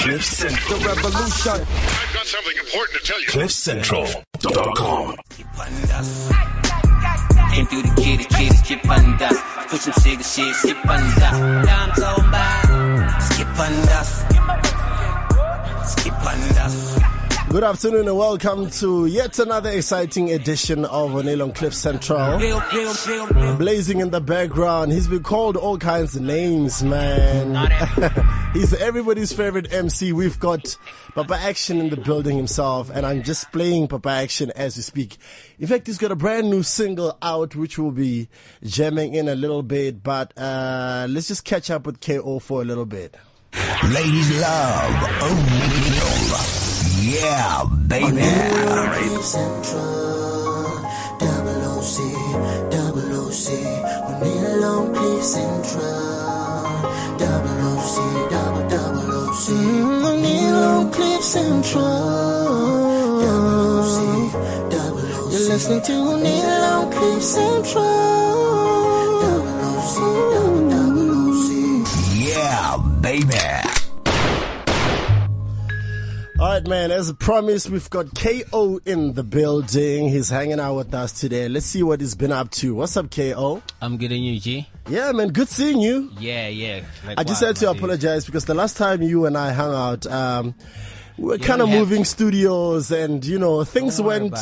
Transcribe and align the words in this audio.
Cliff 0.00 0.24
Central. 0.24 0.78
The 0.78 0.86
revolution. 0.86 1.52
I've 1.52 2.14
got 2.14 2.24
something 2.24 2.56
important 2.56 3.00
to 3.00 3.06
tell 3.06 3.20
you. 3.20 3.26
CliffCentral.com. 3.26 5.16
Came 7.52 7.66
through 7.66 7.82
the 7.82 7.92
kitty, 8.00 8.24
kitty, 8.24 8.56
skip 8.56 8.88
under. 8.88 9.28
Put 9.68 9.80
some 9.82 9.92
sugar 10.02 10.22
shit, 10.22 10.54
skip 10.54 10.86
under. 10.88 11.20
Now 11.20 11.84
I'm 11.84 11.92
talking 11.92 12.24
about 12.24 13.20
skip 13.20 13.46
under. 13.58 14.04
Skip 15.84 16.14
under. 16.26 17.52
Good 17.52 17.64
afternoon 17.64 18.08
and 18.08 18.16
welcome 18.16 18.70
to 18.70 19.04
yet 19.04 19.38
another 19.38 19.68
exciting 19.68 20.30
edition 20.30 20.86
of 20.86 21.10
Oneal 21.10 21.42
on 21.42 21.52
Cliff 21.52 21.74
Central. 21.74 22.38
Blazing 23.58 24.00
in 24.00 24.08
the 24.08 24.22
background, 24.22 24.92
he's 24.92 25.08
been 25.08 25.22
called 25.22 25.58
all 25.58 25.76
kinds 25.76 26.16
of 26.16 26.22
names, 26.22 26.82
man. 26.82 27.52
he's 28.52 28.72
everybody's 28.74 29.32
favorite 29.32 29.72
MC. 29.72 30.12
We've 30.12 30.38
got 30.38 30.76
Papa 31.14 31.34
Action 31.36 31.78
in 31.78 31.90
the 31.90 31.96
building 31.96 32.36
himself, 32.36 32.90
and 32.92 33.06
I'm 33.06 33.22
just 33.22 33.50
playing 33.52 33.88
Papa 33.88 34.08
Action 34.10 34.50
as 34.56 34.76
we 34.76 34.82
speak. 34.82 35.16
In 35.58 35.66
fact, 35.66 35.86
he's 35.86 35.98
got 35.98 36.10
a 36.12 36.16
brand 36.16 36.50
new 36.50 36.62
single 36.62 37.16
out, 37.22 37.54
which 37.56 37.78
we'll 37.78 37.90
be 37.90 38.28
jamming 38.62 39.14
in 39.14 39.28
a 39.28 39.34
little 39.34 39.62
bit, 39.62 40.02
but 40.02 40.32
uh, 40.38 41.06
let's 41.08 41.28
just 41.28 41.44
catch 41.44 41.70
up 41.70 41.86
with 41.86 42.00
KO 42.00 42.38
for 42.38 42.62
a 42.62 42.64
little 42.64 42.86
bit. 42.86 43.16
Ladies 43.92 44.40
love 44.40 44.92
Oneal. 45.20 46.60
Yeah, 47.02 47.64
baby. 47.88 48.22
Central, 49.22 50.62
double 51.18 51.62
OC, 51.78 51.96
double 52.70 53.26
OC, 53.26 53.46
Oneal 54.06 54.62
on 54.62 55.22
Central, 55.22 57.18
double 57.18 57.39
double 59.50 59.90
OC, 59.90 60.00
Oneal 60.02 60.78
on 60.78 60.92
Cliff 60.92 61.22
Central, 61.22 61.82
double 63.20 63.80
OC, 63.80 64.32
double 64.70 64.98
OC. 64.98 65.32
You're 65.32 65.48
listening 65.48 65.82
to 65.82 65.92
Oneal 65.92 66.62
on 66.72 66.92
Cliff 66.92 67.22
Central, 67.22 67.84
double 69.20 69.58
OC, 69.66 69.96
double 70.34 70.70
double 70.70 71.10
OC. 71.30 71.48
Yeah, 72.14 72.76
baby. 73.00 73.36
All 76.38 76.46
right, 76.46 76.66
man. 76.66 76.90
As 76.90 77.12
promised, 77.12 77.68
we've 77.68 77.90
got 77.90 78.14
KO 78.14 78.80
in 78.86 79.12
the 79.12 79.22
building. 79.22 80.08
He's 80.08 80.30
hanging 80.30 80.58
out 80.58 80.74
with 80.74 80.94
us 80.94 81.12
today. 81.12 81.48
Let's 81.50 81.66
see 81.66 81.82
what 81.82 82.00
he's 82.00 82.14
been 82.14 82.32
up 82.32 82.50
to. 82.52 82.74
What's 82.74 82.96
up, 82.96 83.10
KO? 83.10 83.62
I'm 83.82 83.98
getting 83.98 84.22
you, 84.22 84.40
G. 84.40 84.66
Yeah, 84.88 85.12
man. 85.12 85.28
Good 85.28 85.48
seeing 85.48 85.80
you. 85.80 86.10
Yeah, 86.18 86.48
yeah. 86.48 86.80
I 87.16 87.24
just 87.24 87.42
had 87.42 87.56
to 87.56 87.70
apologize 87.70 88.24
because 88.26 88.44
the 88.46 88.54
last 88.54 88.76
time 88.76 89.02
you 89.02 89.26
and 89.26 89.36
I 89.36 89.52
hung 89.52 89.74
out, 89.74 90.06
um, 90.06 90.54
we 91.18 91.26
were 91.26 91.38
kind 91.38 91.60
of 91.62 91.68
moving 91.68 92.04
studios 92.04 92.90
and, 92.90 93.24
you 93.24 93.38
know, 93.38 93.62
things 93.64 94.00
went 94.00 94.34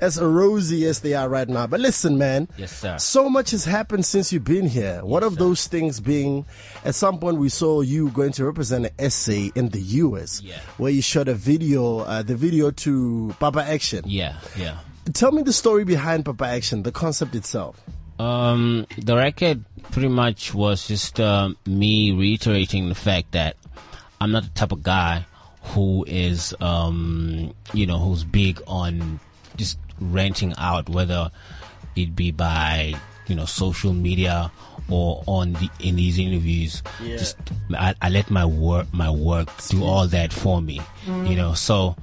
as 0.00 0.20
rosy 0.20 0.86
as 0.86 1.00
they 1.00 1.14
are 1.14 1.28
right 1.28 1.48
now. 1.48 1.66
But 1.66 1.80
listen, 1.80 2.18
man. 2.18 2.48
Yes, 2.56 2.72
sir. 2.76 2.98
So 2.98 3.28
much 3.28 3.50
has 3.50 3.64
happened 3.64 4.04
since 4.04 4.32
you've 4.32 4.44
been 4.44 4.66
here. 4.66 5.04
One 5.04 5.22
of 5.22 5.36
those 5.36 5.66
things 5.66 6.00
being, 6.00 6.46
at 6.84 6.94
some 6.94 7.18
point 7.18 7.36
we 7.38 7.48
saw 7.48 7.80
you 7.82 8.08
going 8.10 8.32
to 8.32 8.44
represent 8.44 8.86
an 8.86 8.92
essay 8.98 9.50
in 9.54 9.68
the 9.68 9.80
US 9.80 10.40
Yeah. 10.42 10.58
where 10.78 10.90
you 10.90 11.02
shot 11.02 11.28
a 11.28 11.34
video, 11.34 11.98
uh, 12.00 12.22
the 12.22 12.36
video 12.36 12.70
to 12.70 13.34
Papa 13.38 13.62
Action. 13.64 14.04
Yeah, 14.06 14.36
yeah. 14.56 14.78
Tell 15.12 15.32
me 15.32 15.42
the 15.42 15.52
story 15.52 15.84
behind 15.84 16.24
Papa 16.24 16.46
Action, 16.46 16.82
the 16.84 16.92
concept 16.92 17.34
itself. 17.34 17.80
Um, 18.18 18.86
the 18.96 19.16
record 19.16 19.64
pretty 19.92 20.08
much 20.08 20.52
was 20.54 20.88
just 20.88 21.20
um, 21.20 21.56
me 21.66 22.12
reiterating 22.12 22.88
the 22.88 22.94
fact 22.94 23.32
that 23.32 23.56
I'm 24.20 24.32
not 24.32 24.42
the 24.42 24.50
type 24.50 24.72
of 24.72 24.82
guy 24.82 25.24
who 25.62 26.04
is, 26.08 26.54
um, 26.60 27.54
you 27.72 27.86
know, 27.86 27.98
who's 27.98 28.24
big 28.24 28.60
on 28.66 29.20
just 29.56 29.78
renting 30.00 30.54
out, 30.58 30.88
whether 30.88 31.30
it 31.94 32.16
be 32.16 32.30
by, 32.30 32.94
you 33.26 33.34
know, 33.36 33.44
social 33.44 33.92
media 33.92 34.50
or 34.90 35.22
on 35.26 35.52
the 35.54 35.68
in 35.80 35.96
these 35.96 36.18
interviews. 36.18 36.82
Just 37.18 37.36
I, 37.76 37.94
I 38.00 38.08
let 38.08 38.30
my 38.30 38.44
work 38.46 38.92
my 38.92 39.10
work 39.10 39.48
do 39.68 39.84
all 39.84 40.06
that 40.08 40.32
for 40.32 40.60
me, 40.62 40.80
you 41.06 41.36
know. 41.36 41.54
So, 41.54 41.96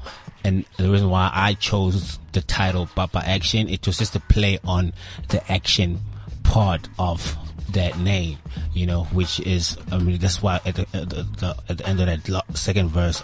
and 0.45 0.63
the 0.77 0.89
reason 0.89 1.09
why 1.09 1.31
I 1.33 1.55
chose 1.55 2.19
the 2.33 2.41
title 2.41 2.87
Papa 2.95 3.23
Action, 3.25 3.67
it 3.67 3.85
was 3.87 3.97
just 3.97 4.15
a 4.15 4.19
play 4.19 4.59
on 4.63 4.93
the 5.29 5.51
action 5.51 5.99
part 6.43 6.87
of 6.99 7.35
that 7.71 7.97
name, 7.97 8.37
you 8.71 8.85
know, 8.85 9.05
which 9.05 9.39
is, 9.39 9.75
I 9.91 9.97
mean, 9.97 10.19
that's 10.19 10.43
why 10.43 10.61
at 10.63 10.75
the, 10.75 10.81
at 10.93 11.09
the, 11.09 11.57
at 11.67 11.77
the 11.79 11.87
end 11.87 11.99
of 11.99 12.05
that 12.05 12.29
lo- 12.29 12.41
second 12.53 12.89
verse, 12.89 13.23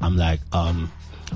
I'm 0.00 0.16
like, 0.16 0.40
um, 0.52 0.90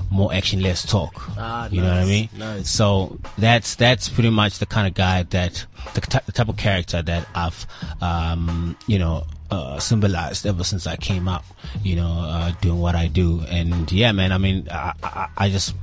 more 0.09 0.33
action, 0.33 0.61
less 0.61 0.85
talk. 0.85 1.13
Ah, 1.37 1.69
you 1.71 1.81
know 1.81 1.89
what 1.89 1.97
I 1.97 2.05
mean? 2.05 2.29
nice. 2.37 2.69
So 2.69 3.17
that's 3.37 3.75
that's 3.75 4.07
pretty 4.09 4.29
much 4.29 4.59
the 4.59 4.65
kind 4.65 4.87
of 4.87 4.93
guy 4.93 5.23
that 5.23 5.65
the, 5.93 6.21
the 6.25 6.31
type 6.31 6.47
of 6.49 6.57
character 6.57 7.01
that 7.01 7.27
I've 7.35 7.67
um, 8.01 8.77
you 8.87 8.99
know 8.99 9.25
uh, 9.51 9.79
symbolized 9.79 10.45
ever 10.45 10.63
since 10.63 10.87
I 10.87 10.95
came 10.95 11.27
out. 11.27 11.43
You 11.83 11.97
know, 11.97 12.09
uh, 12.25 12.51
doing 12.61 12.79
what 12.79 12.95
I 12.95 13.07
do, 13.07 13.41
and 13.49 13.91
yeah, 13.91 14.11
man. 14.11 14.31
I 14.31 14.37
mean, 14.37 14.67
I, 14.71 14.93
I, 15.03 15.27
I 15.37 15.49
just 15.49 15.75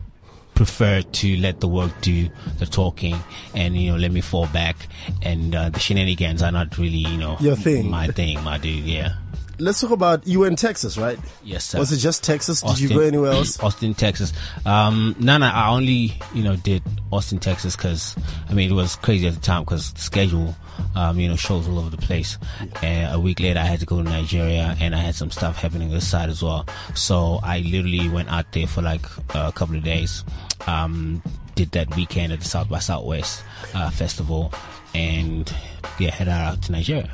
prefer 0.54 1.02
to 1.02 1.36
let 1.36 1.60
the 1.60 1.68
work 1.68 1.92
do 2.00 2.28
the 2.58 2.66
talking 2.66 3.14
and 3.54 3.76
you 3.76 3.92
know 3.92 3.96
let 3.96 4.10
me 4.10 4.20
fall 4.20 4.48
back 4.48 4.88
and 5.22 5.54
uh, 5.54 5.68
the 5.68 5.78
shenanigans 5.78 6.42
are 6.42 6.50
not 6.50 6.76
really 6.78 6.98
you 6.98 7.16
know 7.16 7.36
Your 7.38 7.54
thing. 7.54 7.88
my 7.88 8.08
thing 8.08 8.42
my 8.42 8.58
dude 8.58 8.82
yeah 8.84 9.14
Let's 9.58 9.80
talk 9.80 9.90
about 9.90 10.26
you 10.26 10.40
were 10.40 10.46
in 10.46 10.56
Texas, 10.56 10.96
right? 10.96 11.18
yes 11.42 11.64
sir 11.64 11.78
Was 11.78 11.92
it 11.92 11.98
just 11.98 12.22
Texas? 12.22 12.62
Did 12.62 12.78
you 12.78 12.88
go 12.88 13.00
anywhere 13.00 13.32
else? 13.32 13.58
Austin, 13.60 13.94
Texas. 13.94 14.32
Um, 14.64 15.16
no, 15.18 15.36
no, 15.38 15.46
I 15.46 15.70
only, 15.70 16.12
you 16.34 16.42
know, 16.44 16.56
did 16.56 16.82
Austin, 17.10 17.38
Texas 17.38 17.74
because, 17.74 18.16
I 18.48 18.54
mean, 18.54 18.70
it 18.70 18.74
was 18.74 18.96
crazy 18.96 19.26
at 19.26 19.34
the 19.34 19.40
time 19.40 19.64
because 19.64 19.92
the 19.92 20.00
schedule, 20.00 20.54
um, 20.94 21.18
you 21.18 21.28
know, 21.28 21.36
shows 21.36 21.66
all 21.68 21.78
over 21.78 21.90
the 21.90 21.96
place. 21.96 22.38
And 22.82 23.14
a 23.14 23.18
week 23.18 23.40
later, 23.40 23.58
I 23.58 23.64
had 23.64 23.80
to 23.80 23.86
go 23.86 24.02
to 24.02 24.08
Nigeria 24.08 24.76
and 24.80 24.94
I 24.94 24.98
had 24.98 25.14
some 25.14 25.30
stuff 25.30 25.56
happening 25.56 25.90
this 25.90 26.08
side 26.08 26.28
as 26.28 26.42
well. 26.42 26.66
So 26.94 27.40
I 27.42 27.60
literally 27.60 28.08
went 28.08 28.28
out 28.28 28.52
there 28.52 28.66
for 28.66 28.82
like 28.82 29.04
a 29.34 29.52
couple 29.52 29.76
of 29.76 29.82
days. 29.82 30.24
Um, 30.66 31.22
did 31.54 31.72
that 31.72 31.94
weekend 31.96 32.32
at 32.32 32.38
the 32.38 32.44
South 32.44 32.68
by 32.68 32.78
Southwest, 32.78 33.42
uh, 33.74 33.90
festival 33.90 34.52
and 34.98 35.54
yeah, 36.00 36.10
head 36.10 36.28
out 36.28 36.60
to 36.62 36.72
Nigeria. 36.72 37.08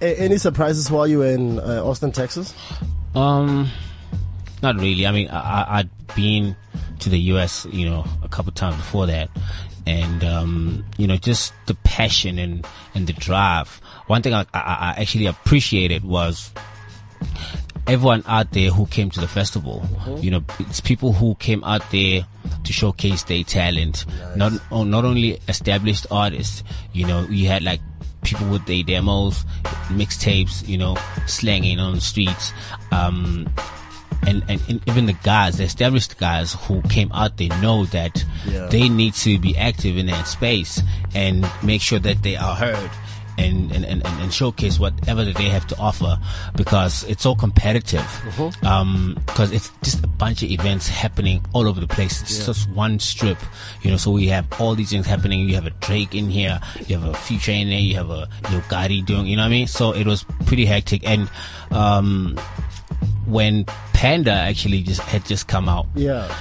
A- 0.00 0.18
any 0.18 0.38
surprises 0.38 0.90
while 0.90 1.06
you 1.06 1.18
were 1.18 1.26
in 1.26 1.60
uh, 1.60 1.82
Austin, 1.84 2.10
Texas? 2.10 2.54
Um, 3.14 3.70
not 4.62 4.76
really. 4.76 5.06
I 5.06 5.12
mean, 5.12 5.28
I, 5.28 5.78
I'd 5.78 5.90
been 6.16 6.56
to 6.98 7.08
the 7.08 7.18
U.S., 7.32 7.66
you 7.70 7.88
know, 7.88 8.04
a 8.24 8.28
couple 8.28 8.50
times 8.52 8.76
before 8.76 9.06
that, 9.06 9.30
and 9.86 10.24
um, 10.24 10.84
you 10.96 11.06
know, 11.06 11.16
just 11.16 11.52
the 11.66 11.74
passion 11.74 12.38
and 12.38 12.66
and 12.94 13.06
the 13.06 13.12
drive. 13.12 13.80
One 14.08 14.22
thing 14.22 14.34
I, 14.34 14.40
I, 14.52 14.60
I 14.60 14.94
actually 14.98 15.26
appreciated 15.26 16.04
was 16.04 16.50
everyone 17.88 18.22
out 18.26 18.52
there 18.52 18.70
who 18.70 18.86
came 18.86 19.10
to 19.10 19.20
the 19.20 19.28
festival. 19.28 19.82
You 20.20 20.30
know, 20.30 20.44
it's 20.60 20.80
people 20.80 21.12
who 21.12 21.34
came 21.36 21.64
out 21.64 21.82
there 21.90 22.26
to 22.64 22.72
showcase 22.72 23.22
their 23.24 23.42
talent. 23.44 24.04
Not 24.36 24.52
oh, 24.70 24.84
not 24.84 25.04
only 25.04 25.40
established 25.48 26.06
artists. 26.10 26.62
You 26.92 27.06
know, 27.06 27.26
you 27.30 27.48
had 27.48 27.62
like 27.62 27.80
people 28.22 28.48
with 28.48 28.66
their 28.66 28.82
demos, 28.82 29.44
mixtapes. 29.88 30.66
You 30.68 30.78
know, 30.78 30.96
slanging 31.26 31.78
on 31.80 31.94
the 31.96 32.00
streets. 32.00 32.52
Um, 32.92 33.48
and, 34.26 34.42
and, 34.48 34.60
and 34.68 34.82
even 34.88 35.06
the 35.06 35.12
guys, 35.22 35.58
the 35.58 35.64
established 35.64 36.18
guys 36.18 36.52
who 36.64 36.82
came 36.82 37.10
out 37.12 37.36
there 37.36 37.48
know 37.62 37.84
that 37.86 38.24
Yeah. 38.46 38.66
they 38.66 38.88
need 38.88 39.14
to 39.14 39.38
be 39.38 39.56
active 39.56 39.96
in 39.96 40.06
that 40.06 40.26
space 40.26 40.82
and 41.14 41.48
make 41.62 41.80
sure 41.80 42.00
that 42.00 42.22
they 42.24 42.34
are 42.36 42.54
heard 42.56 42.90
and, 43.38 43.70
and, 43.72 43.84
and, 43.84 44.04
and 44.06 44.32
showcase 44.34 44.78
whatever 44.78 45.24
that 45.24 45.36
they 45.36 45.44
have 45.48 45.66
to 45.68 45.78
offer 45.78 46.18
because 46.56 47.04
it's 47.04 47.22
so 47.22 47.34
competitive. 47.34 48.04
Um, 48.66 49.18
cause 49.28 49.52
it's 49.52 49.70
just 49.82 50.02
a 50.04 50.08
bunch 50.08 50.42
of 50.42 50.50
events 50.50 50.88
happening 50.88 51.44
all 51.52 51.66
over 51.68 51.80
the 51.80 51.86
place. 51.86 52.20
It's 52.22 52.44
just 52.46 52.68
one 52.70 52.98
strip, 52.98 53.38
you 53.82 53.90
know, 53.90 53.96
so 53.96 54.10
we 54.10 54.26
have 54.28 54.46
all 54.60 54.74
these 54.74 54.90
things 54.90 55.06
happening. 55.06 55.40
You 55.48 55.54
have 55.54 55.66
a 55.66 55.70
Drake 55.70 56.14
in 56.14 56.28
here, 56.30 56.60
you 56.86 56.98
have 56.98 57.08
a 57.08 57.14
Future 57.14 57.52
in 57.52 57.68
there, 57.68 57.78
you 57.78 57.94
have 57.94 58.10
a 58.10 58.28
Gotti 58.68 59.04
doing, 59.04 59.26
you 59.26 59.36
know 59.36 59.42
what 59.42 59.46
I 59.46 59.50
mean? 59.50 59.66
So 59.66 59.92
it 59.92 60.06
was 60.06 60.24
pretty 60.46 60.66
hectic 60.66 61.06
and, 61.08 61.30
um, 61.70 62.38
when 63.26 63.64
Panda 63.92 64.32
actually 64.32 64.82
just 64.82 65.00
had 65.00 65.24
just 65.26 65.48
come 65.48 65.68
out, 65.68 65.86
Yeah. 65.94 66.34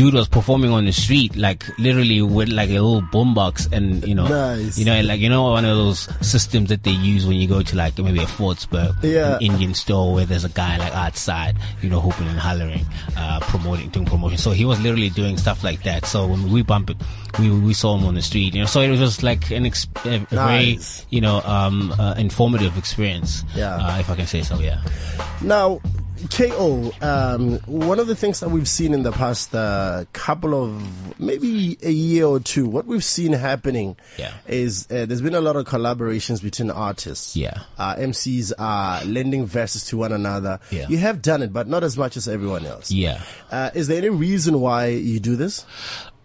Dude 0.00 0.14
was 0.14 0.28
performing 0.28 0.70
on 0.70 0.86
the 0.86 0.92
street, 0.92 1.36
like 1.36 1.62
literally 1.78 2.22
with 2.22 2.48
like 2.48 2.70
a 2.70 2.80
little 2.80 3.02
boombox, 3.02 3.70
and 3.70 4.02
you 4.08 4.14
know, 4.14 4.26
Nice. 4.26 4.78
you 4.78 4.86
know, 4.86 4.92
and 4.94 5.06
like 5.06 5.20
you 5.20 5.28
know, 5.28 5.42
one 5.50 5.66
of 5.66 5.76
those 5.76 6.08
systems 6.26 6.70
that 6.70 6.84
they 6.84 6.90
use 6.92 7.26
when 7.26 7.36
you 7.36 7.46
go 7.46 7.60
to 7.60 7.76
like 7.76 7.98
maybe 7.98 8.20
a 8.20 8.24
Fordsburg, 8.24 8.94
Yeah. 9.02 9.36
an 9.36 9.42
Indian 9.42 9.74
store 9.74 10.14
where 10.14 10.24
there's 10.24 10.44
a 10.44 10.48
guy 10.48 10.78
like 10.78 10.94
outside, 10.94 11.58
you 11.82 11.90
know, 11.90 12.00
hooping 12.00 12.26
and 12.28 12.38
hollering, 12.38 12.86
uh, 13.18 13.40
promoting, 13.40 13.90
doing 13.90 14.06
promotion. 14.06 14.38
So 14.38 14.52
he 14.52 14.64
was 14.64 14.80
literally 14.80 15.10
doing 15.10 15.36
stuff 15.36 15.62
like 15.62 15.82
that. 15.82 16.06
So 16.06 16.26
when 16.26 16.50
we 16.50 16.62
bumped 16.62 16.90
it, 16.92 16.96
we 17.38 17.50
we 17.50 17.74
saw 17.74 17.98
him 17.98 18.06
on 18.06 18.14
the 18.14 18.22
street, 18.22 18.54
you 18.54 18.60
know. 18.60 18.66
So 18.66 18.80
it 18.80 18.88
was 18.88 19.00
just 19.00 19.22
like 19.22 19.50
an 19.50 19.66
ex- 19.66 19.86
a, 20.06 20.14
a 20.14 20.18
very, 20.30 20.78
you 21.10 21.20
know, 21.20 21.42
um, 21.42 21.92
uh, 21.98 22.14
informative 22.16 22.78
experience. 22.78 23.44
Yeah. 23.54 23.76
uh, 23.76 23.98
if 23.98 24.08
I 24.08 24.16
can 24.16 24.26
say 24.26 24.40
so, 24.40 24.58
yeah. 24.60 24.80
Now, 25.42 25.80
KO, 26.28 26.92
um, 27.00 27.58
one 27.66 27.98
of 27.98 28.06
the 28.06 28.14
things 28.14 28.40
that 28.40 28.50
we've 28.50 28.68
seen 28.68 28.92
in 28.92 29.02
the 29.02 29.12
past 29.12 29.54
uh, 29.54 30.04
couple 30.12 30.54
of 30.54 31.18
maybe 31.20 31.78
a 31.82 31.90
year 31.90 32.26
or 32.26 32.40
two, 32.40 32.66
what 32.68 32.86
we've 32.86 33.04
seen 33.04 33.32
happening 33.32 33.96
Yeah. 34.18 34.32
is 34.46 34.86
uh, 34.90 35.06
there's 35.06 35.22
been 35.22 35.34
a 35.34 35.40
lot 35.40 35.56
of 35.56 35.66
collaborations 35.66 36.42
between 36.42 36.70
artists. 36.70 37.36
Yeah. 37.36 37.60
Uh, 37.78 37.96
MCs 37.96 38.52
are 38.58 39.04
lending 39.04 39.46
verses 39.46 39.84
to 39.86 39.96
one 39.96 40.12
another. 40.12 40.60
Yeah. 40.70 40.86
You 40.88 40.98
have 40.98 41.22
done 41.22 41.42
it, 41.42 41.52
but 41.52 41.68
not 41.68 41.84
as 41.84 41.96
much 41.96 42.16
as 42.16 42.28
everyone 42.28 42.66
else. 42.66 42.90
Yeah. 42.90 43.22
Uh, 43.50 43.70
is 43.74 43.88
there 43.88 43.98
any 43.98 44.10
reason 44.10 44.60
why 44.60 44.86
you 44.88 45.20
do 45.20 45.36
this? 45.36 45.64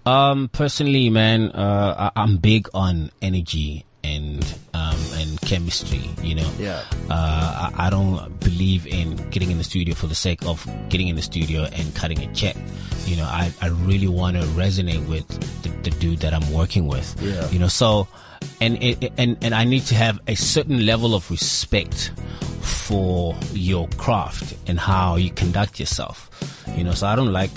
Um, 0.06 0.50
personally, 0.52 1.10
man, 1.10 1.52
uh, 1.52 2.12
I, 2.16 2.22
I'm 2.22 2.38
big 2.38 2.68
on 2.74 3.12
energy 3.22 3.85
and 4.06 4.44
um 4.74 5.00
and 5.14 5.42
chemistry. 5.42 6.10
You 6.22 6.36
know. 6.36 6.52
Yeah. 6.60 6.84
Uh, 7.10 7.72
I, 7.74 7.88
I 7.88 7.90
don't 7.90 8.40
believe 8.40 8.86
in 8.88 9.16
getting 9.30 9.52
in 9.52 9.58
the 9.58 9.64
studio 9.64 9.96
for 9.96 10.08
the 10.08 10.16
sake 10.16 10.46
of 10.46 10.66
getting 10.90 11.08
in 11.08 11.16
the 11.16 11.22
studio 11.22 11.64
and 11.64 11.94
cutting 11.96 12.20
a 12.20 12.34
check. 12.34 12.56
You 13.06 13.18
know, 13.18 13.26
I, 13.26 13.52
I 13.62 13.68
really 13.90 14.08
want 14.08 14.38
to 14.38 14.44
resonate 14.50 15.08
with 15.08 15.28
the, 15.64 15.70
the 15.90 15.92
dude 15.98 16.20
that 16.20 16.34
I'm 16.34 16.52
working 16.54 16.88
with. 16.88 17.16
Yeah. 17.22 17.50
You 17.50 17.60
know, 17.60 17.68
so 17.68 18.08
and 18.62 18.82
it, 18.82 19.12
and 19.18 19.38
and 19.42 19.54
I 19.54 19.64
need 19.64 19.86
to 19.88 19.96
have 19.96 20.20
a 20.28 20.36
certain 20.36 20.86
level 20.86 21.14
of 21.16 21.30
respect 21.30 22.12
for 22.62 23.36
your 23.54 23.88
craft 23.98 24.56
and 24.68 24.80
how 24.80 25.16
you 25.16 25.32
conduct 25.32 25.80
yourself. 25.80 26.30
You 26.76 26.84
know, 26.84 26.94
so 26.94 27.08
I 27.08 27.16
don't 27.16 27.34
like 27.34 27.52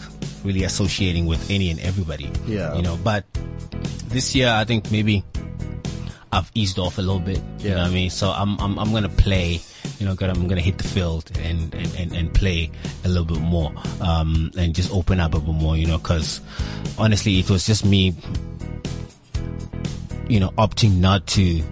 really 0.44 0.64
associating 0.64 1.26
with 1.26 1.50
any 1.50 1.70
and 1.70 1.80
everybody. 1.80 2.30
Yeah. 2.46 2.74
You 2.74 2.82
know, 2.82 2.98
but 3.02 3.24
this 4.08 4.34
year 4.34 4.48
I 4.50 4.64
think 4.64 4.90
maybe 4.90 5.24
I've 6.32 6.50
eased 6.54 6.78
off 6.78 6.98
a 6.98 7.02
little 7.02 7.20
bit. 7.20 7.38
You 7.60 7.70
Yeah. 7.70 7.74
know 7.76 7.82
what 7.82 7.90
I 7.90 7.94
mean? 7.94 8.10
So 8.10 8.30
I'm 8.30 8.58
I'm 8.60 8.78
I'm 8.78 8.92
gonna 8.92 9.08
play. 9.08 9.60
You 9.98 10.06
know, 10.06 10.14
gonna, 10.14 10.32
I'm 10.34 10.46
gonna 10.46 10.60
hit 10.60 10.78
the 10.78 10.86
field 10.86 11.28
and, 11.40 11.74
and, 11.74 11.94
and, 11.96 12.12
and 12.12 12.32
play 12.34 12.70
a 13.04 13.08
little 13.08 13.24
bit 13.24 13.40
more, 13.40 13.72
um, 14.00 14.52
and 14.56 14.72
just 14.74 14.92
open 14.92 15.18
up 15.18 15.34
a 15.34 15.40
bit 15.40 15.54
more. 15.54 15.76
You 15.76 15.86
know, 15.86 15.98
because 15.98 16.40
honestly, 16.98 17.38
it 17.40 17.50
was 17.50 17.66
just 17.66 17.84
me. 17.84 18.14
You 20.28 20.40
know, 20.40 20.50
opting 20.58 20.98
not 20.98 21.26
to 21.28 21.62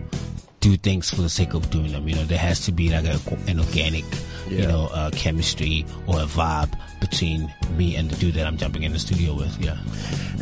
do 0.61 0.77
things 0.79 1.11
for 1.11 1.21
the 1.21 1.29
sake 1.29 1.53
of 1.55 1.69
doing 1.71 1.93
them. 1.93 2.09
You 2.09 2.15
know, 2.17 2.25
there 2.25 2.39
has 2.39 2.61
to 2.67 2.73
be 2.73 2.89
like 2.91 3.05
a, 3.05 3.19
an 3.49 3.61
organic, 3.61 4.05
you 4.49 4.67
know, 4.67 4.89
uh, 4.93 5.11
chemistry 5.11 5.85
or 6.07 6.21
a 6.21 6.25
vibe 6.25 6.73
between 7.01 7.53
me 7.77 7.97
and 7.97 8.11
the 8.11 8.17
dude 8.17 8.35
that 8.35 8.47
I'm 8.47 8.57
jumping 8.57 8.83
in 8.83 8.93
the 8.93 8.99
studio 8.99 9.35
with. 9.35 9.59
Yeah. 9.61 9.77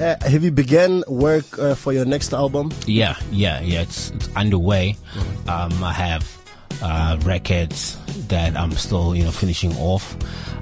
Uh, 0.01 0.29
have 0.29 0.43
you 0.45 0.51
begun 0.51 1.05
work 1.09 1.59
uh, 1.59 1.75
for 1.75 1.93
your 1.93 2.05
next 2.05 2.33
album? 2.33 2.73
Yeah, 2.87 3.17
yeah, 3.31 3.61
yeah. 3.61 3.83
It's, 3.83 4.11
it's 4.11 4.35
underway. 4.37 4.97
Um, 5.49 5.83
I 5.83 5.93
have 5.93 6.45
uh, 6.83 7.19
records 7.25 7.97
that 8.29 8.56
I'm 8.56 8.73
still, 8.73 9.15
you 9.15 9.25
know, 9.25 9.31
finishing 9.31 9.75
off. 9.77 10.17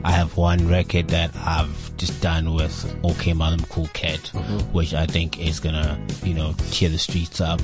I 0.04 0.12
have 0.12 0.36
one 0.36 0.68
record 0.68 1.08
that 1.08 1.30
I've 1.36 1.96
just 1.96 2.20
done 2.20 2.54
with 2.54 2.72
Okmalumkoolkat, 3.02 4.72
which 4.72 4.94
I 4.94 5.06
think 5.06 5.38
is 5.40 5.60
gonna, 5.60 6.00
you 6.24 6.34
know, 6.34 6.54
tear 6.70 6.88
the 6.88 6.98
streets 6.98 7.40
up. 7.40 7.60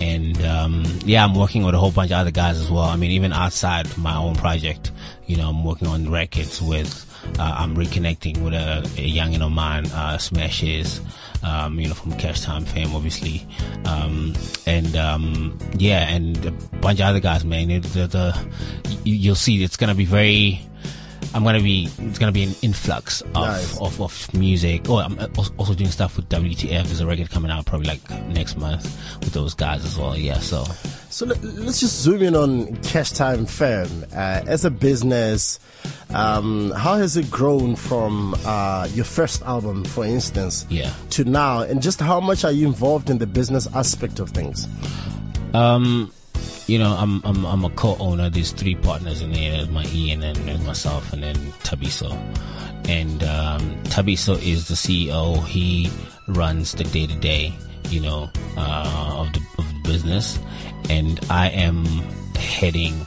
And 0.00 0.40
um, 0.44 0.84
yeah, 1.04 1.24
I'm 1.24 1.34
working 1.34 1.64
with 1.64 1.74
a 1.74 1.78
whole 1.78 1.92
bunch 1.92 2.10
of 2.10 2.18
other 2.18 2.30
guys 2.30 2.58
as 2.58 2.70
well. 2.70 2.84
I 2.84 2.96
mean, 2.96 3.12
even 3.12 3.32
outside 3.32 3.96
my 3.96 4.16
own 4.16 4.34
project, 4.34 4.90
you 5.26 5.36
know, 5.36 5.48
I'm 5.48 5.64
working 5.64 5.88
on 5.88 6.10
records 6.10 6.60
with. 6.60 7.04
Uh, 7.38 7.54
I'm 7.58 7.76
reconnecting 7.76 8.42
with 8.42 8.54
a, 8.54 8.78
a 8.78 9.12
youngin 9.12 9.42
of 9.42 9.50
mine, 9.52 9.86
uh, 9.86 10.16
Smashis, 10.18 11.00
um, 11.44 11.78
you 11.78 11.88
know, 11.88 11.94
from 11.94 12.12
Cash 12.12 12.40
Time 12.40 12.64
fame, 12.64 12.94
obviously. 12.94 13.46
Um, 13.84 14.34
and, 14.66 14.96
um, 14.96 15.58
yeah, 15.76 16.08
and 16.08 16.46
a 16.46 16.50
bunch 16.80 17.00
of 17.00 17.06
other 17.06 17.20
guys, 17.20 17.44
man. 17.44 17.70
It, 17.70 17.82
the, 17.82 18.06
the, 18.06 18.48
you, 19.04 19.14
you'll 19.14 19.34
see 19.34 19.62
it's 19.62 19.76
gonna 19.76 19.96
be 19.96 20.04
very, 20.04 20.60
I'm 21.34 21.44
gonna 21.44 21.60
be, 21.60 21.88
it's 21.98 22.18
gonna 22.18 22.32
be 22.32 22.42
an 22.44 22.54
influx 22.62 23.20
of, 23.20 23.32
Nice. 23.34 23.78
of, 23.80 24.00
of 24.00 24.34
music. 24.34 24.88
Oh, 24.88 24.98
I'm 24.98 25.18
also- 25.36 25.52
also 25.58 25.74
doing 25.74 25.90
stuff 25.90 26.16
with 26.16 26.28
WTF. 26.28 26.84
There's 26.86 27.00
a 27.00 27.06
record 27.06 27.30
coming 27.30 27.50
out 27.50 27.66
probably 27.66 27.88
like 27.88 28.10
next 28.28 28.56
month 28.56 28.84
with 29.20 29.32
those 29.34 29.54
guys 29.54 29.84
as 29.84 29.96
well. 29.98 30.16
Yeah, 30.16 30.38
so. 30.38 30.64
So 31.10 31.26
let, 31.26 31.42
let's 31.42 31.80
just 31.80 32.00
zoom 32.00 32.22
in 32.22 32.34
on 32.34 32.76
Cash 32.82 33.12
Time 33.12 33.46
Fam. 33.46 34.04
Uh, 34.12 34.42
as 34.46 34.64
a 34.64 34.70
business, 34.70 35.58
um, 36.10 36.70
how 36.72 36.96
has 36.96 37.16
it 37.16 37.30
grown 37.30 37.76
from 37.76 38.34
uh, 38.44 38.88
your 38.92 39.04
first 39.04 39.42
album, 39.42 39.84
for 39.84 40.04
instance, 40.04 40.66
Yeah. 40.70 40.92
to 41.10 41.24
now? 41.24 41.60
And 41.62 41.80
just 41.82 42.00
how 42.00 42.20
much 42.20 42.44
are 42.44 42.52
you 42.52 42.66
involved 42.66 43.10
in 43.10 43.18
the 43.18 43.26
business 43.26 43.66
aspect 43.74 44.18
of 44.18 44.30
things? 44.30 44.66
Um, 45.54 46.12
you 46.68 46.78
know, 46.78 46.92
I'm 46.92 47.22
I'm 47.24 47.46
I'm 47.46 47.64
a 47.64 47.70
co-owner. 47.70 48.28
There's 48.28 48.52
three 48.52 48.74
partners 48.74 49.22
in 49.22 49.32
there. 49.32 49.52
There's 49.52 49.70
my 49.70 49.86
Ian 49.86 50.22
and 50.22 50.36
there's 50.36 50.62
myself, 50.64 51.12
and 51.14 51.22
then 51.22 51.34
Thabiso. 51.64 52.12
And 52.88 53.24
um, 53.24 53.82
Thabiso 53.84 54.40
is 54.40 54.68
the 54.68 54.74
CEO. 54.74 55.44
He 55.46 55.90
runs 56.28 56.72
the 56.72 56.84
day 56.84 57.06
to 57.06 57.14
day, 57.16 57.54
you 57.88 58.00
know, 58.00 58.30
uh, 58.58 59.14
of 59.16 59.32
the 59.32 59.40
of 59.56 59.64
the 59.66 59.80
business, 59.88 60.38
and 60.90 61.18
I 61.30 61.48
am 61.48 61.86
heading 62.36 63.06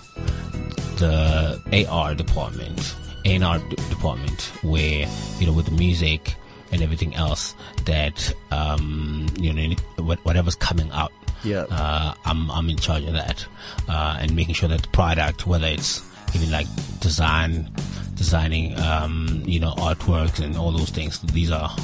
the 0.97 1.87
AR 1.87 2.15
department, 2.15 2.95
A&R 3.25 3.59
department, 3.89 4.41
where 4.63 5.07
you 5.39 5.45
know 5.45 5.53
with 5.53 5.65
the 5.65 5.71
music 5.71 6.35
and 6.71 6.81
everything 6.81 7.13
else 7.15 7.53
that 7.85 8.33
um, 8.49 9.27
you 9.39 9.53
know 9.53 9.75
whatever's 10.23 10.55
coming 10.55 10.89
out. 10.91 11.11
Yeah. 11.43 11.65
Uh, 11.69 12.13
I'm 12.25 12.49
I'm 12.51 12.69
in 12.69 12.77
charge 12.77 13.03
of 13.05 13.13
that, 13.13 13.45
uh, 13.89 14.17
and 14.19 14.35
making 14.35 14.55
sure 14.55 14.69
that 14.69 14.81
the 14.83 14.87
product, 14.89 15.47
whether 15.47 15.67
it's 15.67 16.01
even 16.35 16.51
like 16.51 16.67
design, 16.99 17.69
designing, 18.15 18.77
um, 18.79 19.41
you 19.45 19.59
know, 19.59 19.73
artworks 19.73 20.39
and 20.43 20.55
all 20.57 20.71
those 20.71 20.89
things, 20.91 21.19
these 21.33 21.51
are 21.51 21.75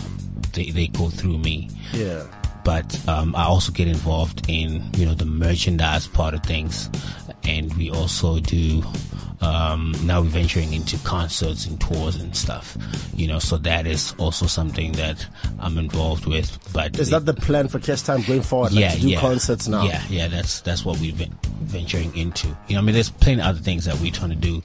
they, 0.54 0.70
they 0.72 0.88
go 0.88 1.10
through 1.10 1.38
me 1.38 1.70
Yeah. 1.94 2.24
but 2.64 2.98
um, 3.08 3.36
I 3.36 3.44
also 3.44 3.72
get 3.72 3.88
involved 3.88 4.46
in 4.50 4.90
you 4.96 5.06
know 5.06 5.14
the 5.14 5.26
merchandise 5.26 6.08
part 6.08 6.34
of 6.34 6.42
things, 6.44 6.90
and 7.48 7.74
we 7.78 7.90
also 7.90 8.40
do. 8.40 8.84
Um, 9.40 9.94
now 10.04 10.22
we're 10.22 10.30
venturing 10.30 10.74
into 10.74 10.98
concerts 11.00 11.68
and 11.68 11.80
tours 11.80 12.16
and 12.16 12.36
stuff, 12.36 12.76
you 13.16 13.28
know. 13.28 13.38
So 13.38 13.58
that 13.58 13.86
is 13.86 14.16
also 14.18 14.48
something 14.48 14.94
that 14.94 15.24
I'm 15.60 15.78
involved 15.78 16.26
with. 16.26 16.58
But 16.74 16.98
Is 16.98 17.12
that 17.12 17.28
the 17.28 17.36
plan 17.36 17.68
for 17.68 17.78
Cash 17.78 18.02
Time 18.02 18.24
going 18.24 18.42
forward? 18.42 18.72
Like 18.72 18.82
yeah, 18.82 18.92
to 18.96 19.00
do 19.02 19.10
yeah. 19.10 19.20
concerts 19.20 19.68
now? 19.68 19.84
Yeah, 19.84 20.02
yeah, 20.10 20.28
that's 20.28 20.62
that's 20.62 20.84
what 20.84 21.00
we've 21.00 21.16
been 21.16 21.36
venturing 21.62 22.16
into. 22.18 22.48
You 22.68 22.74
know, 22.76 22.80
I 22.80 22.82
mean, 22.82 22.94
there's 22.96 23.12
plenty 23.12 23.42
of 23.42 23.48
other 23.48 23.60
things 23.60 23.86
that 23.86 24.00
we're 24.00 24.12
trying 24.12 24.32
to 24.32 24.36
do, 24.36 24.64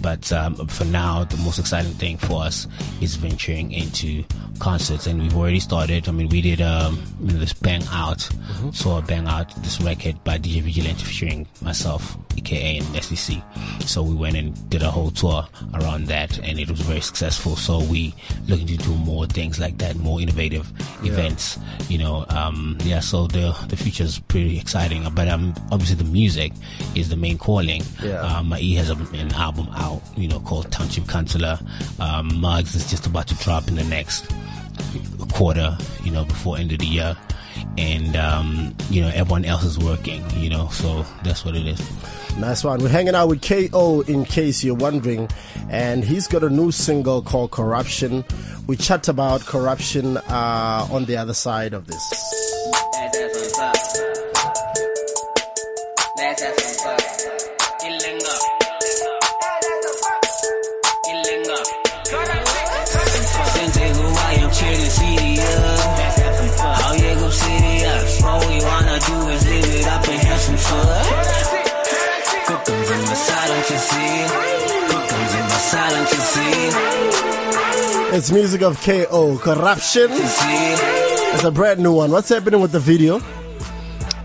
but 0.00 0.32
um, 0.32 0.54
for 0.68 0.86
now, 0.86 1.24
the 1.24 1.36
most 1.38 1.58
exciting 1.58 1.92
thing 1.92 2.16
for 2.16 2.44
us 2.44 2.66
is 3.02 3.16
venturing 3.16 3.72
into 3.72 4.24
concerts, 4.58 5.06
and 5.06 5.20
we've 5.20 5.36
already 5.36 5.60
started. 5.60 6.08
I 6.08 6.12
mean, 6.12 6.30
we 6.30 6.40
did 6.40 6.62
um, 6.62 7.02
you 7.20 7.34
know, 7.34 7.38
this 7.40 7.52
bang 7.52 7.82
out, 7.90 8.20
Mm-hmm. 8.54 8.70
so 8.70 9.02
bang 9.02 9.26
out 9.26 9.54
this 9.62 9.80
record 9.82 10.22
by 10.24 10.38
DJ 10.38 10.62
Vigilante 10.62 11.04
featuring 11.04 11.46
myself, 11.60 12.16
aka 12.36 12.78
and 12.78 13.04
SEC. 13.04 13.42
So 13.80 14.02
we 14.02 14.14
went 14.14 14.36
and 14.36 14.70
did 14.70 14.82
a 14.82 14.90
whole 14.90 15.10
tour 15.10 15.46
around 15.74 16.06
that, 16.06 16.38
and 16.38 16.58
it 16.58 16.70
was 16.70 16.80
very 16.80 17.00
successful. 17.00 17.56
So 17.56 17.82
we 17.82 18.14
looking 18.48 18.66
to 18.68 18.76
do 18.76 18.94
more 18.96 19.26
things 19.26 19.58
like 19.58 19.78
that, 19.78 19.96
more 19.96 20.20
innovative 20.20 20.70
events. 21.04 21.58
You 21.88 21.98
know, 21.98 22.26
um, 22.30 22.78
yeah. 22.82 23.00
So 23.00 23.26
the 23.26 23.56
the 23.68 23.76
future 23.76 24.04
is 24.04 24.18
pretty 24.18 24.58
exciting. 24.58 25.06
But 25.14 25.28
um, 25.28 25.54
obviously 25.70 25.96
the 25.96 26.04
music 26.10 26.52
is 26.94 27.08
the 27.08 27.16
main 27.16 27.38
calling. 27.38 27.82
Yeah. 28.02 28.20
Um, 28.20 28.48
my 28.48 28.58
E 28.60 28.74
has 28.74 28.90
a, 28.90 28.96
an 29.14 29.32
album 29.32 29.68
out, 29.74 30.02
you 30.16 30.28
know, 30.28 30.40
called 30.40 30.70
Township 30.70 31.08
Counselor. 31.08 31.58
Um, 31.98 32.40
Mugs 32.40 32.74
is 32.74 32.88
just 32.90 33.06
about 33.06 33.28
to 33.28 33.34
drop 33.36 33.68
in 33.68 33.76
the 33.76 33.84
next 33.84 34.30
quarter, 35.32 35.76
you 36.02 36.10
know, 36.10 36.24
before 36.24 36.58
end 36.58 36.72
of 36.72 36.78
the 36.78 36.86
year. 36.86 37.16
And, 37.78 38.16
um, 38.16 38.74
you 38.90 39.00
know, 39.00 39.08
everyone 39.14 39.44
else 39.44 39.64
is 39.64 39.78
working, 39.78 40.24
you 40.36 40.50
know, 40.50 40.68
so 40.68 41.04
that's 41.22 41.44
what 41.44 41.56
it 41.56 41.66
is. 41.66 41.80
Nice 42.38 42.64
one. 42.64 42.80
We're 42.82 42.88
hanging 42.88 43.14
out 43.14 43.28
with 43.28 43.42
KO 43.42 44.00
in 44.02 44.24
case 44.24 44.64
you're 44.64 44.74
wondering. 44.74 45.28
And 45.70 46.04
he's 46.04 46.26
got 46.26 46.42
a 46.42 46.50
new 46.50 46.72
single 46.72 47.22
called 47.22 47.52
Corruption. 47.52 48.24
We 48.66 48.76
chat 48.76 49.08
about 49.08 49.42
corruption 49.42 50.16
uh, 50.16 50.88
on 50.90 51.04
the 51.04 51.16
other 51.16 51.34
side 51.34 51.74
of 51.74 51.86
this. 51.86 52.33
It's 78.12 78.32
music 78.32 78.62
of 78.62 78.82
KO. 78.82 79.38
Corruption. 79.38 80.08
It's 80.10 81.44
a 81.44 81.52
brand 81.52 81.78
new 81.78 81.92
one. 81.92 82.10
What's 82.10 82.28
happening 82.28 82.60
with 82.60 82.72
the 82.72 82.80
video? 82.80 83.20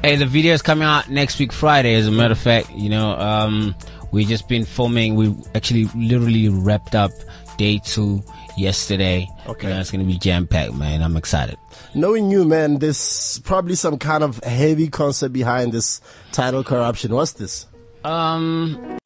Hey, 0.02 0.16
the 0.16 0.26
video 0.26 0.56
is 0.56 0.64
coming 0.64 0.88
out 0.88 1.08
next 1.08 1.38
week 1.38 1.54
Friday. 1.54 1.94
As 1.94 2.08
a 2.08 2.12
matter 2.12 2.32
of 2.32 2.40
fact, 2.40 2.72
you 2.72 2.90
know, 2.90 3.12
um, 3.12 3.76
we 4.12 4.26
just 4.26 4.48
been 4.48 4.66
filming. 4.66 5.14
We 5.14 5.36
actually 5.54 5.86
literally 5.94 6.50
wrapped 6.50 6.96
up 6.96 7.12
day 7.60 7.80
two 7.84 8.24
yesterday. 8.58 9.28
Okay. 9.46 9.68
You 9.68 9.74
know, 9.76 9.82
it's 9.82 9.92
gonna 9.92 10.04
be 10.04 10.18
jam 10.18 10.48
packed, 10.48 10.74
man. 10.74 11.04
I'm 11.04 11.16
excited. 11.16 11.60
Knowing 11.94 12.32
you, 12.32 12.44
man, 12.44 12.80
there's 12.80 13.40
probably 13.44 13.76
some 13.76 14.00
kind 14.00 14.24
of 14.24 14.44
heavy 14.44 14.88
concept 14.88 15.32
behind 15.32 15.74
this 15.74 16.02
title 16.32 16.64
corruption. 16.64 17.14
What's 17.14 17.34
this? 17.34 17.68
Um, 18.04 18.98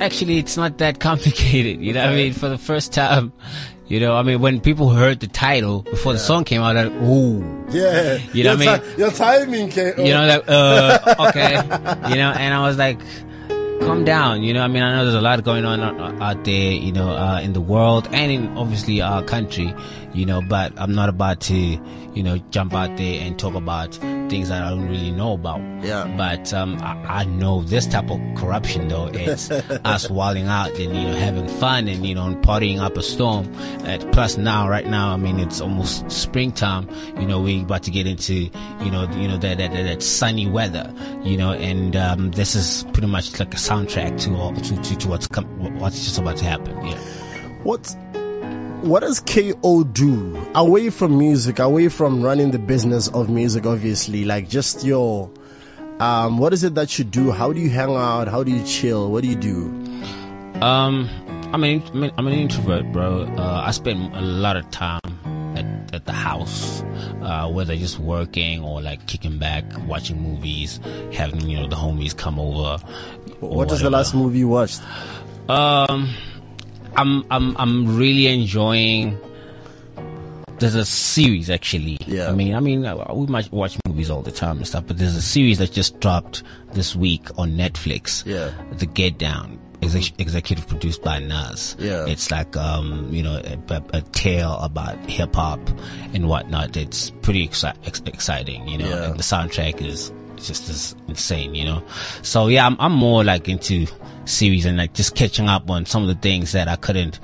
actually, 0.00 0.38
it's 0.38 0.56
not 0.56 0.78
that 0.78 1.00
complicated. 1.08 1.80
You 1.80 1.92
know, 1.92 2.00
what 2.04 2.10
I 2.10 2.14
mean, 2.16 2.32
for 2.32 2.48
the 2.48 2.58
first 2.58 2.92
time, 2.92 3.32
you 3.86 4.00
know, 4.00 4.14
I 4.16 4.22
mean, 4.22 4.40
when 4.40 4.60
people 4.60 4.90
heard 4.90 5.20
the 5.20 5.26
title 5.26 5.82
before 5.82 6.12
the 6.12 6.18
song 6.18 6.44
came 6.44 6.62
out, 6.62 6.76
like, 6.76 6.92
ooh, 7.02 7.40
Yeah, 7.70 8.18
You 8.32 8.44
know 8.44 8.52
your, 8.52 8.58
what 8.58 8.68
I 8.68 8.78
mean? 8.88 8.98
your 8.98 9.10
timing, 9.10 9.68
K. 9.68 9.94
you 9.98 10.12
know, 10.14 10.26
like, 10.26 10.44
uh, 10.48 11.28
okay, 11.28 11.54
you 12.10 12.16
know, 12.16 12.30
and 12.32 12.54
I 12.54 12.66
was 12.66 12.76
like, 12.76 12.98
calm 13.80 14.04
down, 14.04 14.42
you 14.42 14.52
know, 14.52 14.62
I 14.62 14.68
mean, 14.68 14.82
I 14.82 14.94
know 14.94 15.04
there's 15.04 15.14
a 15.16 15.20
lot 15.20 15.42
going 15.42 15.64
on 15.64 15.80
out 15.80 16.20
out 16.20 16.44
there, 16.44 16.72
you 16.72 16.92
know, 16.92 17.10
uh, 17.10 17.40
in 17.40 17.52
the 17.52 17.60
world 17.60 18.08
and 18.12 18.30
in 18.30 18.56
obviously 18.58 19.00
our 19.00 19.22
country, 19.24 19.74
you 20.12 20.26
know, 20.26 20.42
but 20.42 20.72
I'm 20.76 20.94
not 20.94 21.08
about 21.08 21.40
to, 21.42 21.54
you 21.54 22.22
know, 22.22 22.38
jump 22.50 22.74
out 22.74 22.96
there 22.96 23.20
and 23.20 23.38
talk 23.38 23.54
about 23.54 23.94
things 23.94 24.48
that 24.48 24.62
I 24.62 24.70
don't 24.70 24.88
really 24.88 25.10
know 25.10 25.34
about. 25.34 25.60
Yeah. 25.84 26.12
But, 26.16 26.52
um, 26.52 26.78
I, 26.80 27.20
I 27.20 27.24
know 27.24 27.62
this 27.62 27.86
type 27.86 28.10
of 28.10 28.20
corruption 28.36 28.88
though, 28.88 29.10
it's 29.12 29.50
us 29.50 30.10
wilding 30.10 30.46
out 30.46 30.70
and, 30.70 30.96
you 30.96 31.04
know, 31.04 31.14
having 31.14 31.48
fun 31.48 31.88
and, 31.88 32.04
you 32.06 32.14
know, 32.14 32.26
and 32.26 32.44
partying 32.44 32.80
up 32.80 32.96
a 32.96 33.02
storm. 33.02 33.52
Uh, 33.84 33.98
plus 34.12 34.36
now, 34.36 34.68
right 34.68 34.86
now, 34.86 35.12
I 35.12 35.16
mean, 35.16 35.38
it's 35.38 35.60
almost 35.60 36.10
springtime, 36.10 36.88
you 37.18 37.26
know, 37.26 37.40
we 37.40 37.62
about 37.62 37.82
to 37.84 37.90
get 37.90 38.06
into, 38.06 38.34
you 38.34 38.90
know, 38.90 39.08
you 39.16 39.28
know, 39.28 39.38
that, 39.38 39.58
that, 39.58 39.72
that, 39.72 39.82
that 39.82 40.02
sunny 40.02 40.48
weather, 40.48 40.92
you 41.22 41.36
know, 41.36 41.52
and, 41.52 41.96
um, 41.96 42.30
this 42.32 42.54
is 42.54 42.84
pretty 42.92 43.08
much 43.08 43.38
like 43.38 43.54
a 43.54 43.56
soundtrack 43.56 44.20
to, 44.22 44.34
all, 44.36 44.54
to, 44.54 44.82
to, 44.82 44.96
to 44.96 45.08
what's 45.08 45.26
come, 45.26 45.46
what's 45.78 46.04
just 46.04 46.18
about 46.18 46.36
to 46.38 46.44
happen. 46.44 46.86
Yeah. 46.86 46.98
What 47.62 47.94
what 48.82 49.00
does 49.00 49.20
KO 49.20 49.84
do 49.84 50.36
away 50.54 50.90
from 50.90 51.18
music, 51.18 51.58
away 51.58 51.88
from 51.88 52.22
running 52.22 52.50
the 52.50 52.58
business 52.58 53.08
of 53.08 53.28
music? 53.28 53.66
Obviously, 53.66 54.24
like 54.24 54.48
just 54.48 54.84
your 54.84 55.30
um, 55.98 56.38
what 56.38 56.52
is 56.54 56.64
it 56.64 56.74
that 56.76 56.98
you 56.98 57.04
do? 57.04 57.30
How 57.30 57.52
do 57.52 57.60
you 57.60 57.68
hang 57.68 57.94
out? 57.94 58.28
How 58.28 58.42
do 58.42 58.50
you 58.50 58.64
chill? 58.64 59.10
What 59.10 59.22
do 59.22 59.28
you 59.28 59.36
do? 59.36 59.66
Um, 60.62 61.08
I'm 61.52 61.62
an 61.62 62.12
I'm 62.16 62.26
an, 62.26 62.32
introvert, 62.32 62.90
bro. 62.92 63.22
Uh, 63.36 63.62
I 63.66 63.70
spend 63.70 64.14
a 64.14 64.20
lot 64.20 64.56
of 64.56 64.70
time 64.70 65.00
at, 65.56 65.94
at 65.94 66.06
the 66.06 66.12
house, 66.12 66.82
uh, 67.22 67.50
whether 67.50 67.76
just 67.76 67.98
working 67.98 68.62
or 68.62 68.80
like 68.80 69.06
kicking 69.06 69.38
back, 69.38 69.64
watching 69.86 70.22
movies, 70.22 70.80
having 71.12 71.48
you 71.48 71.60
know 71.60 71.68
the 71.68 71.76
homies 71.76 72.16
come 72.16 72.38
over. 72.38 72.78
What 73.40 73.70
is 73.72 73.80
the 73.80 73.90
last 73.90 74.14
movie 74.14 74.38
you 74.38 74.48
watched? 74.48 74.80
Um, 75.48 76.14
I'm 76.96 77.24
I'm 77.30 77.56
I'm 77.56 77.96
really 77.96 78.26
enjoying. 78.26 79.18
There's 80.58 80.74
a 80.74 80.84
series 80.84 81.48
actually. 81.48 81.96
Yeah. 82.06 82.28
I 82.28 82.32
mean, 82.32 82.54
I 82.54 82.60
mean, 82.60 82.82
we 83.14 83.26
might 83.26 83.50
watch 83.50 83.78
movies 83.88 84.10
all 84.10 84.20
the 84.20 84.30
time 84.32 84.58
and 84.58 84.66
stuff, 84.66 84.84
but 84.86 84.98
there's 84.98 85.16
a 85.16 85.22
series 85.22 85.56
that 85.58 85.72
just 85.72 85.98
dropped 86.00 86.42
this 86.74 86.94
week 86.94 87.26
on 87.38 87.52
Netflix. 87.52 88.26
Yeah. 88.26 88.52
The 88.72 88.84
Get 88.86 89.16
Down. 89.16 89.58
Exec- 89.82 90.20
executive 90.20 90.68
produced 90.68 91.02
by 91.02 91.18
Nas. 91.20 91.74
Yeah. 91.78 92.04
It's 92.04 92.30
like, 92.30 92.54
um, 92.58 93.08
you 93.10 93.22
know, 93.22 93.40
a, 93.42 93.72
a, 93.72 93.82
a 93.94 94.02
tale 94.12 94.58
about 94.60 94.98
hip 95.08 95.34
hop 95.34 95.58
and 96.12 96.28
whatnot. 96.28 96.76
It's 96.76 97.08
pretty 97.22 97.48
exci- 97.48 97.74
ex- 97.86 98.02
exciting, 98.04 98.68
you 98.68 98.76
know, 98.76 98.86
Yeah. 98.90 99.04
and 99.04 99.18
the 99.18 99.22
soundtrack 99.22 99.80
is 99.80 100.12
just 100.36 100.68
as 100.68 100.94
insane, 101.08 101.54
you 101.54 101.64
know. 101.64 101.82
So 102.20 102.48
yeah, 102.48 102.66
I'm, 102.66 102.76
I'm 102.78 102.92
more 102.92 103.24
like 103.24 103.48
into 103.48 103.86
series 104.30 104.64
and 104.66 104.76
like 104.78 104.94
just 104.94 105.14
catching 105.14 105.48
up 105.48 105.68
on 105.70 105.86
some 105.86 106.02
of 106.02 106.08
the 106.08 106.14
things 106.14 106.52
that 106.52 106.68
I 106.68 106.76
couldn't 106.76 107.18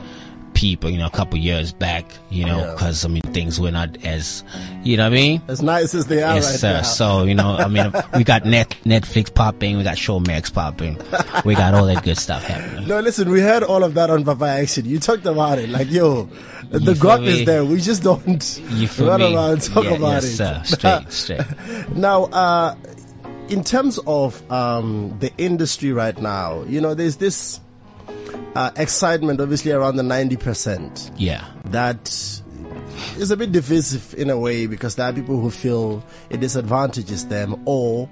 peep, 0.54 0.84
you 0.84 0.96
know, 0.96 1.04
a 1.06 1.10
couple 1.10 1.38
years 1.38 1.70
back, 1.70 2.06
you 2.30 2.46
know, 2.46 2.58
Yeah. 2.60 2.70
because 2.72 3.04
I 3.04 3.08
mean 3.08 3.20
things 3.34 3.60
were 3.60 3.70
not 3.70 4.02
as, 4.06 4.42
you 4.84 4.96
know 4.96 5.02
what 5.04 5.12
I 5.12 5.14
mean. 5.14 5.42
As 5.48 5.60
nice 5.60 5.94
as 5.94 6.06
they 6.06 6.22
are 6.22 6.36
Yes, 6.36 6.46
right 6.50 6.60
sir. 6.60 6.72
now. 6.76 6.82
So 6.82 7.24
you 7.24 7.34
know, 7.34 7.56
I 7.56 7.68
mean, 7.68 7.92
we 8.16 8.24
got 8.24 8.46
net 8.46 8.70
Netflix 8.86 9.32
popping, 9.34 9.76
we 9.76 9.82
got 9.84 9.96
Showmax 9.98 10.50
popping, 10.54 10.96
we 11.44 11.54
got 11.54 11.74
all 11.74 11.84
that 11.86 12.02
good 12.04 12.16
stuff 12.16 12.42
happening. 12.44 12.88
no, 12.88 13.00
listen, 13.00 13.28
we 13.30 13.40
heard 13.40 13.64
all 13.64 13.84
of 13.84 13.92
that 13.94 14.08
on 14.08 14.24
Papa 14.24 14.46
Action. 14.46 14.86
You 14.86 14.98
talked 14.98 15.26
about 15.26 15.58
it, 15.58 15.68
like 15.68 15.90
yo, 15.90 16.26
the 16.70 16.80
You 16.80 16.94
feel 16.94 17.24
is 17.28 17.44
there. 17.44 17.62
We 17.62 17.78
just 17.78 18.02
don't 18.02 18.60
You 18.70 18.88
feel 18.88 19.08
run 19.08 19.20
me? 19.20 19.34
around 19.34 19.50
and 19.52 19.62
talk 19.62 19.84
Yeah, 19.84 19.90
about 19.90 20.22
yes, 20.22 20.24
it. 20.24 20.36
sir. 20.36 20.62
Straight, 20.64 21.12
straight. 21.12 21.88
Now, 21.94 22.24
uh, 22.24 22.74
in 23.48 23.62
terms 23.64 23.98
of 24.06 24.48
um, 24.50 25.16
the 25.20 25.32
industry 25.38 25.92
right 25.92 26.18
now, 26.20 26.62
you 26.64 26.80
know, 26.80 26.94
there's 26.94 27.16
this 27.16 27.60
uh, 28.54 28.70
excitement, 28.76 29.40
obviously, 29.40 29.72
around 29.72 29.96
the 29.96 30.02
90% 30.02 31.12
Yeah. 31.16 31.44
that 31.66 32.08
is 33.18 33.30
a 33.30 33.36
bit 33.36 33.52
divisive 33.52 34.14
in 34.18 34.30
a 34.30 34.38
way 34.38 34.66
because 34.66 34.94
there 34.96 35.06
are 35.06 35.12
people 35.12 35.38
who 35.38 35.50
feel 35.50 36.02
it 36.30 36.40
disadvantages 36.40 37.26
them 37.26 37.60
or 37.66 38.08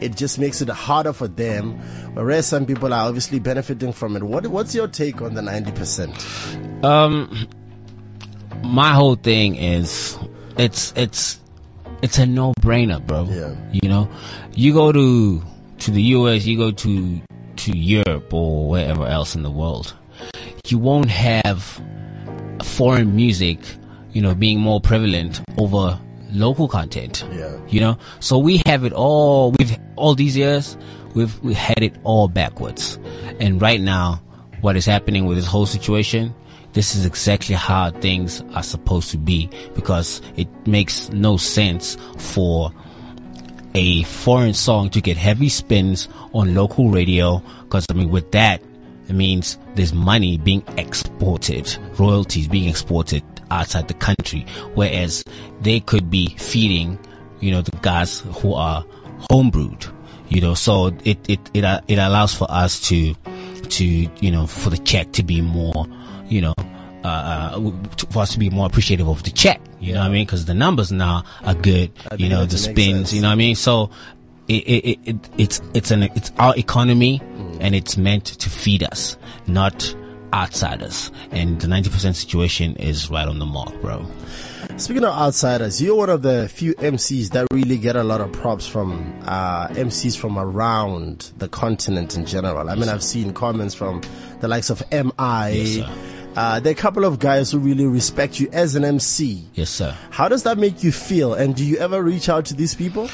it 0.00 0.16
just 0.16 0.38
makes 0.38 0.60
it 0.62 0.68
harder 0.68 1.12
for 1.12 1.26
them, 1.28 1.72
whereas 2.14 2.46
some 2.46 2.64
people 2.64 2.94
are 2.94 3.06
obviously 3.08 3.38
benefiting 3.40 3.92
from 3.92 4.16
it. 4.16 4.22
What, 4.22 4.46
what's 4.46 4.74
your 4.74 4.86
take 4.88 5.20
on 5.20 5.34
the 5.34 5.40
90%? 5.42 6.84
Um, 6.84 7.48
my 8.62 8.92
whole 8.92 9.16
thing 9.16 9.56
is 9.56 10.16
it's 10.56 10.92
it's 10.96 11.40
it's 12.02 12.18
a 12.18 12.26
no 12.26 12.52
brainer, 12.60 13.04
bro. 13.04 13.24
Yeah. 13.24 13.54
You 13.72 13.88
know, 13.88 14.08
you 14.54 14.72
go 14.72 14.92
to 14.92 15.42
to 15.78 15.90
the 15.90 16.02
US, 16.02 16.44
you 16.44 16.56
go 16.56 16.70
to 16.70 17.20
to 17.56 17.76
Europe 17.76 18.32
or 18.32 18.68
wherever 18.68 19.06
else 19.06 19.34
in 19.34 19.42
the 19.42 19.50
world, 19.50 19.94
you 20.66 20.78
won't 20.78 21.10
have 21.10 21.80
foreign 22.62 23.14
music, 23.14 23.58
you 24.12 24.22
know, 24.22 24.34
being 24.34 24.60
more 24.60 24.80
prevalent 24.80 25.40
over 25.58 25.98
local 26.30 26.68
content. 26.68 27.24
Yeah. 27.32 27.58
You 27.68 27.80
know, 27.80 27.98
so 28.20 28.38
we 28.38 28.62
have 28.66 28.84
it 28.84 28.92
all. 28.92 29.52
We've 29.58 29.76
all 29.96 30.14
these 30.14 30.36
years, 30.36 30.76
we've 31.14 31.38
we 31.42 31.54
had 31.54 31.82
it 31.82 31.96
all 32.04 32.28
backwards, 32.28 32.98
and 33.40 33.60
right 33.60 33.80
now, 33.80 34.22
what 34.60 34.76
is 34.76 34.86
happening 34.86 35.26
with 35.26 35.36
this 35.36 35.46
whole 35.46 35.66
situation? 35.66 36.34
This 36.78 36.94
is 36.94 37.04
exactly 37.04 37.56
how 37.56 37.90
things 37.90 38.40
are 38.54 38.62
supposed 38.62 39.10
to 39.10 39.18
be 39.18 39.50
because 39.74 40.22
it 40.36 40.46
makes 40.64 41.10
no 41.10 41.36
sense 41.36 41.96
for 42.18 42.72
a 43.74 44.04
foreign 44.04 44.54
song 44.54 44.88
to 44.90 45.00
get 45.00 45.16
heavy 45.16 45.48
spins 45.48 46.06
on 46.32 46.54
local 46.54 46.88
radio 46.88 47.42
because 47.64 47.84
I 47.90 47.94
mean 47.94 48.10
with 48.10 48.30
that 48.30 48.62
it 49.08 49.12
means 49.12 49.58
there's 49.74 49.92
money 49.92 50.38
being 50.38 50.62
exported 50.76 51.76
royalties 51.98 52.46
being 52.46 52.68
exported 52.68 53.24
outside 53.50 53.88
the 53.88 53.94
country 53.94 54.46
whereas 54.74 55.24
they 55.60 55.80
could 55.80 56.08
be 56.10 56.28
feeding 56.38 56.96
you 57.40 57.50
know 57.50 57.62
the 57.62 57.76
guys 57.78 58.20
who 58.20 58.54
are 58.54 58.84
homebrewed 59.28 59.92
you 60.28 60.40
know. 60.40 60.54
So 60.54 60.86
it 61.04 61.28
it 61.28 61.40
it, 61.54 61.64
it 61.88 61.98
allows 61.98 62.34
for 62.34 62.46
us 62.48 62.80
to 62.88 63.14
to 63.14 63.84
you 63.84 64.30
know 64.30 64.46
for 64.46 64.70
the 64.70 64.78
check 64.78 65.10
to 65.14 65.24
be 65.24 65.40
more 65.40 65.84
you 66.28 66.40
know 66.40 66.54
uh, 67.04 67.08
uh, 67.08 67.70
for 68.10 68.20
us 68.20 68.32
to 68.32 68.38
be 68.38 68.50
more 68.50 68.66
appreciative 68.66 69.08
of 69.08 69.22
the 69.22 69.30
check, 69.30 69.60
you 69.80 69.94
know 69.94 70.00
what 70.00 70.06
I 70.06 70.12
mean? 70.12 70.26
Because 70.26 70.46
the 70.46 70.54
numbers 70.54 70.90
now 70.90 71.24
are 71.44 71.54
good, 71.54 71.92
you 72.16 72.28
know, 72.28 72.44
the 72.44 72.58
spins, 72.58 73.10
sense. 73.10 73.12
you 73.12 73.22
know 73.22 73.28
what 73.28 73.32
I 73.32 73.36
mean? 73.36 73.54
So 73.54 73.90
it, 74.48 74.64
it, 74.66 74.84
it, 74.84 74.98
it 75.04 75.16
it's 75.38 75.60
it's 75.74 75.90
an 75.90 76.02
it's 76.02 76.32
our 76.38 76.56
economy, 76.56 77.20
and 77.60 77.74
it's 77.74 77.96
meant 77.96 78.24
to 78.24 78.50
feed 78.50 78.82
us, 78.82 79.16
not 79.46 79.94
outsiders. 80.32 81.10
And 81.30 81.60
the 81.60 81.68
ninety 81.68 81.90
percent 81.90 82.16
situation 82.16 82.74
is 82.76 83.10
right 83.10 83.28
on 83.28 83.38
the 83.38 83.46
mark, 83.46 83.80
bro. 83.80 84.04
Speaking 84.76 85.04
of 85.04 85.14
outsiders, 85.14 85.82
you're 85.82 85.96
one 85.96 86.10
of 86.10 86.22
the 86.22 86.48
few 86.48 86.74
MCs 86.74 87.30
that 87.30 87.46
really 87.52 87.78
get 87.78 87.96
a 87.96 88.04
lot 88.04 88.20
of 88.20 88.32
props 88.32 88.66
from 88.66 89.12
uh, 89.24 89.68
MCs 89.68 90.16
from 90.16 90.38
around 90.38 91.32
the 91.38 91.48
continent 91.48 92.16
in 92.16 92.26
general. 92.26 92.68
I 92.68 92.74
mean, 92.74 92.88
I've 92.88 93.02
seen 93.02 93.32
comments 93.32 93.74
from 93.74 94.02
the 94.40 94.48
likes 94.48 94.70
of 94.70 94.82
MI. 94.92 95.50
Yes. 95.52 95.88
Uh, 96.36 96.60
there 96.60 96.70
are 96.70 96.72
a 96.72 96.78
couple 96.78 97.04
of 97.04 97.18
guys 97.18 97.50
who 97.50 97.58
really 97.58 97.86
respect 97.86 98.38
you 98.38 98.48
as 98.52 98.74
an 98.74 98.84
MC. 98.84 99.44
Yes, 99.54 99.70
sir. 99.70 99.96
How 100.10 100.28
does 100.28 100.42
that 100.44 100.58
make 100.58 100.82
you 100.82 100.92
feel? 100.92 101.34
And 101.34 101.54
do 101.54 101.64
you 101.64 101.78
ever 101.78 102.02
reach 102.02 102.28
out 102.28 102.44
to 102.46 102.54
these 102.54 102.74
people? 102.74 103.08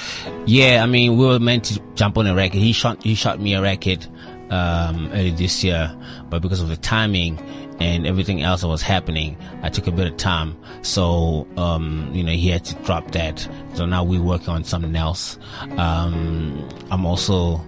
Yeah, 0.46 0.82
I 0.82 0.86
mean, 0.86 1.16
we 1.16 1.26
were 1.26 1.38
meant 1.38 1.64
to 1.66 1.80
jump 1.94 2.18
on 2.18 2.26
a 2.26 2.34
record. 2.34 2.58
He 2.58 2.72
shot, 2.72 3.02
he 3.02 3.14
shot 3.14 3.40
me 3.40 3.54
a 3.54 3.62
record, 3.62 4.06
um, 4.50 5.10
early 5.12 5.30
this 5.30 5.64
year, 5.64 5.94
but 6.28 6.42
because 6.42 6.60
of 6.60 6.68
the 6.68 6.76
timing 6.76 7.38
and 7.80 8.06
everything 8.06 8.42
else 8.42 8.60
that 8.60 8.68
was 8.68 8.82
happening, 8.82 9.36
I 9.62 9.68
took 9.68 9.86
a 9.86 9.92
bit 9.92 10.06
of 10.06 10.16
time. 10.16 10.56
So, 10.82 11.48
um, 11.56 12.10
you 12.12 12.22
know, 12.22 12.32
he 12.32 12.48
had 12.48 12.64
to 12.66 12.74
drop 12.84 13.10
that. 13.12 13.48
So 13.74 13.86
now 13.86 14.04
we're 14.04 14.22
working 14.22 14.50
on 14.50 14.64
something 14.64 14.94
else. 14.94 15.38
Um, 15.76 16.68
I'm 16.90 17.04
also, 17.04 17.60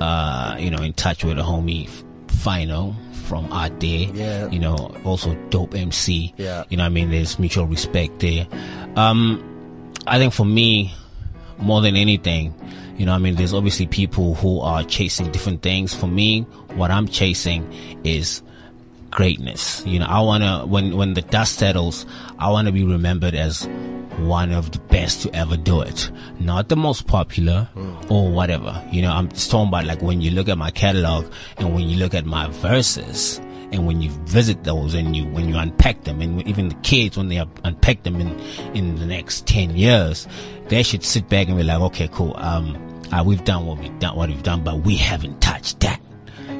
uh, 0.00 0.56
you 0.58 0.70
know, 0.70 0.82
in 0.82 0.92
touch 0.92 1.24
with 1.24 1.38
a 1.38 1.42
homie, 1.42 1.88
Phyno, 2.44 2.94
from 3.26 3.50
out 3.52 3.80
there. 3.80 4.08
Yeah. 4.12 4.48
You 4.50 4.58
know, 4.58 4.76
also 5.04 5.34
dope 5.48 5.74
MC. 5.74 6.34
Yeah. 6.36 6.64
You 6.68 6.76
know 6.76 6.82
what 6.84 6.88
I 6.88 6.90
mean? 6.90 7.10
There's 7.10 7.38
mutual 7.38 7.66
respect 7.66 8.20
there. 8.20 8.46
Um, 8.96 9.42
I 10.06 10.18
think 10.18 10.34
for 10.34 10.44
me, 10.44 10.92
more 11.58 11.80
than 11.80 11.96
anything, 11.96 12.52
You 12.96 13.06
know, 13.06 13.12
I 13.12 13.18
mean, 13.18 13.34
there's 13.34 13.52
obviously 13.52 13.86
people 13.86 14.34
who 14.34 14.60
are 14.60 14.84
chasing 14.84 15.32
different 15.32 15.62
things. 15.62 15.92
For 15.92 16.06
me, 16.06 16.42
what 16.76 16.90
I'm 16.92 17.08
chasing 17.08 17.66
is 18.04 18.40
greatness. 19.14 19.82
You 19.86 20.00
know, 20.00 20.06
I 20.06 20.20
wanna, 20.20 20.66
when, 20.66 20.96
when 20.96 21.14
the 21.14 21.22
dust 21.22 21.54
settles, 21.54 22.04
I 22.38 22.50
wanna 22.50 22.72
be 22.72 22.84
remembered 22.84 23.34
as 23.34 23.66
one 24.18 24.52
of 24.52 24.72
the 24.72 24.78
best 24.78 25.22
to 25.22 25.34
ever 25.34 25.56
do 25.56 25.80
it. 25.80 26.10
Not 26.38 26.68
the 26.68 26.76
most 26.76 27.06
popular 27.06 27.68
or 28.10 28.30
whatever. 28.30 28.82
You 28.90 29.02
know, 29.02 29.12
I'm 29.12 29.28
just 29.28 29.50
talking 29.50 29.68
about 29.68 29.86
like 29.86 30.02
when 30.02 30.20
you 30.20 30.32
look 30.32 30.48
at 30.48 30.58
my 30.58 30.70
catalog 30.70 31.32
and 31.56 31.74
when 31.74 31.88
you 31.88 31.96
look 31.96 32.12
at 32.14 32.26
my 32.26 32.48
verses 32.48 33.38
and 33.72 33.86
when 33.86 34.02
you 34.02 34.10
visit 34.26 34.64
those 34.64 34.94
and 34.94 35.16
you, 35.16 35.26
when 35.26 35.48
you 35.48 35.56
unpack 35.56 36.04
them 36.04 36.20
and 36.20 36.46
even 36.46 36.68
the 36.68 36.74
kids, 36.76 37.16
when 37.16 37.28
they 37.28 37.42
unpack 37.64 38.02
them 38.02 38.20
in, 38.20 38.38
in 38.74 38.96
the 38.96 39.06
next 39.06 39.46
10 39.46 39.76
years, 39.76 40.26
they 40.68 40.82
should 40.82 41.04
sit 41.04 41.28
back 41.28 41.48
and 41.48 41.56
be 41.56 41.62
like, 41.62 41.80
okay, 41.80 42.08
cool. 42.08 42.34
Um, 42.36 42.76
uh, 43.12 43.22
we've 43.22 43.44
done 43.44 43.66
what 43.66 43.78
we've 43.78 43.98
done, 44.00 44.16
what 44.16 44.28
we've 44.28 44.42
done, 44.42 44.64
but 44.64 44.80
we 44.80 44.96
haven't 44.96 45.40
touched 45.40 45.80
that. 45.80 46.00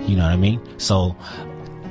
You 0.06 0.16
know 0.16 0.24
what 0.24 0.32
I 0.32 0.36
mean? 0.36 0.60
So 0.78 1.16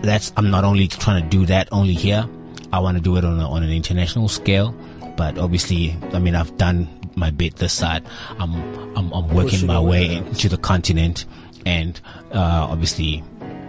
that's 0.03 0.31
I'm 0.37 0.51
not 0.51 0.63
only 0.63 0.87
trying 0.87 1.23
to 1.23 1.29
do 1.29 1.45
that 1.47 1.69
only 1.71 1.93
here. 1.93 2.27
I 2.71 2.79
want 2.79 2.97
to 2.97 3.03
do 3.03 3.17
it 3.17 3.25
on 3.25 3.39
a, 3.39 3.49
on 3.49 3.63
an 3.63 3.71
international 3.71 4.27
scale. 4.27 4.75
But 5.15 5.37
obviously, 5.37 5.95
I 6.11 6.19
mean, 6.19 6.35
I've 6.35 6.55
done 6.57 6.87
my 7.15 7.31
bit 7.31 7.55
this 7.57 7.73
side. 7.73 8.03
I'm 8.39 8.53
I'm, 8.97 9.11
I'm 9.11 9.29
working 9.33 9.65
my 9.65 9.79
way 9.79 10.15
into 10.15 10.49
the 10.49 10.57
continent, 10.57 11.25
and 11.65 11.99
uh, 12.31 12.67
obviously, 12.69 13.23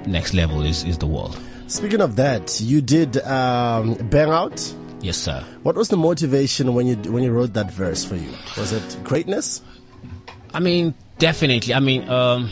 next 0.06 0.34
level 0.34 0.62
is 0.62 0.84
is 0.84 0.98
the 0.98 1.06
world. 1.06 1.38
Speaking 1.66 2.00
of 2.00 2.16
that, 2.16 2.60
you 2.60 2.80
did 2.80 3.18
um, 3.18 3.94
bang 3.94 4.30
out. 4.30 4.74
Yes, 5.00 5.18
sir. 5.18 5.44
What 5.62 5.76
was 5.76 5.88
the 5.88 5.98
motivation 5.98 6.72
when 6.74 6.86
you 6.86 6.96
when 7.12 7.22
you 7.22 7.32
wrote 7.32 7.52
that 7.54 7.70
verse 7.70 8.04
for 8.04 8.16
you? 8.16 8.30
Was 8.56 8.72
it 8.72 8.98
greatness? 9.04 9.60
I 10.54 10.60
mean, 10.60 10.94
definitely. 11.18 11.74
I 11.74 11.80
mean, 11.80 12.08
um, 12.08 12.48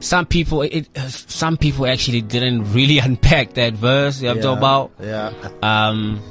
some 0.00 0.26
people, 0.26 0.62
it, 0.62 0.88
some 1.08 1.56
people 1.56 1.86
actually 1.86 2.20
didn't 2.22 2.72
really 2.72 2.98
unpack 3.10 3.54
that 3.54 3.74
verse. 3.74 4.20
You 4.20 4.34
know 4.34 4.34
what 4.36 4.46
I'm 4.46 4.58
about? 4.58 4.92
Yeah. 5.00 5.32
um, 5.62 6.22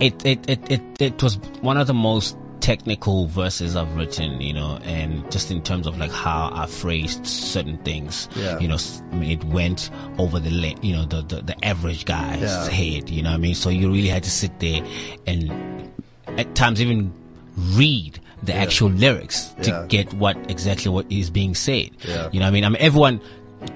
it, 0.00 0.24
it, 0.26 0.50
it, 0.50 0.70
it, 0.70 0.82
it 1.00 1.22
was 1.22 1.36
one 1.60 1.76
of 1.76 1.86
the 1.86 1.94
most 1.94 2.36
technical 2.60 3.26
verses 3.26 3.76
I've 3.76 3.94
written, 3.94 4.40
you 4.40 4.52
know, 4.54 4.78
and 4.84 5.30
just 5.30 5.50
in 5.50 5.62
terms 5.62 5.86
of 5.86 5.98
like 5.98 6.10
how 6.10 6.50
I 6.52 6.66
phrased 6.66 7.26
certain 7.26 7.76
things, 7.78 8.26
Yeah. 8.34 8.58
you 8.58 8.66
know, 8.68 8.78
I 9.12 9.14
mean, 9.14 9.30
it 9.30 9.44
went 9.44 9.90
over 10.18 10.40
the, 10.40 10.50
you 10.82 10.94
know, 10.96 11.04
the, 11.04 11.22
the, 11.22 11.42
the 11.42 11.64
average 11.64 12.06
guy's 12.06 12.40
Yeah. 12.40 12.68
head, 12.70 13.10
you 13.10 13.22
know 13.22 13.30
what 13.30 13.36
I 13.36 13.38
mean? 13.38 13.54
So 13.54 13.68
you 13.68 13.88
really 13.92 14.08
had 14.08 14.22
to 14.24 14.30
sit 14.30 14.58
there 14.60 14.82
and 15.26 15.92
at 16.38 16.54
times 16.54 16.80
even 16.80 17.12
read 17.56 18.18
the 18.42 18.54
actual 18.54 18.90
lyrics 18.90 19.54
to 19.62 19.70
Yeah. 19.70 19.86
get 19.88 20.12
what 20.14 20.36
exactly 20.50 20.90
what 20.90 21.10
is 21.10 21.30
being 21.30 21.54
said. 21.54 21.90
Yeah. 22.06 22.28
You 22.32 22.40
know 22.40 22.46
I 22.46 22.50
mean? 22.50 22.64
I 22.64 22.68
mean, 22.68 22.80
everyone 22.80 23.20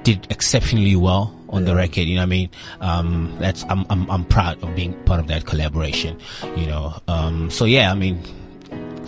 did 0.02 0.26
exceptionally 0.30 0.96
well 0.96 1.34
on 1.48 1.64
the 1.64 1.74
record. 1.74 2.02
You 2.02 2.16
know 2.16 2.20
what 2.20 2.26
I 2.26 2.26
mean? 2.26 2.50
Um, 2.80 3.36
that's, 3.40 3.64
I'm, 3.70 3.86
I'm, 3.88 4.10
I'm 4.10 4.24
proud 4.26 4.62
of 4.62 4.74
being 4.76 4.92
part 5.04 5.20
of 5.20 5.28
that 5.28 5.46
collaboration, 5.46 6.18
you 6.56 6.66
know? 6.66 6.94
Um, 7.08 7.50
so 7.50 7.64
yeah, 7.64 7.90
I 7.90 7.94
mean, 7.94 8.20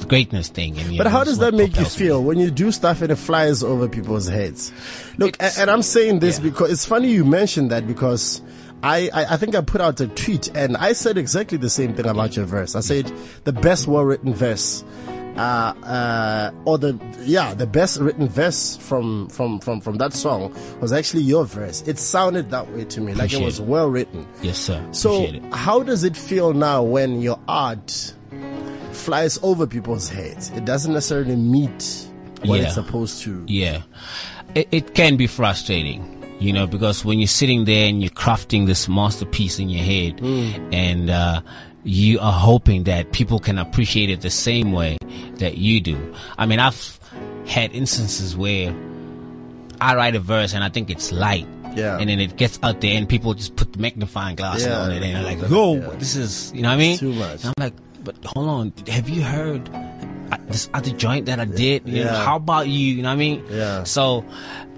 greatness 0.09 0.49
thing. 0.49 0.79
And, 0.79 0.97
But 0.97 1.05
know, 1.05 1.11
how 1.11 1.25
does 1.25 1.39
that 1.39 1.53
make 1.53 1.69
you 1.69 1.75
propels 1.75 2.01
me. 2.01 2.07
feel 2.07 2.23
when 2.25 2.39
you 2.39 2.51
do 2.51 2.73
stuff 2.73 3.03
and 3.03 3.13
it 3.13 3.17
flies 3.17 3.63
over 3.63 3.89
people's 3.89 4.27
heads? 4.29 4.73
Look, 5.19 5.35
It's- 5.35 5.59
and 5.59 5.71
I'm 5.71 5.83
saying 5.83 6.21
this 6.21 6.39
yeah. 6.39 6.45
because 6.45 6.71
it's 6.73 6.87
funny 6.87 7.11
you 7.11 7.25
mentioned 7.27 7.71
that 7.71 7.87
because 7.87 8.41
I, 8.83 9.11
I, 9.13 9.35
I 9.35 9.37
think 9.37 9.55
I 9.55 9.61
put 9.61 9.81
out 9.81 10.01
a 10.01 10.09
tweet 10.09 10.49
and 10.57 10.77
I 10.77 10.93
said 10.95 11.19
exactly 11.19 11.59
the 11.59 11.69
same 11.71 11.95
thing 11.95 12.07
about 12.07 12.37
your 12.37 12.47
verse. 12.47 12.75
I 12.75 12.81
said 12.81 13.13
the 13.45 13.53
best 13.53 13.87
well 13.87 14.05
written 14.05 14.33
verse. 14.35 14.83
Uh, 15.37 15.73
uh, 15.85 16.51
or 16.65 16.77
the, 16.77 16.99
yeah, 17.21 17.55
the 17.55 17.67
best 17.67 17.99
written 18.01 18.29
verse 18.29 18.77
from, 18.77 19.29
from, 19.29 19.59
from, 19.61 19.81
from 19.81 19.97
that 19.97 20.13
song 20.13 20.55
was 20.81 20.93
actually 20.93 21.23
your 21.23 21.45
verse. 21.47 21.83
It 21.87 21.99
sounded 21.99 22.51
that 22.51 22.71
way 22.73 22.85
to 22.87 23.01
me, 23.01 23.15
like 23.15 23.33
it 23.33 23.41
was 23.43 23.61
well 23.61 23.89
written. 23.89 24.27
Yes, 24.43 24.59
sir. 24.59 24.87
So, 24.93 25.25
Appreciate 25.25 25.45
it. 25.45 25.55
how 25.55 25.83
does 25.83 26.05
it 26.05 26.17
feel 26.17 26.53
now 26.53 26.83
when 26.83 27.21
your 27.23 27.39
art 27.49 28.15
flies 28.93 29.39
over 29.43 29.67
people's 29.67 30.09
heads? 30.09 30.51
It 30.51 30.65
doesn't 30.65 30.93
necessarily 30.93 31.37
meet 31.37 32.07
what 32.45 32.59
Yeah. 32.59 32.67
it's 32.67 32.75
supposed 32.75 33.23
to. 33.23 33.45
Yeah. 33.47 33.83
It, 34.55 34.69
it 34.73 34.95
can 34.95 35.17
be 35.17 35.27
frustrating, 35.27 36.20
you 36.41 36.53
know, 36.53 36.67
because 36.67 37.05
when 37.05 37.19
you're 37.21 37.29
sitting 37.29 37.65
there 37.67 37.87
and 37.89 38.01
you're 38.03 38.11
crafting 38.11 38.67
this 38.67 38.89
masterpiece 38.89 39.59
in 39.59 39.69
your 39.69 39.85
head 39.85 40.19
Hmm. 40.21 40.73
and, 40.73 41.11
uh, 41.11 41.41
you 41.85 42.19
are 42.21 42.33
hoping 42.33 42.85
that 42.85 43.13
people 43.13 43.39
can 43.39 43.57
appreciate 43.59 44.11
it 44.11 44.21
the 44.21 44.31
same 44.31 44.73
way 44.73 44.99
that 45.37 45.57
you 45.59 45.81
do. 45.81 45.97
I 46.37 46.45
mean, 46.47 46.59
I've 46.59 46.99
had 47.47 47.73
instances 47.73 48.37
where 48.37 48.75
I 49.81 49.95
write 49.95 50.15
a 50.15 50.21
verse 50.21 50.53
and 50.53 50.63
I 50.63 50.69
think 50.69 50.91
it's 50.91 51.11
light. 51.11 51.47
Yeah. 51.75 51.97
And 51.99 52.11
then 52.11 52.21
it 52.21 52.37
gets 52.37 52.59
out 52.63 52.81
there 52.83 52.97
and 52.99 53.09
people 53.09 53.33
just 53.33 53.57
put 53.57 53.73
the 53.73 53.79
magnifying 53.79 54.37
glass 54.37 54.63
Yeah. 54.63 54.79
on 54.81 54.91
it 54.93 55.03
and 55.03 55.17
they're 55.17 55.23
like, 55.23 55.49
yo, 55.51 55.77
Yeah. 55.77 55.89
this 55.99 56.17
is, 56.17 56.53
you 56.55 56.63
know 56.63 56.69
what 56.69 56.75
I 56.75 56.79
mean? 56.79 56.99
Too 56.99 57.13
much. 57.15 57.45
And 57.45 57.55
I'm 57.57 57.63
like, 57.65 57.75
but 58.05 58.17
hold 58.27 58.49
on, 58.49 58.73
have 58.89 59.09
you 59.09 59.23
heard 59.23 59.71
this 60.49 60.69
other 60.75 60.91
joint 60.91 61.27
that 61.27 61.41
I 61.41 61.45
did? 61.45 61.87
You 61.89 62.05
know, 62.05 62.11
Yeah. 62.13 62.25
how 62.25 62.37
about 62.37 62.69
you? 62.69 62.95
You 62.97 63.03
know 63.03 63.09
what 63.09 63.15
I 63.15 63.17
mean? 63.17 63.45
Yeah. 63.51 63.85
So 63.85 64.25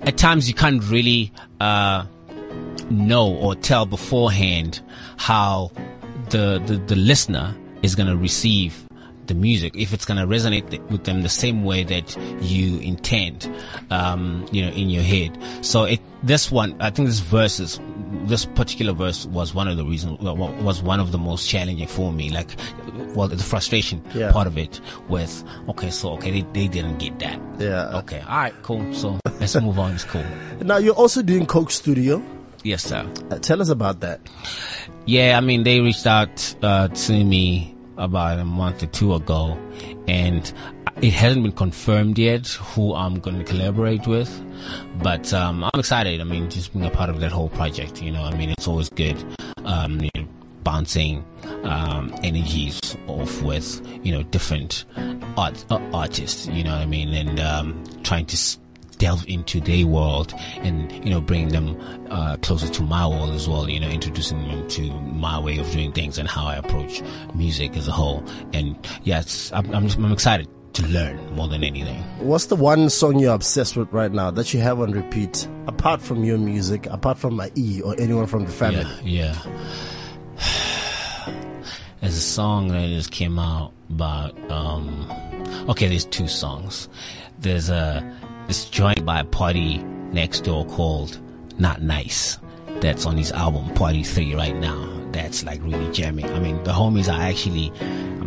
at 0.03 0.17
times 0.17 0.49
you 0.49 0.55
can't 0.55 0.83
really 0.85 1.33
uh, 1.61 2.05
know 2.91 3.33
or 3.35 3.55
tell 3.55 3.87
beforehand 3.87 4.81
how 5.17 5.71
the, 6.31 6.62
the, 6.67 6.77
the 6.87 6.97
listener 6.97 7.55
is 7.83 7.95
going 7.95 8.09
to 8.09 8.17
receive 8.17 8.87
the 9.27 9.35
music 9.35 9.73
if 9.77 9.93
it's 9.93 10.05
going 10.05 10.19
to 10.19 10.27
resonate 10.27 10.69
th- 10.71 10.83
with 10.91 11.05
them 11.05 11.23
the 11.23 11.29
same 11.29 11.62
way 11.62 11.85
that 11.85 12.17
you 12.43 12.79
intend 12.81 13.49
um, 13.91 14.45
you 14.51 14.65
know 14.65 14.73
in 14.73 14.91
your 14.91 15.03
head 15.05 15.38
so 15.61 15.85
it 15.85 16.01
this 16.25 16.51
one 16.51 16.75
i 16.81 16.91
think 16.91 17.07
this 17.09 17.21
verse 17.21 17.61
is 17.61 17.79
this 18.27 18.44
particular 18.44 18.92
verse 18.92 19.27
was 19.27 19.55
one 19.55 19.68
of 19.68 19.77
the 19.77 19.85
reasons 19.85 20.18
wa- 20.20 20.33
wa- 20.35 20.51
was 20.62 20.83
one 20.83 21.01
of 21.01 21.12
the 21.12 21.18
most 21.18 21.48
challenging 21.48 21.87
for 21.88 22.12
me 22.12 22.31
like 22.31 22.48
well 23.14 23.29
the 23.29 23.37
frustration 23.42 24.03
Yeah. 24.14 24.31
part 24.33 24.46
of 24.46 24.59
it 24.59 24.81
with 25.09 25.42
okay 25.68 25.90
so 25.90 26.11
okay 26.14 26.31
they, 26.31 26.42
they 26.53 26.68
didn't 26.68 26.98
get 26.98 27.18
that 27.20 27.40
Yeah. 27.59 27.98
okay 27.98 28.20
all 28.20 28.37
right 28.37 28.55
cool 28.62 28.92
so 28.94 29.18
let's 29.40 29.55
move 29.61 29.79
on 29.79 29.94
it's 29.94 30.05
cool 30.05 30.25
Now 30.62 30.77
you're 30.77 30.94
also 30.94 31.22
doing 31.22 31.46
Coke 31.46 31.70
Studio. 31.70 32.22
yes 32.64 32.83
sir 32.85 33.07
Uh, 33.31 33.38
tell 33.38 33.61
us 33.62 33.68
about 33.70 34.01
that. 34.01 34.20
Yeah, 35.07 35.37
I 35.37 35.40
mean, 35.40 35.64
they 35.64 35.81
reached 35.81 36.07
out 36.07 36.55
uh, 36.62 36.87
to 36.87 37.25
me 37.25 37.75
about 37.96 38.38
a 38.38 38.44
month 38.44 38.85
or 38.85 38.87
two 38.87 39.14
ago, 39.14 39.59
and 40.07 40.53
it 41.00 41.12
hasn't 41.12 41.42
been 41.42 41.52
confirmed 41.52 42.18
yet 42.18 42.46
who 42.48 42.94
I'm 42.94 43.18
going 43.18 43.38
to 43.38 43.44
collaborate 43.44 44.07
with. 44.07 44.31
But 45.02 45.33
um, 45.33 45.64
I'm 45.64 45.81
excited. 45.81 46.20
I 46.20 46.24
mean, 46.24 46.50
just 46.50 46.72
being 46.72 46.85
a 46.85 46.90
part 46.90 47.11
of 47.11 47.20
that 47.20 47.33
whole 47.33 47.48
project. 47.48 48.02
You 48.02 48.12
know, 48.12 48.22
I 48.22 48.37
mean, 48.37 48.50
it's 48.50 48.68
always 48.68 48.88
good. 48.90 49.16
Um, 49.64 50.00
you 50.00 50.11
know, 50.14 50.28
bouncing 50.62 51.24
um, 51.64 52.14
energies 52.22 52.96
off 53.07 53.42
with 53.42 53.81
you 54.05 54.12
know 54.12 54.22
different 54.24 54.85
art 55.37 55.64
uh, 55.70 55.81
artists. 55.92 56.46
You 56.48 56.64
know 56.64 56.72
what 56.72 56.83
I 56.83 56.87
mean, 56.87 57.12
and 57.14 57.40
um, 57.40 57.85
trying 58.02 58.26
to. 58.26 58.38
Delve 58.98 59.26
into 59.26 59.61
their 59.61 59.85
world 59.85 60.33
and 60.59 60.92
you 61.05 61.11
know 61.11 61.20
bring 61.20 61.48
them 61.48 61.76
uh, 62.09 62.37
closer 62.37 62.68
to 62.68 62.83
my 62.85 63.05
world 63.05 63.31
as 63.31 63.48
well 63.48 63.68
you 63.68 63.81
know 63.81 63.88
introducing 63.88 64.38
them 64.46 64.68
to 64.68 64.92
my 65.00 65.40
way 65.40 65.59
of 65.59 65.68
doing 65.72 65.90
things 65.90 66.18
and 66.18 66.28
how 66.28 66.46
I 66.46 66.55
approach 66.55 67.02
music 67.35 67.76
as 67.76 67.88
a 67.88 67.90
whole 67.90 68.22
and 68.52 68.76
yes 69.02 69.50
I'm, 69.52 69.74
I'm, 69.74 69.87
just, 69.88 69.98
I'm 69.98 70.12
excited 70.12 70.46
to 70.74 70.87
learn 70.88 71.35
more 71.35 71.48
than 71.48 71.62
anything. 71.64 72.02
What's 72.18 72.46
the 72.46 72.56
one 72.56 72.88
song 72.90 73.18
you're 73.18 73.35
obsessed 73.35 73.76
with 73.76 73.92
right 73.92 74.11
now 74.12 74.30
that 74.30 74.54
you 74.54 74.61
have 74.61 74.80
on 74.80 74.92
repeat, 74.92 75.46
apart 75.66 76.00
from 76.00 76.24
your 76.24 76.38
music, 76.38 76.87
apart 76.87 77.18
from 77.18 77.35
my 77.37 77.50
E 77.54 77.80
or 77.82 77.94
anyone 77.98 78.26
from 78.26 78.44
the 78.46 78.52
family? 78.52 78.87
yeah 79.02 79.35
yeah. 79.35 79.37
There's 82.00 82.16
a 82.16 82.20
song 82.20 82.68
that 82.68 82.88
just 82.88 83.12
came 83.12 83.38
out 83.38 83.72
about 83.88 84.37
um 84.50 85.06
okay 85.68 85.87
there's 85.88 86.04
two 86.06 86.26
songs. 86.26 86.88
There's 87.38 87.70
a 87.70 88.02
this 88.48 88.68
joint 88.68 89.04
by 89.04 89.20
a 89.20 89.24
Party 89.24 89.78
Next 90.12 90.40
Door 90.40 90.66
called 90.66 91.20
Not 91.61 91.82
Nice. 91.82 92.38
That's 92.80 93.06
on 93.06 93.16
his 93.16 93.30
album 93.30 93.72
Party 93.74 94.02
3 94.02 94.35
right 94.35 94.56
now. 94.56 94.88
That's 95.12 95.44
like 95.44 95.62
really 95.62 95.92
jamming. 95.92 96.26
I 96.26 96.40
mean 96.40 96.62
the 96.64 96.72
homies 96.72 97.06
are 97.12 97.20
actually 97.20 97.70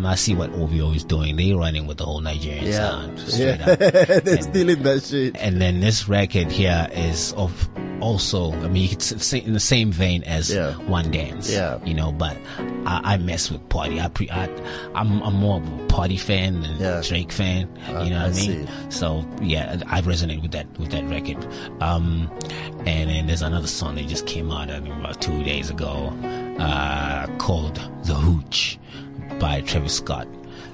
I'm 0.06 0.15
see 0.18 0.36
what 0.36 0.52
OVO 0.52 0.91
is 0.94 1.04
doing 1.04 1.36
they 1.36 1.54
running 1.54 1.88
with 1.88 1.98
the 1.98 2.06
whole 2.06 2.22
Nigerian 2.22 2.65
Yeah. 2.65 2.89
sound 2.89 3.20
Yeah. 3.28 3.76
They're 3.76 4.41
stealing 4.41 4.84
that 4.84 5.04
shit. 5.04 5.36
and 5.39 5.62
then 5.62 5.80
this 5.80 6.08
record 6.08 6.52
here 6.52 6.88
is 6.94 7.34
of 7.34 7.70
also 8.02 8.52
I 8.52 8.68
mean 8.68 8.84
you 8.84 8.89
could 8.89 9.00
s- 9.02 9.26
say 9.26 9.39
in 9.39 9.54
the 9.54 9.60
same 9.60 9.91
vein 9.91 10.24
as 10.24 10.54
Yeah. 10.54 10.74
One 10.74 11.12
Dance 11.12 11.50
Yeah. 11.52 11.80
you 11.86 11.94
know 11.94 12.12
but 12.12 12.38
I, 12.86 13.13
I 13.13 13.18
mess 13.18 13.50
with 13.50 13.68
party 13.70 14.00
I 14.00 14.10
pre 14.10 14.30
I, 14.30 14.46
I'm, 14.94 15.22
I'm 15.24 15.36
more 15.36 15.62
of 15.62 15.68
a 15.82 15.86
party 15.88 16.18
fan 16.18 16.62
than 16.62 16.78
Yeah. 16.78 17.02
Drake 17.02 17.32
fan 17.32 17.70
you 17.88 18.10
know 18.12 18.20
I 18.20 18.28
what 18.28 18.34
I 18.38 18.48
mean 18.48 18.68
see. 18.68 18.74
so 18.89 19.26
yeah 19.41 19.82
I 19.88 20.02
resonate 20.02 20.41
with 20.41 20.52
that 20.52 20.68
with 20.78 20.91
that 20.91 21.06
record 21.06 21.38
um 21.82 22.30
and 22.86 23.10
then 23.10 23.28
there's 23.28 23.41
another 23.41 23.68
song 23.68 23.96
that 23.96 24.08
just 24.08 24.28
came 24.28 24.52
out 24.52 24.70
I 24.70 24.80
think 24.82 24.94
about 24.94 25.22
two 25.22 25.44
days 25.44 25.70
ago 25.70 26.13
uh 26.60 27.28
called 27.38 27.76
The 28.04 28.13
Hooch 28.13 28.78
by 29.40 29.62
Travis 29.62 29.98
Scott 29.98 30.28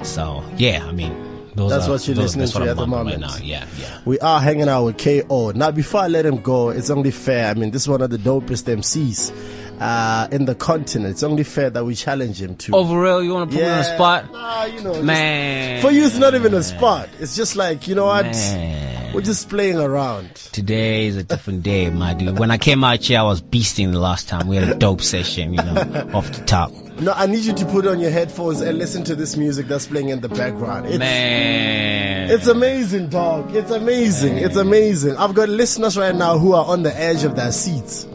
so 0.04 0.44
yeah 0.58 0.86
I 0.86 0.92
mean 0.92 1.14
Those 1.56 1.70
That's 1.72 1.88
are- 1.88 1.92
what 1.92 2.08
you're 2.08 2.16
those- 2.16 2.36
listening 2.38 2.40
that's 2.42 2.52
to 2.54 2.60
what 2.60 2.68
at 2.70 2.72
I'm 2.72 2.78
the 2.78 2.88
moment. 2.88 3.22
Right 3.24 3.30
now. 3.30 3.36
Yeah, 3.44 3.66
yeah. 3.78 4.00
We 4.06 4.18
are 4.20 4.40
hanging 4.40 4.70
out 4.70 4.86
with 4.86 4.98
KO. 4.98 5.52
Now, 5.52 5.70
before 5.72 6.00
I 6.00 6.08
let 6.08 6.26
him 6.26 6.38
go, 6.42 6.70
it's 6.70 6.90
only 6.90 7.12
fair. 7.12 7.50
I 7.52 7.56
mean, 7.56 7.72
this 7.72 7.82
is 7.82 7.90
one 7.90 8.02
of 8.02 8.10
the 8.10 8.18
dopest 8.18 8.70
MCs 8.72 9.34
uh, 9.82 10.30
in 10.32 10.46
the 10.46 10.56
continent. 10.56 11.12
It's 11.12 11.24
only 11.24 11.44
fair 11.44 11.70
that 11.70 11.84
we 11.84 11.94
challenge 11.94 12.42
him 12.42 12.56
to. 12.56 12.72
For 12.72 13.02
real? 13.04 13.22
You 13.22 13.34
want 13.34 13.52
to 13.52 13.58
put 13.58 13.64
me 13.66 13.70
on 13.70 13.78
the 13.80 13.84
spot? 13.84 14.32
Nah, 14.32 14.64
you 14.64 14.80
know, 14.82 14.94
just- 14.94 15.04
Man. 15.04 15.82
for 15.82 15.92
you, 15.92 16.06
it's 16.06 16.18
not 16.18 16.36
even 16.36 16.54
a 16.54 16.64
spot. 16.64 17.10
It's 17.20 17.36
just 17.36 17.58
like 17.58 17.86
you 17.86 17.96
know 17.96 18.06
what? 18.06 18.28
Man. 18.32 19.14
We're 19.14 19.20
just 19.20 19.50
playing 19.50 19.78
around. 19.78 20.34
Today 20.54 21.08
is 21.08 21.18
a 21.18 21.24
different 21.24 21.64
day, 21.64 21.90
my 21.90 22.14
dude. 22.14 22.40
When 22.40 22.50
I 22.50 22.58
came 22.58 22.82
out 22.86 23.04
here, 23.04 23.20
I 23.20 23.24
was 23.24 23.42
beasting 23.42 23.92
the 23.92 24.00
last 24.00 24.30
time. 24.30 24.48
We 24.48 24.56
had 24.56 24.70
a 24.70 24.76
dope 24.76 25.02
session, 25.02 25.54
you 25.54 25.62
know, 25.62 26.12
off 26.14 26.32
the 26.32 26.46
top. 26.46 26.72
No, 27.02 27.14
I 27.14 27.26
need 27.26 27.44
you 27.46 27.54
to 27.54 27.66
put 27.66 27.88
on 27.88 28.00
your 28.00 28.12
headphones 28.12 28.62
and 28.62 28.78
listen 28.78 29.04
to 29.06 29.16
this 29.16 29.36
music 29.36 29.68
that's 29.68 29.88
playing 29.88 30.10
in 30.10 30.22
the 30.22 30.30
background. 30.30 30.86
It's, 30.86 31.00
Man. 31.00 32.30
It's 32.30 32.46
amazing, 32.46 33.08
dog. 33.10 33.56
It's 33.56 33.72
amazing. 33.72 34.38
It's 34.38 34.56
amazing. 34.56 35.18
I've 35.18 35.34
got 35.34 35.50
listeners 35.50 35.98
right 35.98 36.14
now 36.16 36.38
who 36.38 36.54
are 36.54 36.64
on 36.66 36.84
the 36.84 36.96
edge 36.96 37.24
of 37.24 37.36
their 37.36 37.52
seats. 37.52 38.06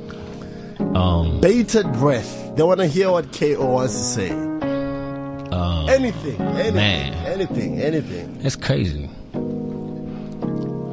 Um, 0.95 1.41
Bated 1.41 1.93
breath. 1.95 2.55
They 2.57 2.63
want 2.63 2.79
to 2.81 2.87
hear 2.87 3.11
what 3.11 3.33
KO 3.33 3.67
wants 3.67 3.95
to 3.95 3.99
say. 4.05 4.31
um, 4.31 5.89
Anything, 5.89 6.41
anything, 6.41 6.75
Man. 6.75 7.13
anything, 7.27 7.81
anything. 7.81 8.39
It's 8.43 8.55
crazy. 8.57 9.11
I 9.35 9.39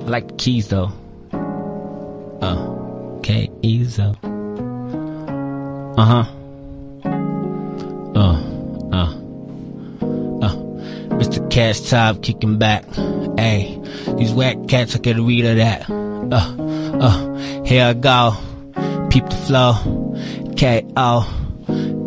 like 0.09 0.27
the 0.29 0.33
keys 0.37 0.67
though. 0.67 0.91
Uh, 2.41 3.19
keys. 3.21 3.99
Uh 3.99 4.13
huh. 5.97 6.25
Uh, 8.15 8.35
uh, 8.91 9.13
uh. 10.41 10.55
Mr. 11.17 11.49
Cash 11.49 11.89
Top 11.89 12.21
kicking 12.21 12.57
back. 12.57 12.85
Hey, 13.37 13.79
these 14.17 14.33
whack 14.33 14.57
cats, 14.67 14.95
I 14.95 14.99
a 15.09 15.21
read 15.21 15.45
of 15.45 15.57
that. 15.57 15.89
Uh, 15.89 16.97
uh, 16.99 17.63
here 17.63 17.85
I 17.85 17.93
go. 17.93 18.35
Peep 19.09 19.25
the 19.29 19.35
flow. 19.35 19.73
K.O. 20.55 21.43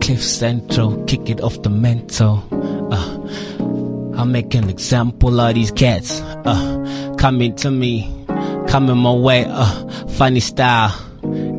Cliff 0.01 0.23
Central, 0.23 1.05
kick 1.05 1.29
it 1.29 1.41
off 1.41 1.61
the 1.63 1.71
mental. 1.71 2.45
Uh, 2.93 4.17
I'll 4.17 4.25
make 4.25 4.55
an 4.55 4.71
example 4.71 5.41
of 5.41 5.55
these 5.55 5.73
cats. 5.73 6.21
Uh, 6.21 7.15
coming 7.19 7.57
to 7.57 7.71
me, 7.71 8.25
coming 8.69 8.97
my 8.97 9.13
way. 9.13 9.47
Uh, 9.49 9.89
funny 10.11 10.41
style. 10.41 10.91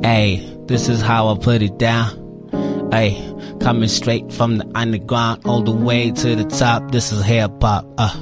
Hey, 0.01 0.57
this 0.67 0.87
is 0.87 1.01
how 1.01 1.27
I 1.27 1.37
put 1.37 1.61
it 1.61 1.77
down. 1.77 2.89
Hey, 2.91 3.26
coming 3.67 3.89
straight 3.89 4.31
from 4.31 4.59
the 4.59 4.71
underground 4.75 5.41
all 5.43 5.61
the 5.61 5.73
way 5.73 6.09
to 6.09 6.37
the 6.37 6.45
top. 6.45 6.89
This 6.89 7.11
is 7.11 7.21
hip 7.25 7.51
hop. 7.61 7.85
Uh, 7.97 8.15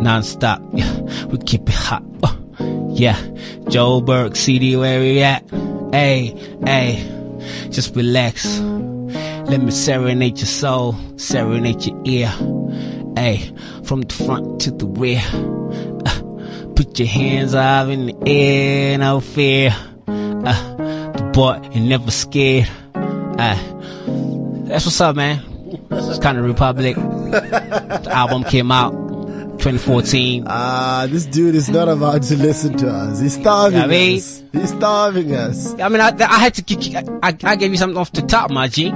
non-stop. 0.00 0.62
Yeah, 0.72 1.26
we 1.26 1.36
keep 1.36 1.68
it 1.68 1.74
hot. 1.74 2.02
Uh, 2.22 2.34
yeah, 2.92 3.20
Joburg 3.68 4.38
CD 4.38 4.74
where 4.74 4.98
we 5.00 5.22
at. 5.22 5.44
Hey, 5.92 6.32
hey, 6.64 7.04
just 7.68 7.94
relax. 7.94 8.58
Let 8.58 9.60
me 9.60 9.70
serenade 9.70 10.38
your 10.38 10.46
soul, 10.46 10.96
serenade 11.16 11.84
your 11.84 12.00
ear. 12.06 12.28
Hey, 13.16 13.52
from 13.84 14.00
the 14.00 14.14
front 14.14 14.62
to 14.62 14.70
the 14.70 14.86
rear. 14.86 15.20
Uh, 16.06 16.72
put 16.74 16.98
your 16.98 17.08
hands 17.08 17.52
up 17.52 17.88
in 17.88 18.06
the 18.06 18.16
air, 18.26 18.96
no 18.96 19.20
fear. 19.20 19.76
Uh, 20.08 21.12
the 21.12 21.30
boy 21.34 21.60
ain't 21.74 21.84
never 21.84 22.10
scared. 22.10 22.70
Uh, 22.94 23.75
that's 24.66 24.84
what's 24.84 25.00
up, 25.00 25.16
man. 25.16 25.38
It's 25.90 26.18
Skhanda 26.18 26.44
Republic. 26.44 26.96
The 26.96 28.08
album 28.10 28.44
came 28.44 28.70
out 28.70 28.92
2014. 29.58 30.44
Ah, 30.46 31.06
this 31.08 31.26
dude 31.26 31.54
is 31.54 31.68
not 31.68 31.88
about 31.88 32.22
to 32.24 32.36
listen 32.36 32.76
to 32.78 32.88
us. 32.88 33.20
He's 33.20 33.34
starving 33.34 33.80
I 33.80 33.86
mean- 33.86 34.18
us. 34.18 34.42
He's 34.52 34.70
starving 34.70 35.34
us. 35.34 35.78
I 35.78 35.88
mean, 35.90 36.00
I, 36.00 36.08
I 36.18 36.38
had 36.38 36.54
to. 36.54 37.18
I, 37.22 37.36
I 37.44 37.56
gave 37.56 37.72
you 37.72 37.76
something 37.76 37.98
off 37.98 38.10
the 38.12 38.22
top, 38.22 38.50
my 38.50 38.68
G. 38.68 38.86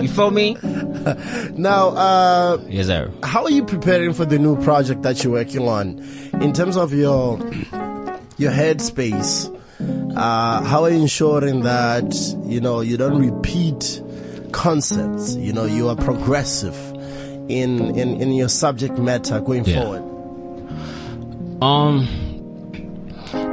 You 0.00 0.08
feel 0.08 0.30
me? 0.30 0.56
Now, 1.56 1.88
uh, 1.90 2.58
Yes, 2.66 2.86
sir. 2.86 3.10
how 3.22 3.44
are 3.44 3.50
you 3.50 3.62
preparing 3.64 4.14
for 4.14 4.24
the 4.24 4.38
new 4.38 4.56
project 4.62 5.02
that 5.02 5.22
you're 5.22 5.34
working 5.34 5.68
on 5.68 5.98
in 6.40 6.52
terms 6.54 6.78
of 6.78 6.94
your 6.94 7.38
your 8.38 8.50
headspace 8.50 9.50
uh, 10.16 10.62
how 10.64 10.82
are 10.84 10.88
you 10.90 11.02
ensuring 11.02 11.60
that 11.60 12.14
you 12.46 12.58
know 12.58 12.80
you 12.80 12.96
don't 12.96 13.18
repeat 13.18 14.00
concepts 14.54 15.34
you 15.36 15.52
know 15.52 15.64
you 15.64 15.88
are 15.88 15.96
progressive 15.96 16.76
in 17.48 17.94
in, 17.98 18.20
in 18.22 18.32
your 18.32 18.48
subject 18.48 18.96
matter 18.98 19.40
going 19.40 19.64
Yeah. 19.64 19.82
forward 19.82 20.02
Um, 21.62 22.06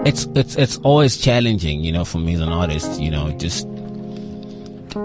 it's 0.06 0.28
it's 0.36 0.56
it's 0.56 0.78
always 0.80 1.18
challenging, 1.18 1.84
you 1.84 1.92
know, 1.92 2.04
for 2.04 2.18
me 2.20 2.34
as 2.34 2.42
an 2.42 2.50
artist. 2.50 3.00
You 3.00 3.12
know, 3.12 3.32
just 3.38 3.68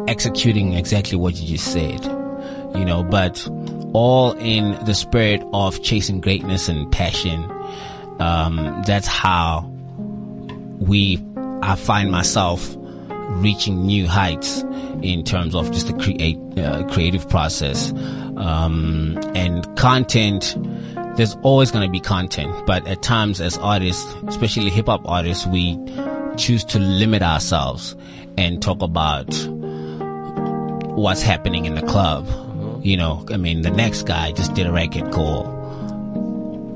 executing 0.08 0.72
exactly 0.74 1.16
what 1.18 1.34
you 1.36 1.46
just 1.46 1.72
said. 1.72 2.04
You 2.74 2.84
know, 2.84 3.04
but 3.04 3.46
all 3.92 4.32
in 4.38 4.72
the 4.86 4.94
spirit 4.94 5.42
of 5.52 5.82
chasing 5.82 6.20
greatness 6.20 6.68
and 6.68 6.90
passion. 6.90 7.44
Um, 8.18 8.82
that's 8.86 9.06
how 9.06 9.70
we. 10.80 11.22
I 11.62 11.76
find 11.76 12.10
myself 12.10 12.74
reaching 13.42 13.86
new 13.86 14.06
heights 14.08 14.64
in 15.02 15.24
terms 15.24 15.54
of 15.54 15.70
just 15.72 15.86
the 15.86 15.92
create 15.94 16.38
uh, 16.58 16.84
creative 16.88 17.28
process. 17.28 17.92
Um, 18.36 19.18
and 19.34 19.64
content 19.76 20.56
there's 21.16 21.34
always 21.42 21.70
going 21.70 21.86
to 21.86 21.90
be 21.90 22.00
content 22.00 22.66
but 22.66 22.86
at 22.86 23.00
times 23.00 23.40
as 23.40 23.56
artists 23.58 24.04
especially 24.26 24.68
hip 24.68 24.86
hop 24.86 25.00
artists 25.06 25.46
we 25.46 25.78
choose 26.36 26.62
to 26.64 26.78
limit 26.78 27.22
ourselves 27.22 27.96
and 28.36 28.60
talk 28.60 28.82
about 28.82 29.32
what's 30.94 31.22
happening 31.22 31.64
in 31.64 31.74
the 31.74 31.82
club. 31.82 32.28
You 32.84 32.98
know 32.98 33.24
i 33.30 33.36
mean 33.38 33.62
the 33.62 33.70
next 33.70 34.02
guy 34.02 34.32
just 34.32 34.54
did 34.54 34.66
a 34.66 34.72
record 34.72 35.10
called 35.10 35.55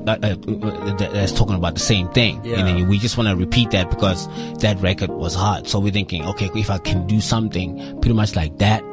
uh, 0.07 0.17
uh, 0.21 0.93
that's 0.97 1.31
talking 1.31 1.55
about 1.55 1.75
the 1.75 1.81
same 1.81 2.09
thing. 2.09 2.43
Yeah. 2.43 2.59
And 2.59 2.67
then 2.67 2.87
we 2.87 2.99
just 2.99 3.17
want 3.17 3.29
to 3.29 3.35
repeat 3.35 3.71
that 3.71 3.89
because 3.89 4.27
that 4.59 4.79
record 4.79 5.09
was 5.09 5.33
hot. 5.33 5.67
So 5.67 5.79
we're 5.79 5.91
thinking, 5.91 6.25
okay, 6.25 6.49
if 6.55 6.69
I 6.69 6.77
can 6.77 7.07
do 7.07 7.21
something 7.21 7.77
pretty 8.01 8.13
much 8.13 8.35
like 8.35 8.57
that, 8.59 8.83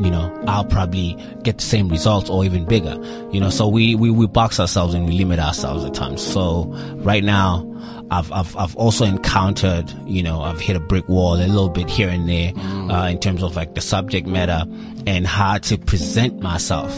you 0.00 0.10
know, 0.10 0.30
I'll 0.46 0.64
probably 0.64 1.16
get 1.42 1.58
the 1.58 1.64
same 1.64 1.88
results 1.88 2.28
or 2.28 2.44
even 2.44 2.66
bigger. 2.66 2.96
You 3.32 3.40
know, 3.40 3.50
so 3.50 3.66
we, 3.66 3.94
we, 3.94 4.10
we 4.10 4.26
box 4.26 4.60
ourselves 4.60 4.94
and 4.94 5.06
we 5.06 5.12
limit 5.12 5.38
ourselves 5.38 5.84
at 5.84 5.94
times. 5.94 6.22
So 6.22 6.64
right 6.96 7.24
now, 7.24 7.64
I've, 8.10 8.30
I've, 8.30 8.56
I've 8.56 8.76
also 8.76 9.04
encountered, 9.04 9.90
you 10.06 10.22
know, 10.22 10.42
I've 10.42 10.60
hit 10.60 10.76
a 10.76 10.80
brick 10.80 11.08
wall 11.08 11.34
a 11.36 11.46
little 11.46 11.70
bit 11.70 11.88
here 11.88 12.08
and 12.08 12.28
there, 12.28 12.52
uh, 12.56 13.08
in 13.08 13.18
terms 13.18 13.42
of 13.42 13.56
like 13.56 13.74
the 13.74 13.80
subject 13.80 14.26
matter 14.26 14.64
and 15.06 15.26
how 15.26 15.58
to 15.58 15.78
present 15.78 16.40
myself 16.40 16.92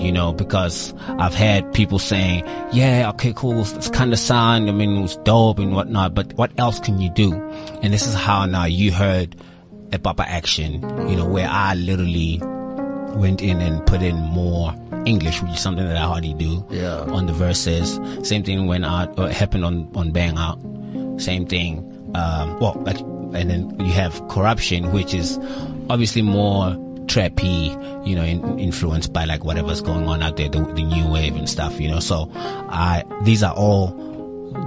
you 0.00 0.12
know, 0.12 0.32
because 0.32 0.92
I've 1.08 1.34
had 1.34 1.72
people 1.72 1.98
saying, 1.98 2.44
yeah, 2.72 3.10
okay, 3.14 3.32
cool, 3.34 3.60
it's 3.60 3.90
kind 3.90 4.12
of 4.12 4.18
signed. 4.18 4.68
I 4.68 4.72
mean, 4.72 4.96
it 4.96 5.02
was 5.02 5.16
dope 5.18 5.58
and 5.58 5.74
whatnot, 5.74 6.14
but 6.14 6.32
what 6.34 6.50
else 6.58 6.80
can 6.80 7.00
you 7.00 7.10
do? 7.10 7.34
And 7.82 7.92
this 7.92 8.06
is 8.06 8.14
how 8.14 8.46
now 8.46 8.64
you 8.64 8.92
heard 8.92 9.36
a 9.92 9.98
Papa 9.98 10.24
Action, 10.28 10.74
you 11.08 11.16
know, 11.16 11.26
where 11.26 11.48
I 11.50 11.74
literally 11.74 12.40
went 13.16 13.42
in 13.42 13.60
and 13.60 13.84
put 13.86 14.02
in 14.02 14.16
more 14.16 14.72
English, 15.04 15.42
which 15.42 15.52
is 15.52 15.60
something 15.60 15.84
that 15.86 15.96
I 15.96 16.02
hardly 16.04 16.34
do 16.34 16.64
Yeah. 16.70 17.00
on 17.00 17.26
the 17.26 17.32
verses. 17.32 17.98
Same 18.22 18.44
thing 18.44 18.66
when 18.66 18.84
I, 18.84 19.04
uh, 19.04 19.28
happened 19.28 19.64
on, 19.64 19.88
on 19.96 20.12
Bang 20.12 20.38
Out. 20.38 20.58
Same 21.20 21.44
thing, 21.46 21.78
um, 22.14 22.58
well, 22.60 22.80
like, 22.86 23.00
and 23.00 23.50
then 23.50 23.76
you 23.80 23.92
have 23.92 24.26
Corruption, 24.28 24.92
which 24.92 25.12
is 25.12 25.38
obviously 25.88 26.22
more 26.22 26.76
trappy, 27.10 28.06
you 28.06 28.14
know, 28.14 28.22
in, 28.22 28.58
influenced 28.58 29.12
by 29.12 29.24
like 29.24 29.44
whatever's 29.44 29.80
going 29.80 30.06
on 30.08 30.22
out 30.22 30.36
there, 30.36 30.48
the, 30.48 30.60
the 30.60 30.82
new 30.82 31.10
wave 31.10 31.34
and 31.36 31.48
stuff, 31.48 31.80
you 31.80 31.88
know. 31.90 31.98
So, 32.00 32.30
I 32.34 33.02
these 33.24 33.42
are 33.42 33.52
all 33.54 33.88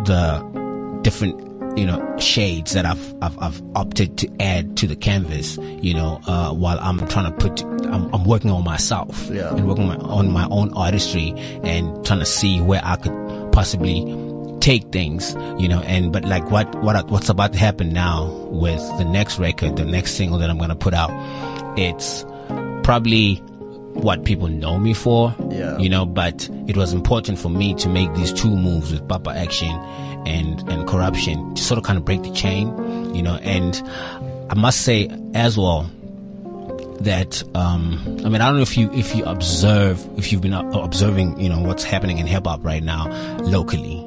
the 0.05 0.99
different, 1.03 1.77
you 1.77 1.85
know, 1.85 2.17
shades 2.19 2.73
that 2.73 2.85
I've 2.85 3.15
I've, 3.23 3.37
I've 3.39 3.61
opted 3.75 4.17
to 4.19 4.29
add 4.41 4.75
to 4.77 4.87
the 4.87 4.95
canvas, 4.95 5.57
you 5.57 5.93
know, 5.93 6.19
uh, 6.27 6.53
while 6.53 6.77
I'm 6.81 6.99
trying 7.07 7.31
to 7.31 7.37
put, 7.37 7.63
I'm, 7.85 8.13
I'm 8.13 8.25
working 8.25 8.51
on 8.51 8.63
myself 8.63 9.29
Yeah. 9.29 9.53
and 9.55 9.67
working 9.67 9.89
on 9.89 9.97
my, 9.99 10.05
on 10.05 10.31
my 10.31 10.47
own 10.51 10.73
artistry 10.73 11.33
and 11.63 12.05
trying 12.05 12.19
to 12.19 12.25
see 12.25 12.59
where 12.61 12.81
I 12.83 12.95
could 12.97 13.51
possibly 13.53 14.03
take 14.59 14.91
things, 14.91 15.33
you 15.57 15.67
know, 15.67 15.81
and 15.81 16.11
but 16.13 16.23
like 16.25 16.49
what 16.51 16.73
what 16.83 17.09
what's 17.09 17.29
about 17.29 17.53
to 17.53 17.59
happen 17.59 17.91
now 17.93 18.27
with 18.49 18.79
the 18.97 19.05
next 19.05 19.39
record, 19.39 19.75
the 19.77 19.85
next 19.85 20.13
single 20.15 20.37
that 20.39 20.49
I'm 20.49 20.57
gonna 20.57 20.75
put 20.75 20.93
out, 20.93 21.11
it's 21.77 22.23
probably 22.83 23.35
what 23.95 24.23
people 24.25 24.47
know 24.47 24.77
me 24.79 24.93
for, 24.93 25.33
Yeah. 25.51 25.77
you 25.77 25.87
know, 25.89 26.05
but 26.05 26.49
it 26.67 26.75
was 26.75 26.93
important 26.93 27.37
for 27.39 27.49
me 27.49 27.73
to 27.75 27.87
make 27.89 28.13
these 28.15 28.33
two 28.33 28.49
moves 28.55 28.91
with 28.91 29.07
Papa 29.07 29.31
Action 29.31 29.69
and 30.25 30.61
and 30.69 30.87
Corruption 30.87 31.53
to 31.55 31.63
sort 31.63 31.77
of 31.77 31.83
kind 31.83 31.97
of 31.97 32.05
break 32.05 32.23
the 32.23 32.31
chain, 32.31 32.67
you 33.13 33.21
know, 33.21 33.35
and 33.43 33.81
I 34.49 34.55
must 34.55 34.81
say 34.81 35.09
as 35.35 35.57
well, 35.57 35.89
that 37.01 37.43
um, 37.55 37.99
I 38.25 38.29
mean 38.29 38.41
I 38.41 38.47
don't 38.47 38.55
know 38.55 38.61
if 38.61 38.77
you 38.77 38.91
if 38.93 39.15
you 39.15 39.23
observe 39.25 40.05
if 40.17 40.31
you've 40.31 40.41
been 40.41 40.53
observing 40.53 41.39
you 41.39 41.49
know 41.49 41.59
what's 41.59 41.83
happening 41.83 42.17
in 42.17 42.25
hip 42.27 42.45
hop 42.47 42.63
right 42.63 42.83
now 42.83 43.07
locally, 43.41 44.03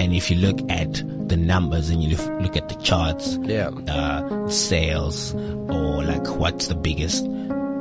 and 0.00 0.12
if 0.12 0.30
you 0.30 0.36
look 0.36 0.58
at 0.70 1.02
the 1.28 1.36
numbers 1.38 1.88
and 1.88 2.02
you 2.02 2.16
look, 2.16 2.42
look 2.42 2.56
at 2.56 2.68
the 2.68 2.74
charts, 2.76 3.38
Yeah. 3.42 3.68
uh, 3.88 4.48
sales 4.48 5.32
or 5.34 6.02
like 6.04 6.26
what's 6.36 6.66
the 6.66 6.74
biggest 6.74 7.24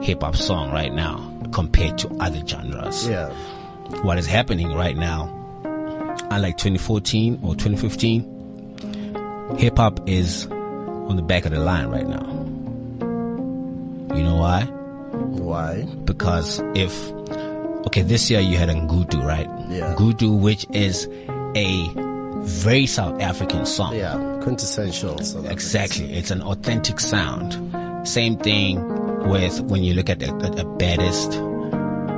hip 0.03 0.21
hop 0.21 0.35
song 0.35 0.71
right 0.71 0.93
now 0.93 1.29
compared 1.53 1.97
to 1.99 2.09
other 2.19 2.45
genres. 2.45 3.07
Yeah. 3.07 3.29
What 4.01 4.17
is 4.17 4.25
happening 4.25 4.73
right 4.73 4.97
now, 4.97 5.29
unlike 6.29 6.57
2014 6.57 7.39
or 7.41 7.55
2015, 7.55 9.55
hip 9.57 9.77
hop 9.77 10.07
is 10.09 10.45
on 10.47 11.15
the 11.15 11.21
back 11.21 11.45
of 11.45 11.51
the 11.51 11.59
line 11.59 11.87
right 11.87 12.07
now. 12.07 12.25
You 14.15 14.23
know 14.23 14.35
why? 14.35 14.65
Why? 14.65 15.83
Because 16.05 16.59
if 16.75 17.11
okay, 17.87 18.01
this 18.01 18.29
year 18.29 18.41
you 18.41 18.57
had 18.57 18.69
Ngudu, 18.69 19.23
right? 19.25 19.47
Yeah. 19.69 19.95
Ngudu, 19.95 20.37
which 20.39 20.65
is 20.71 21.07
a 21.55 21.89
very 22.45 22.85
South 22.87 23.21
African 23.21 23.65
song. 23.65 23.95
Yeah. 23.95 24.39
Quintessential. 24.43 25.17
So 25.19 25.41
that- 25.41 25.51
Exactly. 25.51 26.11
It's 26.13 26.31
an 26.31 26.41
authentic 26.41 26.99
sound. 26.99 27.53
Same 28.07 28.35
thing 28.37 28.81
with 29.27 29.61
when 29.61 29.83
you 29.83 29.93
look 29.93 30.09
at 30.09 30.21
a, 30.23 30.65
baddest 30.77 31.31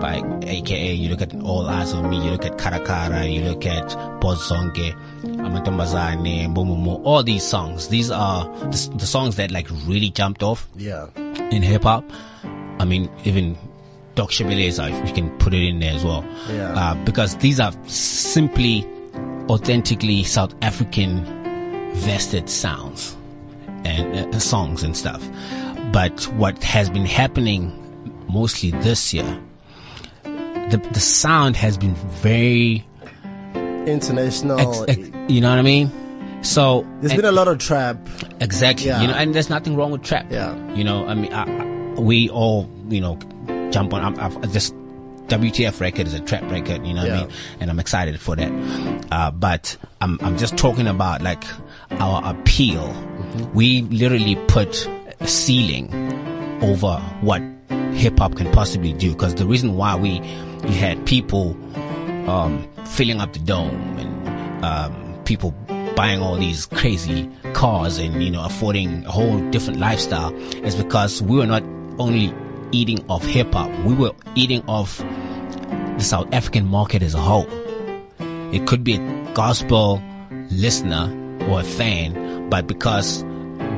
by 0.02 0.22
AKA, 0.44 0.94
you 0.94 1.10
look 1.10 1.22
at 1.22 1.34
All 1.41 1.68
Eyes 1.68 1.94
on 1.94 2.10
Me, 2.10 2.18
you 2.24 2.32
look 2.32 2.46
at 2.46 2.58
Caracara, 2.58 3.26
you 3.26 3.41
look 3.41 3.65
at 3.65 3.86
Bozonge, 4.22 4.94
Amantombazane, 5.24 6.54
Bomumo, 6.54 7.02
all 7.06 7.24
these 7.24 7.44
songs. 7.44 7.88
These 7.89 8.12
are 8.12 8.46
the, 8.60 8.94
the 8.98 9.06
songs 9.06 9.36
that 9.38 9.52
like 9.52 9.68
really 9.86 10.10
jumped 10.10 10.44
off 10.44 10.68
Yeah. 10.76 11.08
in 11.15 11.62
hip 11.63 11.84
hop. 11.84 12.04
I 12.80 12.86
mean, 12.86 13.10
even 13.24 13.58
Doc 14.15 14.32
Shebeleza, 14.32 15.08
you 15.08 15.13
can 15.13 15.30
put 15.38 15.54
it 15.54 15.63
in 15.68 15.80
there 15.80 15.94
as 15.94 16.04
well. 16.04 16.26
Yeah. 16.50 16.74
Uh, 16.74 16.96
because 17.06 17.36
these 17.38 17.60
are 17.60 17.72
simply 17.88 18.86
authentically 19.50 20.24
South 20.24 20.54
African 20.62 21.24
vested 21.96 22.50
sounds 22.50 23.15
and 23.86 24.34
uh, 24.36 24.39
songs 24.39 24.84
and 24.84 24.96
stuff. 24.98 25.26
But 25.96 26.24
what 26.34 26.62
has 26.62 26.90
been 26.90 27.06
happening 27.06 27.72
mostly 28.28 28.72
this 28.72 29.14
year, 29.14 29.24
the, 30.24 30.86
the 30.92 31.00
sound 31.00 31.56
has 31.56 31.78
been 31.78 31.96
very, 31.96 32.86
International. 33.88 34.60
ex- 34.60 34.84
ex- 35.00 35.10
you 35.32 35.40
know 35.40 35.50
what 35.52 35.58
I 35.60 35.62
mean? 35.62 36.44
So, 36.44 36.86
There's 37.00 37.14
and- 37.14 37.22
been 37.22 37.30
a 37.30 37.32
lot 37.32 37.48
of 37.48 37.60
trap. 37.60 37.98
Exactly. 38.42 38.88
Yeah. 38.88 39.04
You 39.04 39.08
know, 39.08 39.14
and 39.14 39.34
there's 39.34 39.50
nothing 39.50 39.78
wrong 39.78 39.92
with 39.92 40.04
trap. 40.04 40.26
Yeah. 40.30 40.54
You 40.74 40.84
know, 40.84 41.08
I 41.08 41.14
mean, 41.14 41.32
I, 41.32 41.44
I, 41.46 42.00
we 42.02 42.28
all, 42.30 42.70
you 42.90 43.00
know, 43.00 43.18
jump 43.72 43.94
on. 43.94 44.20
I've, 44.20 44.52
this 44.52 44.72
WTF 45.28 45.80
record 45.80 46.08
is 46.08 46.14
a 46.14 46.20
trap 46.20 46.44
record. 46.52 46.86
You 46.86 46.94
know 46.94 47.04
what 47.04 47.12
I 47.12 47.16
Yeah. 47.16 47.26
mean? 47.28 47.36
And 47.62 47.70
I'm 47.70 47.80
excited 47.80 48.20
for 48.20 48.36
that. 48.36 49.08
Uh, 49.14 49.32
but 49.32 49.78
I'm, 50.02 50.20
I'm 50.22 50.38
just 50.38 50.58
talking 50.58 50.88
about 50.88 51.22
like 51.22 51.46
our 51.92 52.22
appeal. 52.36 52.84
Mm-hmm. 52.84 53.54
We 53.54 53.84
literally 53.84 54.36
put 54.50 54.90
ceiling 55.28 55.94
over 56.62 56.98
what 57.22 57.42
hip 57.94 58.20
hop 58.20 58.36
can 58.36 58.52
possibly 58.52 58.94
do. 58.94 59.12
Because 59.12 59.36
the 59.36 59.46
reason 59.46 59.76
why 59.76 59.96
we, 59.96 60.20
we 60.64 60.74
had 60.74 61.06
people 61.06 61.58
um, 62.30 62.68
filling 62.86 63.20
up 63.20 63.34
the 63.34 63.40
dome 63.40 63.98
and 63.98 64.66
um, 64.66 65.24
people 65.26 65.52
buying 65.96 66.22
all 66.22 66.38
these 66.38 66.66
crazy 66.68 67.30
cars 67.54 67.98
and 67.98 68.22
you 68.22 68.30
know 68.30 68.44
affording 68.44 69.06
a 69.06 69.12
whole 69.12 69.40
different 69.50 69.80
lifestyle 69.80 70.36
is 70.66 70.76
because 70.76 71.22
we 71.22 71.38
were 71.38 71.46
not 71.46 71.64
only 72.00 72.34
eating 72.72 73.04
off 73.10 73.24
hip 73.24 73.54
hop, 73.54 73.72
we 73.86 73.94
were 73.94 74.12
eating 74.36 74.62
off 74.68 74.98
the 75.00 76.04
South 76.04 76.28
African 76.34 76.66
market 76.66 77.02
as 77.02 77.14
a 77.14 77.20
whole. 77.20 77.48
It 78.54 78.68
could 78.68 78.84
be 78.84 78.96
a 78.96 79.32
gospel 79.34 80.02
listener 80.52 81.10
or 81.50 81.62
a 81.62 81.64
fan, 81.64 82.50
but 82.50 82.68
because 82.68 83.24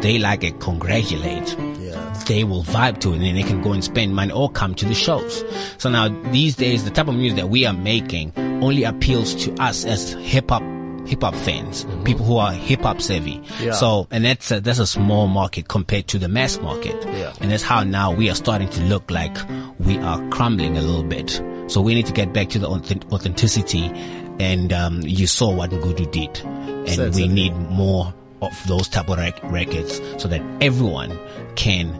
they 0.01 0.17
like 0.17 0.43
it, 0.43 0.59
congratulate 0.59 1.55
Yeah. 1.79 2.13
they 2.27 2.43
will 2.43 2.63
vibe 2.63 2.99
to 3.01 3.11
it 3.11 3.15
and 3.17 3.23
then 3.23 3.35
they 3.35 3.43
can 3.43 3.61
go 3.61 3.71
and 3.73 3.83
spend 3.83 4.15
money 4.15 4.31
or 4.31 4.49
come 4.49 4.75
to 4.75 4.85
the 4.85 4.93
shows. 4.95 5.43
So 5.77 5.89
now 5.89 6.09
these 6.31 6.55
days, 6.55 6.83
the 6.83 6.89
type 6.91 7.07
of 7.07 7.15
music 7.15 7.37
that 7.37 7.49
we 7.49 7.65
are 7.65 7.73
making 7.73 8.33
only 8.63 8.83
appeals 8.83 9.35
to 9.45 9.53
us 9.61 9.85
as 9.85 10.13
hip 10.13 10.49
hop, 10.49 10.63
hip 11.07 11.21
hop 11.21 11.35
fans, 11.35 11.85
people 12.03 12.25
who 12.25 12.37
are 12.37 12.51
hip 12.51 12.81
hop 12.81 13.01
savvy. 13.01 13.41
Yeah. 13.61 13.71
So, 13.73 14.07
and 14.11 14.25
that's 14.25 14.51
a, 14.51 14.59
that's 14.59 14.79
a 14.79 14.87
small 14.87 15.27
market 15.27 15.67
compared 15.67 16.07
to 16.09 16.17
the 16.19 16.27
mass 16.27 16.57
market. 16.59 16.95
Yeah. 17.05 17.33
And 17.39 17.51
that's 17.51 17.63
how 17.63 17.83
now 17.83 18.11
we 18.11 18.29
are 18.29 18.35
starting 18.35 18.69
to 18.71 18.81
look 18.83 19.09
like 19.11 19.35
we 19.79 19.97
are 19.99 20.19
crumbling 20.29 20.77
a 20.77 20.81
little 20.81 21.03
bit. 21.03 21.41
So 21.67 21.81
we 21.81 21.93
need 21.93 22.05
to 22.07 22.13
get 22.13 22.33
back 22.33 22.49
to 22.49 22.59
the 22.59 22.67
authentic- 22.67 23.11
authenticity. 23.11 23.91
And, 24.39 24.71
um, 24.71 25.01
you 25.01 25.25
saw 25.27 25.51
what 25.51 25.71
Ngudu 25.71 26.11
did. 26.11 26.39
And 26.45 26.89
Certainly. 26.89 27.23
we 27.23 27.27
need 27.27 27.55
more 27.71 28.13
of 28.41 28.67
those 28.67 28.87
type 28.87 29.09
of 29.09 29.17
rec- 29.17 29.43
records 29.43 30.01
so 30.17 30.27
that 30.27 30.41
everyone 30.61 31.17
can 31.55 31.91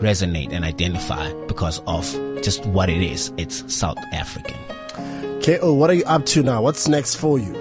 resonate 0.00 0.52
and 0.52 0.64
identify 0.64 1.32
because 1.46 1.80
of 1.86 2.04
just 2.42 2.64
what 2.66 2.88
it 2.90 3.02
is. 3.02 3.32
It's 3.36 3.72
South 3.74 3.98
African. 4.12 4.56
KO, 5.42 5.74
what 5.74 5.90
are 5.90 5.94
you 5.94 6.04
up 6.04 6.24
to 6.26 6.42
now? 6.42 6.62
What's 6.62 6.88
next 6.88 7.16
for 7.16 7.38
you? 7.38 7.54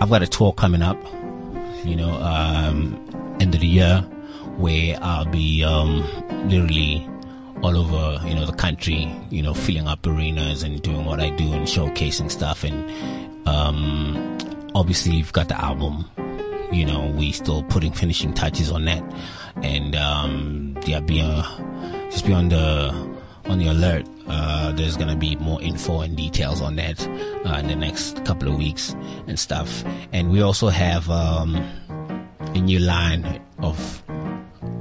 I've 0.00 0.08
got 0.10 0.22
a 0.22 0.26
tour 0.26 0.52
coming 0.52 0.82
up, 0.82 0.98
you 1.84 1.94
know, 1.94 2.10
um, 2.10 3.36
end 3.38 3.54
of 3.54 3.60
the 3.60 3.66
year 3.66 4.00
where 4.56 4.98
I'll 5.02 5.26
be, 5.26 5.62
um, 5.62 6.04
literally 6.48 7.08
all 7.62 7.76
over, 7.76 8.26
you 8.26 8.34
know, 8.34 8.46
the 8.46 8.54
country, 8.54 9.14
you 9.30 9.42
know, 9.42 9.52
filling 9.52 9.86
up 9.86 10.06
arenas 10.06 10.62
and 10.62 10.80
doing 10.82 11.04
what 11.04 11.20
I 11.20 11.30
do 11.30 11.52
and 11.52 11.66
showcasing 11.66 12.30
stuff. 12.30 12.64
And, 12.64 13.46
um, 13.46 14.38
obviously 14.74 15.16
you've 15.16 15.32
got 15.32 15.48
the 15.48 15.62
album, 15.62 16.04
you 16.72 16.84
know, 16.84 17.12
we 17.16 17.32
still 17.32 17.62
putting 17.64 17.92
finishing 17.92 18.32
touches 18.34 18.70
on 18.70 18.84
that. 18.84 19.02
And, 19.62 19.96
um, 19.96 20.78
yeah, 20.86 21.00
be, 21.00 21.20
uh, 21.20 21.42
just 22.10 22.26
be 22.26 22.32
on 22.32 22.48
the, 22.48 22.90
on 23.46 23.58
the 23.58 23.68
alert. 23.68 24.06
Uh, 24.26 24.72
there's 24.72 24.96
gonna 24.96 25.16
be 25.16 25.36
more 25.36 25.60
info 25.60 26.00
and 26.00 26.16
details 26.16 26.60
on 26.60 26.76
that, 26.76 27.06
uh, 27.44 27.58
in 27.58 27.66
the 27.66 27.76
next 27.76 28.24
couple 28.24 28.48
of 28.48 28.56
weeks 28.56 28.94
and 29.26 29.38
stuff. 29.38 29.84
And 30.12 30.30
we 30.30 30.40
also 30.40 30.68
have, 30.68 31.10
um, 31.10 31.56
a 32.38 32.60
new 32.60 32.78
line 32.78 33.40
of 33.58 34.02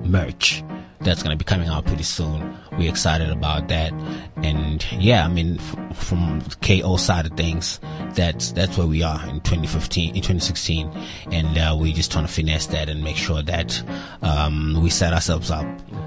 merch 0.06 0.64
that's 1.02 1.24
going 1.24 1.38
to 1.38 1.38
be 1.38 1.48
coming 1.48 1.70
out 1.70 1.86
pretty 1.86 2.04
soon. 2.04 2.58
We're 2.74 2.90
excited 2.90 3.30
about 3.30 3.68
that. 3.70 3.94
And 4.38 4.86
yeah, 4.94 5.26
I 5.26 5.30
mean, 5.30 5.58
f- 5.60 5.98
from 5.98 6.42
KO 6.62 6.98
side 6.98 7.26
of 7.26 7.34
things, 7.34 7.80
that's, 8.14 8.52
that's 8.52 8.78
where 8.78 8.88
we 8.88 9.04
are 9.04 9.22
in 9.30 9.40
2015, 9.42 10.10
in 10.10 10.16
2016. 10.16 10.92
And, 11.32 11.58
uh, 11.58 11.78
we're 11.80 11.94
just 11.94 12.12
trying 12.12 12.26
to 12.26 12.32
finesse 12.32 12.68
that 12.68 12.90
and 12.90 13.04
make 13.04 13.16
sure 13.16 13.42
that, 13.44 13.82
um, 14.22 14.82
we 14.82 14.90
set 14.90 15.14
ourselves 15.14 15.52
up 15.52 15.66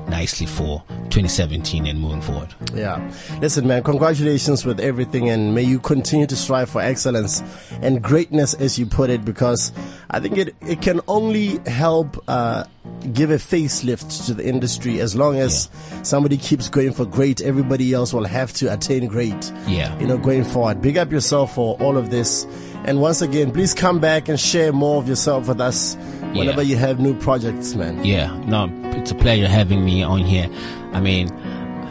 nicely 0.09 0.47
for 0.47 0.83
2017 1.11 1.87
and 1.87 2.01
moving 2.01 2.21
forward. 2.21 2.55
Yeah. 2.75 3.11
Listen, 3.41 3.67
man, 3.67 3.83
congratulations 3.83 4.67
with 4.67 4.79
everything 4.81 5.31
and 5.31 5.55
may 5.55 5.63
you 5.63 5.79
continue 5.79 6.27
to 6.27 6.37
strive 6.37 6.69
for 6.69 6.83
excellence 6.83 7.43
and 7.81 8.03
greatness 8.03 8.53
as 8.55 8.79
you 8.79 8.87
put 8.87 9.09
it 9.09 9.25
because 9.25 9.73
I 10.11 10.21
think 10.21 10.37
it, 10.37 10.55
it 10.61 10.83
can 10.83 11.01
only 11.09 11.59
help, 11.67 12.23
uh, 12.29 12.65
give 13.13 13.31
a 13.31 13.37
facelift 13.37 14.27
to 14.27 14.35
the 14.35 14.47
industry 14.47 14.82
as 14.87 15.17
long 15.17 15.37
as 15.37 15.69
somebody 16.03 16.37
keeps 16.37 16.69
going 16.69 16.93
for 16.93 17.05
great, 17.07 17.41
everybody 17.41 17.93
else 17.93 18.13
will 18.13 18.25
have 18.25 18.53
to 18.55 18.73
attain 18.73 19.07
great. 19.07 19.53
Yeah. 19.67 19.97
You 19.99 20.07
know, 20.07 20.19
going 20.19 20.45
forward. 20.45 20.81
Big 20.83 20.97
up 20.99 21.11
yourself 21.13 21.55
for 21.55 21.77
all 21.81 21.97
of 21.97 22.11
this. 22.11 22.45
And 22.85 23.01
once 23.01 23.23
again, 23.23 23.53
please 23.53 23.75
come 23.75 24.01
back 24.01 24.29
and 24.29 24.39
share 24.41 24.73
more 24.73 25.01
of 25.01 25.09
yourself 25.09 25.47
with 25.49 25.61
us 25.61 25.95
whenever 26.35 26.63
Yeah. 26.63 26.69
you 26.71 26.77
have 26.77 26.99
new 27.01 27.15
projects, 27.15 27.75
man. 27.75 28.05
Yeah, 28.05 28.35
no, 28.47 28.69
it's 28.99 29.11
a 29.11 29.15
pleasure 29.15 29.47
having 29.49 29.85
me 29.85 30.03
on 30.03 30.21
here. 30.21 30.49
I 30.93 31.01
mean, 31.01 31.29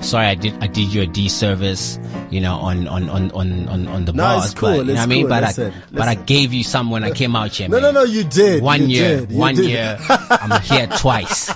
sorry 0.02 0.26
I 0.28 0.36
did 0.36 0.54
I 0.62 0.68
did 0.68 0.94
you 0.94 1.04
a 1.04 1.08
disservice, 1.08 1.98
you 2.30 2.42
know, 2.42 2.56
on 2.56 2.88
on 2.88 3.08
on 3.10 3.32
on 3.32 3.68
on, 3.70 3.88
on 3.88 4.06
the 4.06 4.12
No, 4.14 4.24
bars, 4.24 4.46
it's 4.46 4.54
cool, 4.54 4.70
but 4.70 4.78
you 4.80 4.84
know 4.86 4.92
it's 4.94 5.00
what 5.00 5.04
I 5.04 5.06
mean. 5.06 5.22
cool, 5.22 5.30
But 5.30 5.44
listen, 5.44 5.72
I 5.74 5.96
but 5.98 6.08
I 6.10 6.16
gave 6.16 6.54
you 6.54 6.64
some 6.64 6.90
when 6.92 7.04
I 7.06 7.12
came 7.12 7.36
out 7.38 7.52
here. 7.56 7.70
No, 7.70 7.80
man. 7.80 7.94
no, 7.94 8.02
no, 8.02 8.04
you 8.06 8.24
did. 8.26 8.62
One 8.62 8.82
You 8.82 8.88
year, 8.88 9.20
did. 9.22 9.32
One 9.38 9.56
did. 9.56 9.70
year, 9.70 9.98
I'm 10.10 10.62
here 10.64 10.88
twice, 10.98 11.52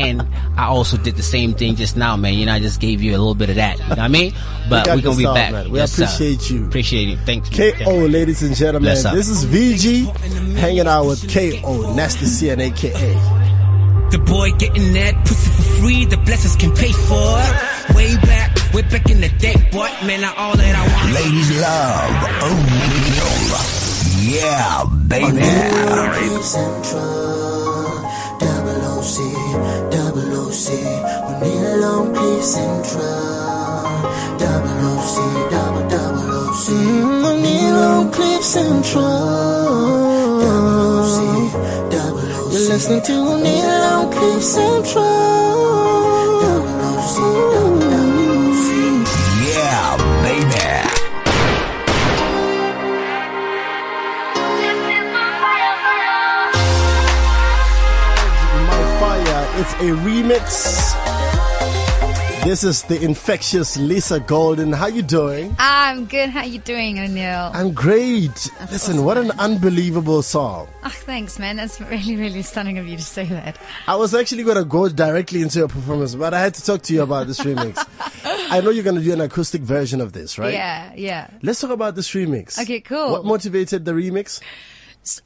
and 0.00 0.22
I 0.56 0.66
also 0.66 0.96
did 0.96 1.16
the 1.16 1.22
same 1.22 1.54
thing 1.54 1.76
just 1.76 1.96
now, 1.96 2.16
man. 2.16 2.34
You 2.34 2.46
know, 2.46 2.52
I 2.54 2.58
just 2.60 2.80
gave 2.80 3.02
you 3.02 3.12
a 3.12 3.18
little 3.18 3.34
bit 3.34 3.50
of 3.50 3.56
that. 3.56 3.76
You 3.78 3.82
know 3.84 3.88
what 3.90 3.98
I 4.00 4.08
mean? 4.08 4.32
But 4.68 4.86
we're 4.86 5.00
gonna 5.00 5.16
be 5.16 5.22
yourself, 5.22 5.34
back. 5.36 5.52
man. 5.52 5.70
We 5.70 5.78
Yes, 5.78 5.92
sir. 5.92 6.04
appreciate 6.04 6.50
you. 6.50 6.66
Appreciate 6.66 7.08
it. 7.10 7.18
Thanks. 7.26 7.48
KO, 7.50 8.06
ladies 8.06 8.42
and 8.42 8.54
gentlemen. 8.56 8.82
Bless 8.88 9.04
up. 9.04 9.14
This 9.14 9.28
is 9.28 9.44
VG 9.44 10.06
hanging 10.56 10.86
out 10.86 11.06
with 11.06 11.28
KO, 11.32 11.94
Nasty 11.94 12.26
C 12.26 12.48
and 12.50 12.60
AKA. 12.62 13.14
The 14.10 14.18
boy 14.18 14.50
getting 14.58 14.92
that 14.94 15.14
pussy 15.24 15.50
for 15.50 15.62
free, 15.80 16.04
the 16.04 16.16
blessings 16.18 16.56
can 16.56 16.72
pay 16.74 16.90
for 16.92 17.38
it. 17.38 17.94
Way 17.94 18.16
back, 18.16 18.56
way 18.74 18.82
back 18.82 19.08
in 19.10 19.20
the 19.20 19.28
day, 19.38 19.54
boy, 19.70 19.88
man, 20.04 20.24
I 20.24 20.34
all 20.36 20.56
that 20.56 20.74
I 20.74 20.82
want. 20.94 21.12
Ladies 21.14 21.60
love 21.60 22.10
original. 22.42 23.90
Yeah, 24.20 24.84
baby. 25.08 25.40
Central, 29.02 29.90
double 29.90 30.28
OC, 30.28 30.30
double 30.30 30.36
OC, 30.46 30.66
Oneal 31.24 31.84
on 31.84 32.14
Cliff 32.14 32.44
Central. 32.44 33.08
Double 34.38 34.80
OC, 34.90 35.16
double 35.50 35.84
double 35.88 36.30
OC, 36.36 36.66
Oneal 37.24 37.78
on 37.80 38.10
Cliff 38.12 38.44
Central. 38.44 39.04
Double 40.44 40.80
OC, 41.00 41.18
double 41.90 42.28
OC. 42.30 42.52
You're 42.52 42.68
listening 42.68 43.02
to 43.02 43.12
Oneal 43.12 43.80
on 43.90 44.12
Cliff 44.12 44.42
Central. 44.42 45.04
Double 46.42 46.80
OC, 46.90 47.16
double 47.16 47.59
a 59.74 59.94
remix. 60.04 60.94
This 62.44 62.64
is 62.64 62.82
the 62.84 63.00
infectious 63.02 63.76
Lisa 63.76 64.18
Goldin. 64.18 64.74
How 64.74 64.86
you 64.86 65.02
doing? 65.02 65.54
I'm 65.58 66.06
good. 66.06 66.30
How 66.30 66.42
you 66.44 66.58
doing, 66.58 66.96
Oneal? 66.96 67.54
I'm 67.54 67.72
great. 67.72 68.50
Listen, 68.70 69.04
what 69.04 69.18
an 69.18 69.30
unbelievable 69.32 70.22
song. 70.22 70.68
Oh, 70.82 70.88
thanks, 70.88 71.38
man. 71.38 71.56
That's 71.56 71.80
really, 71.82 72.16
really 72.16 72.40
stunning 72.40 72.78
of 72.78 72.86
you 72.88 72.96
to 72.96 73.02
say 73.02 73.26
that. 73.26 73.58
I 73.86 73.96
was 73.96 74.14
actually 74.14 74.42
going 74.44 74.56
to 74.56 74.64
go 74.64 74.88
directly 74.88 75.42
into 75.42 75.58
your 75.58 75.68
performance, 75.68 76.14
but 76.14 76.32
I 76.32 76.40
had 76.40 76.54
to 76.54 76.64
talk 76.64 76.80
to 76.82 76.94
you 76.94 77.02
about 77.02 77.26
this 77.26 77.40
remix. 77.40 77.86
I 78.24 78.60
know 78.62 78.70
you're 78.70 78.84
going 78.84 78.96
to 78.96 79.02
do 79.02 79.12
an 79.12 79.20
acoustic 79.20 79.60
version 79.60 80.00
of 80.00 80.12
this, 80.12 80.38
right? 80.38 80.54
Yeah, 80.54 80.92
yeah. 80.96 81.28
Let's 81.42 81.60
talk 81.60 81.70
about 81.70 81.94
this 81.94 82.10
remix. 82.12 82.58
Okay, 82.60 82.80
cool. 82.80 83.12
What 83.12 83.26
motivated 83.26 83.84
the 83.84 83.92
remix? 83.92 84.40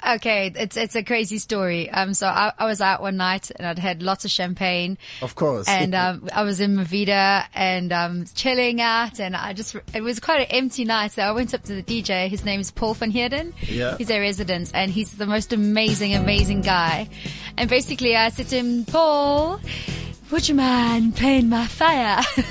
Okay, 0.07 0.53
it's 0.55 0.77
it's 0.77 0.95
a 0.95 1.03
crazy 1.03 1.39
story. 1.39 1.91
Um, 1.91 2.15
so 2.15 2.29
I, 2.29 2.53
I 2.59 2.67
was 2.67 2.81
out 2.81 3.03
one 3.03 3.17
night 3.17 3.51
and 3.55 3.67
I'd 3.67 3.79
had 3.79 4.03
lots 4.03 4.25
of 4.25 4.31
champagne. 4.31 4.99
Of 5.21 5.35
course. 5.35 5.69
And 5.69 5.95
um, 5.95 6.29
I 6.33 6.45
was 6.45 6.61
in 6.61 6.77
Mavida 6.77 7.45
and 7.55 7.93
um, 7.93 8.25
chilling 8.35 8.81
out, 8.81 9.19
and 9.19 9.35
I 9.35 9.53
just 9.53 9.75
it 9.93 10.01
was 10.03 10.21
quite 10.21 10.43
an 10.43 10.57
empty 10.57 10.85
night. 10.85 11.13
So 11.13 11.23
I 11.23 11.33
went 11.33 11.55
up 11.55 11.65
to 11.65 11.75
the 11.75 11.83
DJ. 11.83 12.29
His 12.29 12.45
name 12.45 12.61
is 12.61 12.71
Paul 12.71 12.95
van 12.95 13.11
Heerden. 13.11 13.53
Yeah. 13.63 13.97
he's 13.99 14.11
a 14.11 14.21
resident, 14.21 14.71
and 14.75 14.93
he's 14.93 15.13
the 15.13 15.27
most 15.27 15.53
amazing, 15.53 16.15
amazing 16.15 16.61
guy. 16.61 17.09
And 17.57 17.69
basically, 17.69 18.17
I 18.17 18.29
said 18.29 18.49
to 18.49 18.57
him, 18.57 18.85
Paul. 18.85 19.61
Would 20.31 20.49
you 20.49 20.55
mind 20.55 21.17
playing 21.17 21.51
my 21.51 21.67
fire? 21.67 22.21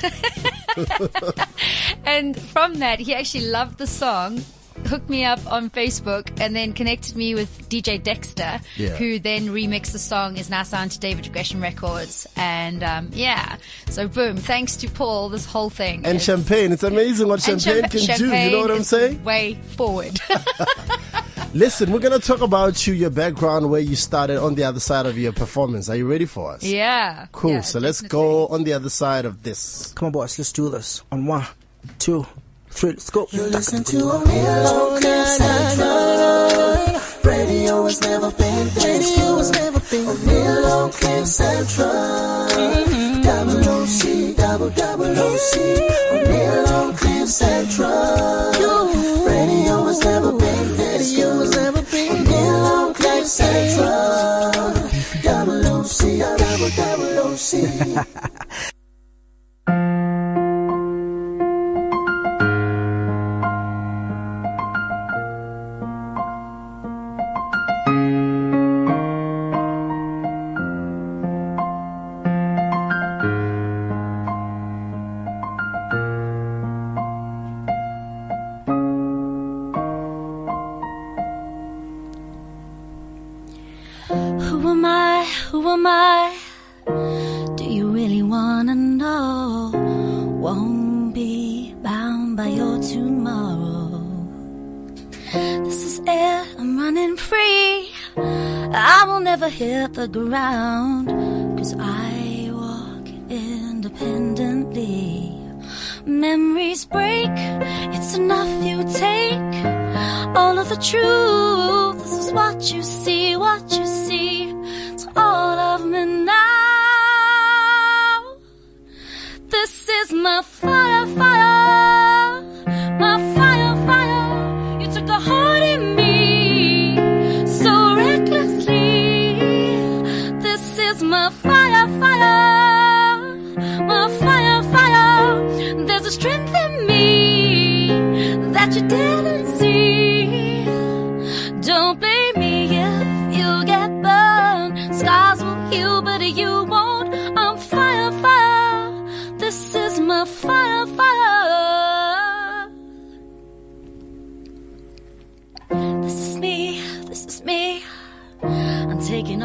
and 2.05 2.39
from 2.39 2.75
that, 2.75 2.99
he 2.99 3.15
actually 3.15 3.47
loved 3.47 3.77
the 3.77 3.87
song, 3.87 4.41
hooked 4.87 5.09
me 5.09 5.25
up 5.25 5.39
on 5.51 5.69
Facebook, 5.69 6.29
and 6.39 6.55
then 6.55 6.73
connected 6.73 7.15
me 7.15 7.35
with 7.35 7.69
DJ 7.69 8.01
Dexter, 8.01 8.59
Yeah. 8.77 8.89
who 8.89 9.19
then 9.19 9.47
remixed 9.49 9.91
the 9.91 9.99
song, 9.99 10.37
is 10.37 10.49
now 10.49 10.63
signed 10.63 10.91
to 10.91 10.99
David 10.99 11.31
Gresham 11.33 11.61
Records. 11.61 12.27
And 12.35 12.83
um, 12.83 13.09
yeah, 13.13 13.57
so 13.89 14.07
boom, 14.07 14.37
thanks 14.37 14.75
to 14.77 14.89
Paul, 14.89 15.29
this 15.29 15.45
whole 15.45 15.69
thing. 15.69 16.05
and 16.05 16.17
is- 16.17 16.23
champagne. 16.23 16.71
It's 16.71 16.83
amazing 16.83 17.27
what 17.27 17.41
champagne 17.41 17.83
champa- 17.83 17.89
can 18.05 18.17
do. 18.17 18.25
You 18.35 18.51
know 18.51 18.61
what 18.61 18.71
I'm 18.71 18.83
saying? 18.83 19.23
Way 19.23 19.55
forward. 19.75 20.19
Listen, 21.53 21.91
we're 21.91 21.99
going 21.99 22.19
to 22.19 22.25
talk 22.25 22.41
about 22.41 22.87
you, 22.87 22.95
your 22.95 23.11
background, 23.11 23.69
where 23.69 23.79
you 23.79 23.95
started 23.95 24.37
on 24.41 24.55
the 24.55 24.63
other 24.63 24.79
side 24.79 25.05
of 25.05 25.19
your 25.19 25.31
performance. 25.31 25.87
Are 25.87 25.95
you 25.95 26.09
ready 26.09 26.25
for 26.25 26.51
us? 26.51 26.63
yeah. 26.63 27.27
Cool. 27.31 27.51
Yeah, 27.51 27.61
so 27.61 27.79
let's 27.79 28.01
go 28.01 28.47
on 28.47 28.63
the 28.63 28.73
other 28.73 28.89
side 28.89 29.25
of 29.25 29.43
this. 29.43 29.93
Come 29.93 30.07
on, 30.07 30.11
boys, 30.13 30.37
let's 30.39 30.51
do 30.51 30.69
this. 30.69 31.03
On 31.11 31.27
one, 31.27 31.45
two, 31.99 32.25
three, 32.73 32.89
let's 32.91 33.09
go. 33.09 33.27
You 33.31 33.43
listen 33.43 33.83
to 33.83 33.97
Oneal 33.97 34.65
on 34.65 35.01
Cliff 35.01 35.27
Central. 35.27 37.01
Radio 37.23 37.83
has 37.85 38.01
never 38.01 38.31
been 38.31 38.65
this 38.73 38.83
Radio 38.85 39.37
has 39.37 39.51
never 39.51 39.79
been 39.79 40.05
Oneal 40.05 40.65
on 40.71 40.91
Cliff 40.91 41.27
Central. 41.27 41.89
Mm-hmm. 41.89 43.21
Double 43.21 43.69
OC, 43.69 44.35
double 44.35 44.69
double 44.71 45.11
OC. 45.11 45.53
Oneal 46.13 46.67
on 46.67 46.95
Cliff 46.95 47.29
Central. 47.29 48.51
Radio 49.25 49.83
has 49.85 49.99
never 50.03 50.31
been 50.31 50.77
this 50.77 51.11
Radio 51.13 51.39
has 51.39 51.51
never 51.55 51.81
been 51.83 52.25
Oneal 52.25 52.65
on 52.75 52.93
Cliff 52.93 53.27
Central. 53.27 54.73
Double 55.21 55.65
OC, 55.77 55.99
double 56.37 56.69
double 56.75 57.11
OC. 57.33 58.73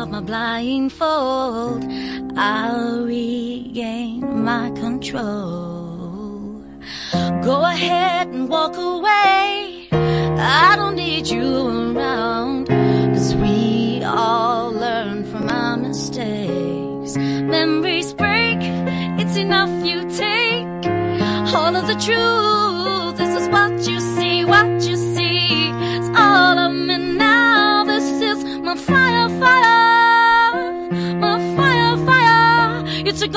off 0.09 0.13
my 0.13 0.21
blindfold. 0.21 1.85
I'll 2.37 3.05
regain 3.05 4.45
my 4.45 4.71
control. 4.71 6.63
Go 7.43 7.65
ahead 7.65 8.29
and 8.29 8.49
walk 8.49 8.77
away. 8.77 9.89
I 9.93 10.75
don't 10.77 10.97
need 10.97 11.27
you 11.27 11.69
around. 11.69 12.69
Cause 12.69 13.35
we 13.37 14.03
all 14.05 14.73
learn 14.73 15.25
from 15.31 15.49
our 15.49 15.77
mistakes. 15.77 17.17
Memories 17.17 18.13
break, 18.15 18.59
it's 19.21 19.37
enough 19.37 19.71
you 19.85 20.03
take. 20.17 20.87
All 21.55 21.75
of 21.75 21.87
the 21.87 21.99
truth, 22.07 23.17
this 23.17 23.43
is 23.43 23.49
what 23.49 23.73
you 23.89 24.01
see, 24.01 24.45
what 24.45 24.83
you 24.87 24.97
see. 24.97 25.71
It's 25.97 26.09
all 26.17 26.59
of 26.59 26.73
me 26.73 26.97
now. 26.99 27.85
This 27.85 28.05
is 28.23 28.45
my 28.61 28.77
fire, 28.77 29.08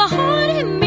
A 0.01 0.07
heart 0.07 0.49
in 0.49 0.80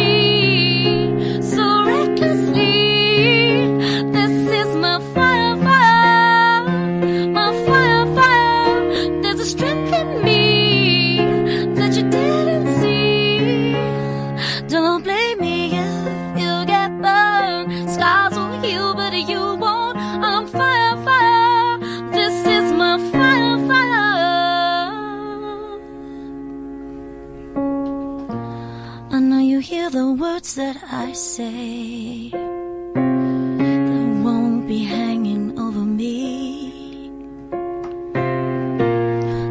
say 31.15 32.31
that 32.31 34.21
won't 34.25 34.67
be 34.67 34.83
hanging 34.83 35.57
over 35.57 35.79
me. 35.79 37.09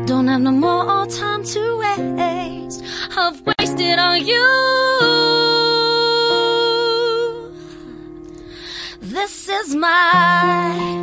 Don't 0.06 0.28
have 0.28 0.42
no 0.42 0.52
more 0.52 1.06
time 1.08 1.44
to 1.46 1.78
waste. 1.78 2.84
I've 3.16 3.42
wasted 3.48 3.98
on 3.98 4.26
you. 4.26 4.44
This 9.00 9.48
is 9.48 9.74
my, 9.74 11.03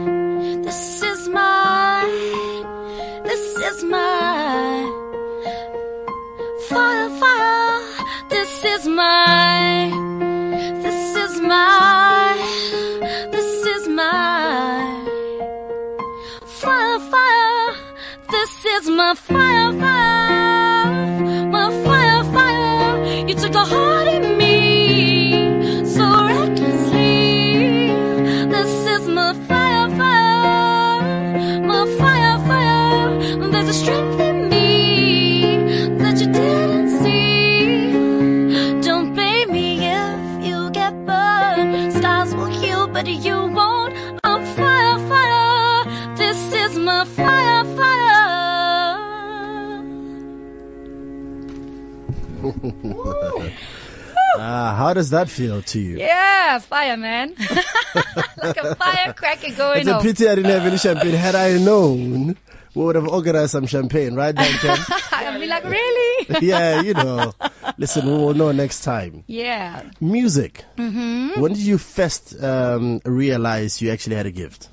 how 54.91 54.95
does 54.95 55.11
that 55.11 55.31
feel 55.31 55.63
to 55.63 55.79
you? 55.79 55.99
Yeah, 55.99 56.59
fire, 56.59 56.97
man. 56.97 57.37
like 58.43 58.57
a 58.57 58.75
firecracker 58.75 59.55
going 59.55 59.81
It's 59.83 59.89
a 59.89 59.95
off. 59.95 60.03
pity 60.03 60.29
I 60.29 60.35
didn't 60.35 60.51
have 60.51 60.67
any 60.67 60.79
champagne. 60.79 61.15
Had 61.15 61.37
I 61.37 61.59
known, 61.59 62.37
we 62.75 62.85
would 62.85 62.97
have 62.97 63.07
organized 63.07 63.53
some 63.53 63.67
champagne, 63.67 64.17
right, 64.17 64.35
Duncan? 64.35 64.77
I'll 65.13 65.39
be 65.39 65.47
like, 65.47 65.63
really? 65.63 66.27
yeah, 66.45 66.81
you 66.81 66.95
know. 66.95 67.33
Listen, 67.79 68.05
we 68.05 68.13
will 68.15 68.35
know 68.35 68.51
next 68.51 68.83
time. 68.83 69.23
yeah. 69.29 69.85
Music. 70.01 70.65
Mm-hmm. 70.77 71.41
When 71.41 71.53
did 71.53 71.63
you 71.63 71.79
first 71.79 72.43
um, 72.43 73.01
realize 73.05 73.81
you 73.81 73.93
actually 73.93 74.17
had 74.17 74.27
a 74.27 74.33
gift? 74.33 74.71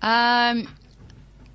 Um, 0.00 0.68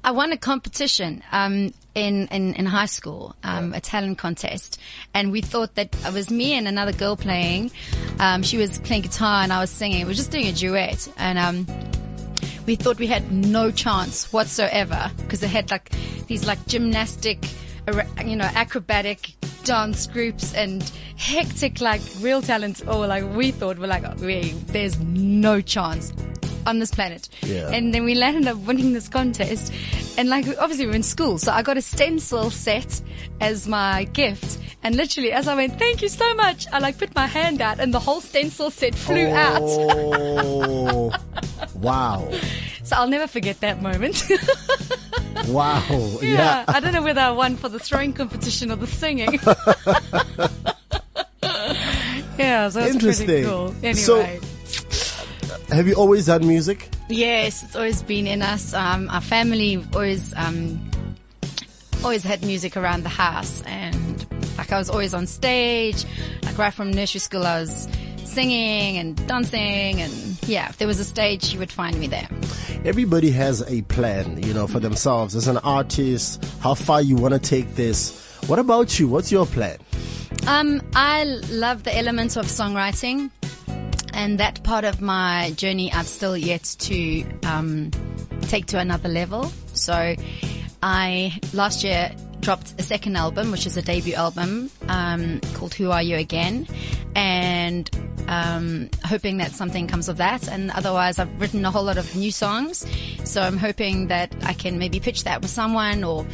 I 0.04 0.12
won 0.12 0.32
a 0.32 0.38
competition 0.38 1.24
um, 1.32 1.74
in, 1.96 2.28
in, 2.28 2.54
in 2.54 2.66
high 2.66 2.86
school, 2.86 3.36
um, 3.44 3.74
a 3.74 3.82
talent 3.82 4.18
contest, 4.18 4.80
and 5.14 5.32
we 5.32 5.42
thought 5.42 5.76
that 5.76 5.96
it 6.06 6.14
was 6.14 6.30
me 6.30 6.54
and 6.54 6.68
another 6.68 6.94
girl 6.94 7.16
playing. 7.16 7.72
Um, 8.20 8.44
she 8.44 8.58
was 8.58 8.80
playing 8.80 9.04
guitar 9.04 9.44
and 9.44 9.52
I 9.52 9.60
was 9.60 9.70
singing. 9.70 10.00
We 10.00 10.06
were 10.06 10.14
just 10.14 10.32
doing 10.32 10.48
a 10.48 10.54
duet, 10.54 11.12
and 11.18 11.38
um, 11.38 11.68
we 12.66 12.76
thought 12.76 13.00
we 13.00 13.08
had 13.08 13.32
no 13.32 13.72
chance 13.72 14.32
whatsoever 14.32 15.12
because 15.18 15.40
they 15.40 15.48
had 15.48 15.72
like 15.72 15.92
these 16.28 16.46
like 16.46 16.66
gymnastic, 16.68 17.46
you 18.26 18.36
know, 18.36 18.50
acrobatic 18.56 19.34
dance 19.64 20.08
groups 20.08 20.54
and 20.54 20.90
hectic 21.18 21.82
like 21.82 22.02
real 22.20 22.42
talents. 22.42 22.82
Or 22.84 23.08
like 23.08 23.26
we 23.36 23.52
thought 23.52 23.78
we're 23.78 23.88
like, 23.88 24.20
we 24.20 24.52
there's 24.68 25.00
no 25.00 25.62
chance 25.62 26.14
on 26.66 26.80
this 26.80 26.92
planet. 26.92 27.30
Yeah. 27.42 27.70
And 27.70 27.94
then 27.94 28.04
we 28.04 28.16
landed 28.16 28.48
up 28.48 28.58
winning 28.58 28.94
this 28.94 29.08
contest, 29.08 29.74
and 30.18 30.30
like 30.30 30.46
obviously 30.60 30.86
we 30.86 30.92
we're 30.92 30.96
in 30.96 31.04
school, 31.04 31.38
so 31.38 31.52
I 31.52 31.62
got 31.62 31.78
a 31.78 31.82
stencil 31.82 32.50
set 32.50 33.02
as 33.40 33.68
my 33.68 34.06
gift. 34.06 34.60
And 34.84 34.96
literally, 34.96 35.32
as 35.32 35.48
I 35.48 35.56
went, 35.56 35.78
thank 35.78 36.02
you 36.02 36.10
so 36.10 36.34
much, 36.34 36.66
I 36.74 36.80
like 36.80 36.98
put 36.98 37.14
my 37.14 37.28
hand 37.28 37.62
out, 37.62 37.80
and 37.80 37.94
the 37.94 38.00
whole 38.00 38.22
stencil 38.22 38.72
set 38.72 38.96
flew 38.96 39.28
oh. 39.28 39.36
out. 39.36 39.62
Oh, 39.64 41.12
wow. 41.76 42.32
So 42.84 42.96
I'll 42.96 43.08
never 43.08 43.28
forget 43.28 43.60
that 43.62 43.82
moment. 43.82 44.28
Wow. 45.48 45.84
yeah, 46.22 46.36
Yeah. 46.36 46.66
I 46.68 46.80
don't 46.80 46.94
know 46.94 47.02
whether 47.02 47.22
I 47.22 47.32
won 47.32 47.56
for 47.58 47.68
the 47.70 47.80
throwing 47.80 48.14
competition 48.14 48.72
or 48.72 48.76
the 48.76 48.88
singing. 48.88 49.34
yeah, 52.38 52.70
so 52.70 52.82
Interesting. 52.82 53.26
pretty 53.26 53.44
cool. 53.44 53.74
Anyway. 53.82 53.94
So- 53.94 54.40
Have 55.72 55.88
you 55.88 55.94
always 55.94 56.26
done 56.26 56.46
music? 56.46 56.90
Yes, 57.08 57.64
it's 57.64 57.78
always 57.78 58.04
been 58.04 58.28
in 58.28 58.42
us. 58.42 58.74
Um, 58.74 59.10
our 59.10 59.22
family 59.22 59.82
always, 59.94 60.34
um, 60.36 60.92
always 62.04 62.24
had 62.24 62.44
music 62.44 62.76
around 62.76 63.04
the 63.04 63.10
house, 63.10 63.62
and 63.66 64.26
like 64.58 64.74
I 64.74 64.78
was 64.78 64.90
always 64.90 65.14
on 65.14 65.28
stage. 65.28 66.04
Like 66.44 66.58
right 66.58 66.74
from 66.74 66.92
nursery 66.92 67.20
school, 67.20 67.46
I 67.46 67.62
was 67.62 67.88
singing 68.26 68.98
and 68.98 69.16
dancing, 69.28 70.02
and 70.02 70.38
yeah, 70.46 70.68
if 70.68 70.78
there 70.78 70.90
was 70.90 71.00
a 71.00 71.06
stage, 71.06 71.54
you 71.54 71.60
would 71.60 71.72
find 71.72 71.98
me 71.98 72.08
there. 72.08 72.28
Everybody 72.84 73.32
has 73.32 73.62
a 73.72 73.82
plan, 73.84 74.44
you 74.44 74.54
know, 74.54 74.68
for 74.68 74.82
themselves 74.82 75.38
as 75.38 75.48
an 75.48 75.58
artist, 75.60 76.44
how 76.60 76.74
far 76.74 77.02
you 77.02 77.16
want 77.16 77.34
to 77.34 77.40
take 77.40 77.76
this. 77.76 78.38
What 78.48 78.60
about 78.60 79.00
you? 79.00 79.08
What's 79.08 79.32
your 79.32 79.46
plan? 79.46 79.78
Um, 80.48 80.82
I 80.96 81.24
love 81.50 81.84
the 81.84 81.96
elements 81.98 82.36
of 82.36 82.48
songwriting, 82.48 83.30
and 84.22 84.38
that 84.38 84.64
part 84.64 84.86
of 84.86 85.02
my 85.02 85.52
journey 85.58 85.92
I've 85.92 86.06
still 86.06 86.38
yet 86.38 86.64
to 86.82 87.24
um, 87.44 87.90
take 88.42 88.68
to 88.68 88.78
another 88.78 89.10
level. 89.10 89.52
So, 89.74 90.16
I 90.84 91.40
last 91.54 91.84
year 91.84 92.12
dropped 92.40 92.80
a 92.80 92.84
second 92.84 93.16
album, 93.16 93.52
which 93.52 93.66
is 93.66 93.78
a 93.78 93.82
debut 93.82 94.14
album 94.14 94.70
um, 94.88 95.42
called 95.56 95.74
"Who 95.74 95.90
Are 95.90 96.04
You 96.04 96.18
Again," 96.18 96.68
and 97.16 97.90
um, 98.28 98.92
hoping 99.04 99.38
that 99.38 99.54
something 99.54 99.88
comes 99.88 100.08
of 100.08 100.18
that. 100.18 100.48
And 100.48 100.70
otherwise, 100.70 101.18
I've 101.18 101.42
written 101.42 101.66
a 101.66 101.72
whole 101.72 101.84
lot 101.84 101.98
of 101.98 102.16
new 102.16 102.32
songs, 102.32 102.86
so 103.24 103.42
I'm 103.42 103.58
hoping 103.58 104.08
that 104.10 104.36
I 104.44 104.54
can 104.54 104.78
maybe 104.78 105.00
pitch 105.00 105.24
that 105.24 105.42
with 105.42 105.50
someone 105.50 106.04
or 106.04 106.28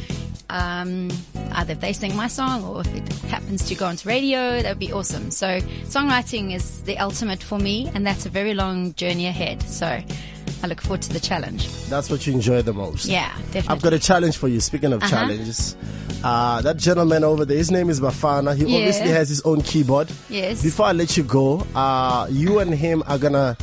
um, 0.50 1.10
either 1.52 1.72
if 1.72 1.80
they 1.80 1.92
sing 1.92 2.14
my 2.16 2.26
song 2.28 2.64
or 2.64 2.80
if 2.80 2.94
it 2.94 3.08
happens 3.30 3.66
to 3.68 3.74
go 3.74 3.86
onto 3.86 4.08
radio, 4.08 4.62
that 4.62 4.70
would 4.70 4.78
be 4.78 4.92
awesome. 4.92 5.30
So 5.30 5.60
songwriting 5.84 6.54
is 6.54 6.82
the 6.82 6.98
ultimate 6.98 7.42
for 7.42 7.58
me, 7.58 7.90
and 7.94 8.06
that's 8.06 8.26
a 8.26 8.30
very 8.30 8.54
long 8.54 8.94
journey 8.94 9.26
ahead. 9.26 9.62
So 9.62 9.86
I 9.86 10.66
look 10.66 10.80
forward 10.80 11.02
to 11.02 11.12
the 11.12 11.20
challenge. 11.20 11.68
That's 11.88 12.10
what 12.10 12.26
you 12.26 12.32
enjoy 12.32 12.62
the 12.62 12.72
most. 12.72 13.06
Yeah, 13.06 13.32
definitely. 13.52 13.68
I've 13.68 13.82
got 13.82 13.92
a 13.92 13.98
challenge 13.98 14.36
for 14.36 14.48
you. 14.48 14.60
Speaking 14.60 14.92
of 14.92 15.02
Uh-huh. 15.02 15.10
challenges, 15.10 15.76
uh, 16.24 16.60
that 16.62 16.78
gentleman 16.78 17.22
over 17.24 17.44
there, 17.44 17.56
his 17.58 17.70
name 17.70 17.90
is 17.90 18.00
Bafana. 18.00 18.56
He 18.56 18.64
Yeah. 18.64 18.78
obviously 18.78 19.08
has 19.10 19.28
his 19.28 19.40
own 19.42 19.60
keyboard. 19.62 20.08
Yes. 20.28 20.62
Before 20.62 20.86
I 20.86 20.92
let 20.92 21.16
you 21.16 21.22
go, 21.22 21.64
uh, 21.74 22.26
you 22.30 22.58
and 22.58 22.74
him 22.74 23.02
are 23.06 23.18
gonna 23.18 23.56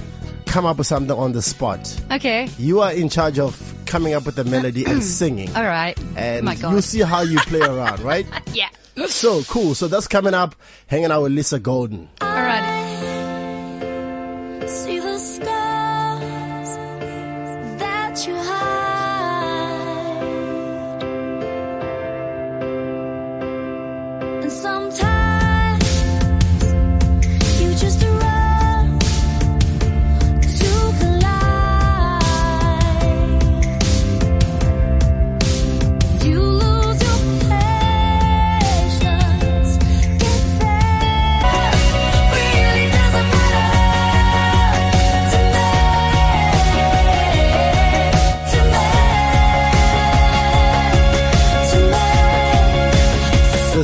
come 0.56 0.66
up 0.66 0.78
with 0.78 0.88
something 0.88 1.12
on 1.18 1.34
the 1.34 1.41
spot. 1.41 2.01
okay. 2.14 2.47
You 2.58 2.80
are 2.80 2.93
in 2.93 3.10
charge 3.10 3.39
of 3.39 3.74
coming 3.86 4.14
up 4.14 4.26
with 4.26 4.36
the 4.38 4.45
melody 4.45 4.86
and 4.86 5.03
singing. 5.20 5.53
All 5.53 5.66
right. 5.66 5.99
And 6.16 6.45
My 6.45 6.56
God. 6.56 6.72
you 6.74 6.80
see 6.80 7.01
how 7.01 7.24
you 7.24 7.38
play 7.39 7.60
around, 7.60 7.99
right? 7.99 8.26
yeah. 8.53 8.70
So 9.08 9.43
cool. 9.49 9.76
So 9.76 9.89
that's 9.89 10.08
coming 10.08 10.34
up. 10.34 10.56
Hanging 10.88 11.12
out 11.12 11.24
with 11.24 11.34
Lisa 11.34 11.60
Goldin. 11.60 12.08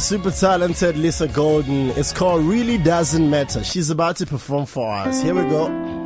Super 0.02 0.32
talented 0.32 0.98
Lisa 0.98 1.28
Goldin. 1.28 1.96
It's 1.96 2.12
called 2.12 2.44
Really 2.44 2.80
Doesn't 2.80 3.30
Matter. 3.30 3.64
She's 3.64 3.92
about 3.92 4.16
to 4.16 4.26
perform 4.26 4.66
for 4.66 4.92
us. 4.92 5.22
Here 5.22 5.36
we 5.36 5.44
go. 5.44 6.01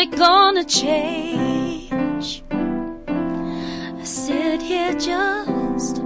It 0.00 0.10
gonna 0.16 0.64
change? 0.64 2.42
I 2.50 4.02
sit 4.02 4.62
here 4.62 4.94
just 4.94 5.98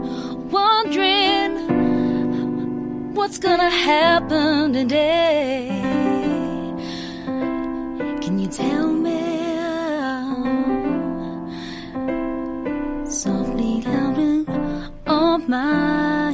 wondering 0.57 1.55
what's 3.14 3.38
gonna 3.38 3.70
happen 3.70 4.72
today. 4.72 5.68
Can 8.20 8.40
you 8.40 8.49
tell 8.49 8.88
me? 9.07 9.22
Softly 13.09 13.82
louding 13.82 14.49
on 15.07 15.49
my 15.49 16.32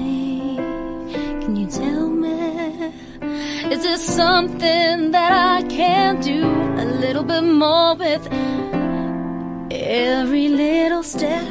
Can 1.42 1.56
you 1.56 1.66
tell 1.66 2.08
me? 2.08 2.94
Is 3.70 3.82
there 3.82 3.98
something 3.98 5.10
that 5.10 5.32
I 5.58 5.62
can 5.68 6.20
do 6.22 6.49
little 7.00 7.24
bit 7.24 7.42
more 7.42 7.94
with 7.94 8.28
every 9.70 10.48
little 10.48 11.02
step? 11.02 11.48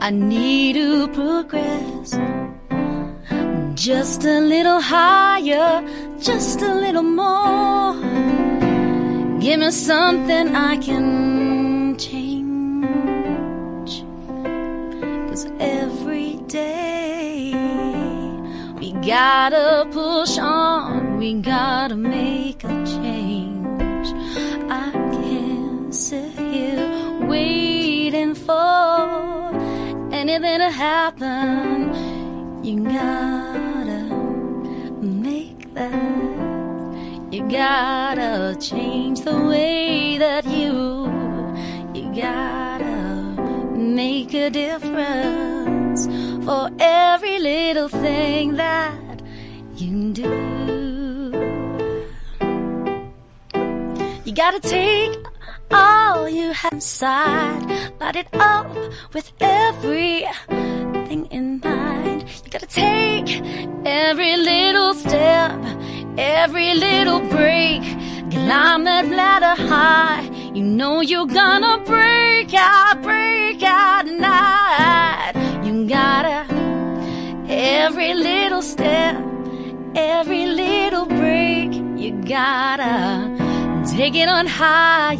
I 0.00 0.10
need 0.10 0.74
to 0.74 1.08
progress 1.08 2.18
just 3.74 4.24
a 4.24 4.40
little 4.40 4.80
higher, 4.80 5.82
just 6.20 6.62
a 6.62 6.74
little 6.74 7.02
more. 7.02 7.94
Give 9.40 9.60
me 9.60 9.70
something 9.70 10.54
I 10.54 10.76
can 10.78 11.96
change. 11.98 13.92
Cause 15.28 15.46
every 15.60 16.36
day 16.46 17.52
we 18.78 18.92
gotta 19.06 19.86
push 19.90 20.38
on, 20.38 20.99
we 21.20 21.34
gotta 21.34 21.96
make 21.96 22.64
a 22.64 22.86
change. 22.86 24.08
I 24.70 24.90
can't 24.90 25.94
sit 25.94 26.32
here 26.38 27.26
waiting 27.26 28.34
for 28.34 29.52
anything 30.10 30.60
to 30.60 30.70
happen. 30.70 31.92
You 32.64 32.84
gotta 32.84 34.02
make 35.02 35.74
that. 35.74 37.28
You 37.30 37.46
gotta 37.50 38.56
change 38.58 39.20
the 39.20 39.38
way 39.44 40.16
that 40.16 40.46
you. 40.46 41.04
You 41.92 42.14
gotta 42.14 42.96
make 43.76 44.32
a 44.32 44.48
difference 44.48 46.06
for 46.46 46.70
every 46.78 47.38
little 47.40 47.90
thing 47.90 48.54
that 48.54 49.20
you 49.76 50.14
do. 50.14 50.49
You 54.30 54.36
gotta 54.36 54.60
take 54.60 55.18
all 55.72 56.28
you 56.28 56.52
have 56.52 56.74
inside, 56.74 57.92
light 57.98 58.14
it 58.14 58.28
up 58.34 58.72
with 59.12 59.32
everything 59.40 61.26
in 61.32 61.58
mind. 61.58 62.22
You 62.44 62.50
gotta 62.52 62.68
take 62.68 63.42
every 63.84 64.36
little 64.36 64.94
step, 64.94 65.58
every 66.16 66.74
little 66.74 67.18
break, 67.18 67.82
climb 68.30 68.84
that 68.84 69.08
ladder 69.08 69.60
high. 69.60 70.22
You 70.54 70.62
know 70.62 71.00
you're 71.00 71.26
gonna 71.26 71.82
break 71.84 72.54
out, 72.54 73.02
break 73.02 73.60
out 73.64 74.06
tonight. 74.06 75.32
You 75.64 75.88
gotta 75.88 76.46
every 77.48 78.14
little 78.14 78.62
step, 78.62 79.16
every 79.96 80.46
little 80.46 81.06
break, 81.06 81.74
you 81.96 82.12
gotta 82.28 83.50
take 83.86 84.14
it 84.14 84.28
on 84.28 84.46
higher. 84.46 85.18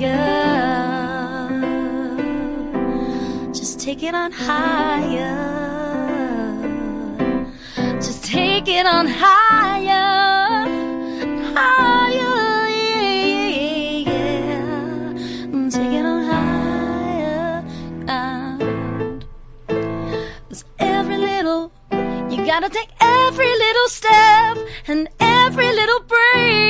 Just 3.52 3.80
take 3.80 4.02
it 4.02 4.14
on 4.14 4.32
higher. 4.32 5.36
Just 7.96 8.24
take 8.24 8.68
it 8.68 8.86
on 8.86 9.06
higher. 9.06 10.66
Higher, 11.54 12.68
yeah, 12.68 14.10
yeah. 14.10 15.68
Take 15.70 15.92
it 15.92 16.04
on 16.04 16.24
higher. 16.24 17.64
Cause 20.48 20.64
every 20.78 21.18
little, 21.18 21.72
you 22.30 22.44
gotta 22.44 22.68
take 22.68 22.90
every 23.00 23.52
little 23.58 23.88
step 23.88 24.58
and 24.86 25.08
every 25.20 25.72
little 25.72 26.00
break. 26.00 26.69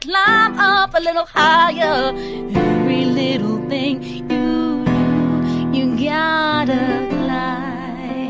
Climb 0.00 0.58
up 0.58 0.94
a 0.94 1.00
little 1.00 1.26
higher. 1.26 2.12
Every 2.54 3.04
little 3.04 3.58
thing 3.68 4.02
you 4.02 4.22
do, 4.28 4.84
you 5.76 5.96
gotta 6.08 7.06
climb. 7.10 8.28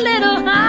little 0.00 0.46
higher. 0.46 0.67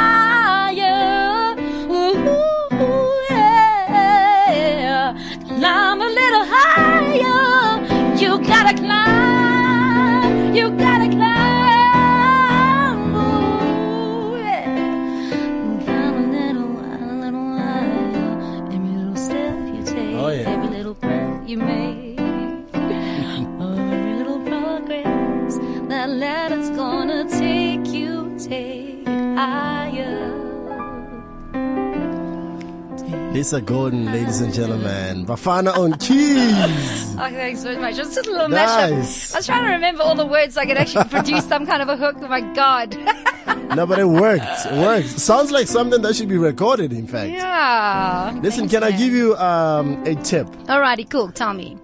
Lisa 33.40 33.62
Goldin, 33.62 34.12
ladies 34.12 34.42
and 34.42 34.54
gentlemen. 34.54 35.26
Bafana 35.26 35.74
on 35.78 35.94
keys. 35.94 37.06
Oh, 37.22 37.30
thanks 37.30 37.64
very 37.64 37.78
much. 37.78 37.96
Just 37.98 38.18
a 38.18 38.22
little 38.22 38.48
Nice. 38.50 38.70
mashup. 38.70 39.34
I 39.34 39.38
was 39.40 39.46
trying 39.46 39.64
to 39.66 39.72
remember 39.72 40.04
all 40.04 40.16
the 40.16 40.26
words 40.26 40.56
so 40.56 40.62
I 40.62 40.66
could 40.66 40.76
actually 40.78 41.04
produce 41.10 41.46
some 41.48 41.66
kind 41.66 41.82
of 41.82 41.88
a 41.90 41.96
hook. 41.98 42.16
Oh 42.20 42.28
my 42.28 42.42
god. 42.54 42.96
No, 43.76 43.86
but 43.86 43.98
it 44.00 44.06
worked. 44.06 44.44
It 44.66 44.74
worked. 44.74 45.08
Sounds 45.20 45.52
like 45.52 45.68
something 45.68 46.02
that 46.02 46.16
should 46.16 46.28
be 46.28 46.38
recorded, 46.38 46.92
in 46.92 47.06
fact. 47.08 47.32
yeah. 47.32 48.38
Listen, 48.44 48.68
can 48.68 48.84
I 48.84 48.92
give 48.92 49.14
you 49.14 49.36
um, 49.38 50.04
a 50.06 50.16
tip? 50.16 50.48
Alrighty, 50.68 51.10
cool. 51.10 51.32
Tell 51.32 51.54
me. 51.54 51.78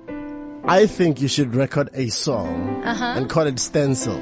I 0.65 0.87
think 0.87 1.21
you 1.21 1.27
should 1.27 1.53
record 1.55 1.89
a 1.93 2.07
song 2.09 2.81
Uh-huh. 2.83 3.05
and 3.17 3.29
call 3.29 3.45
it 3.47 3.59
Stencil. 3.59 4.17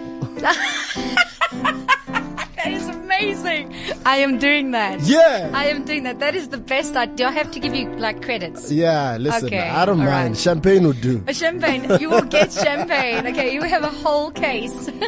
Amazing. 3.28 3.74
I 4.06 4.18
am 4.18 4.38
doing 4.38 4.72
that. 4.72 5.00
Yeah. 5.02 5.50
I 5.54 5.66
am 5.68 5.86
doing 5.86 6.04
that. 6.04 6.20
That 6.20 6.36
is 6.36 6.50
the 6.50 6.58
best. 6.58 6.96
I 6.96 7.06
do 7.06 7.26
I 7.26 7.32
have 7.32 7.52
to 7.52 7.60
give 7.60 7.74
you 7.74 7.90
like 7.96 8.22
credits? 8.22 8.72
Yeah, 8.72 9.18
listen, 9.18 9.46
Okay, 9.48 9.70
I 9.70 9.86
don't 9.86 10.00
mind. 10.00 10.10
right. 10.10 10.38
Champagne 10.38 10.86
would 10.88 11.00
do. 11.02 11.24
A 11.28 11.34
champagne. 11.34 11.90
You 12.02 12.10
will 12.10 12.22
get 12.24 12.52
champagne. 12.52 13.26
Okay, 13.28 13.54
you 13.54 13.62
have 13.64 13.84
a 13.84 13.90
whole 13.90 14.32
case. 14.32 14.90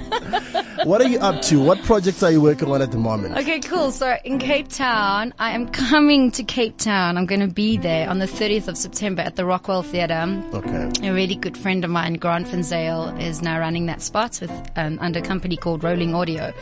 What 0.84 1.01
are 1.01 1.07
you 1.07 1.18
up 1.20 1.41
to? 1.43 1.59
What 1.63 1.82
projects 1.84 2.22
are 2.22 2.30
you 2.32 2.41
working 2.41 2.70
on 2.70 2.82
at 2.82 2.91
the 2.91 2.97
moment? 2.97 3.38
Okay, 3.38 3.59
cool. 3.61 3.91
So 3.91 4.18
in 4.24 4.38
Cape 4.39 4.68
Town, 4.68 5.34
I 5.39 5.51
am 5.51 5.70
coming 5.70 6.32
to 6.32 6.43
Cape 6.43 6.78
Town. 6.78 7.18
I'm 7.18 7.26
going 7.26 7.39
to 7.39 7.47
be 7.47 7.78
there 7.78 8.07
on 8.09 8.20
the 8.20 8.26
30th 8.28 8.68
of 8.68 8.78
September 8.78 9.22
at 9.24 9.36
the 9.36 9.45
Rockwell 9.45 9.82
Theatre. 9.84 10.28
Okay. 10.53 11.07
A 11.07 11.13
really 11.13 11.36
good 11.36 11.57
friend 11.57 11.84
of 11.86 11.89
mine, 11.89 12.16
Grant 12.16 12.47
Van 12.49 12.61
Zale, 12.61 13.16
is 13.20 13.41
now 13.41 13.57
running 13.59 13.86
that 13.88 14.01
spot 14.01 14.38
with 14.41 14.51
um, 14.76 14.99
under 15.01 15.20
a 15.20 15.24
company 15.24 15.55
called 15.57 15.84
Rolling 15.84 16.13
Audio, 16.13 16.53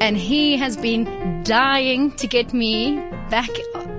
and 0.00 0.16
he 0.16 0.56
has 0.60 0.76
been 0.76 1.42
dying 1.42 2.12
to 2.12 2.26
get 2.26 2.52
me 2.52 2.96
back 3.30 3.48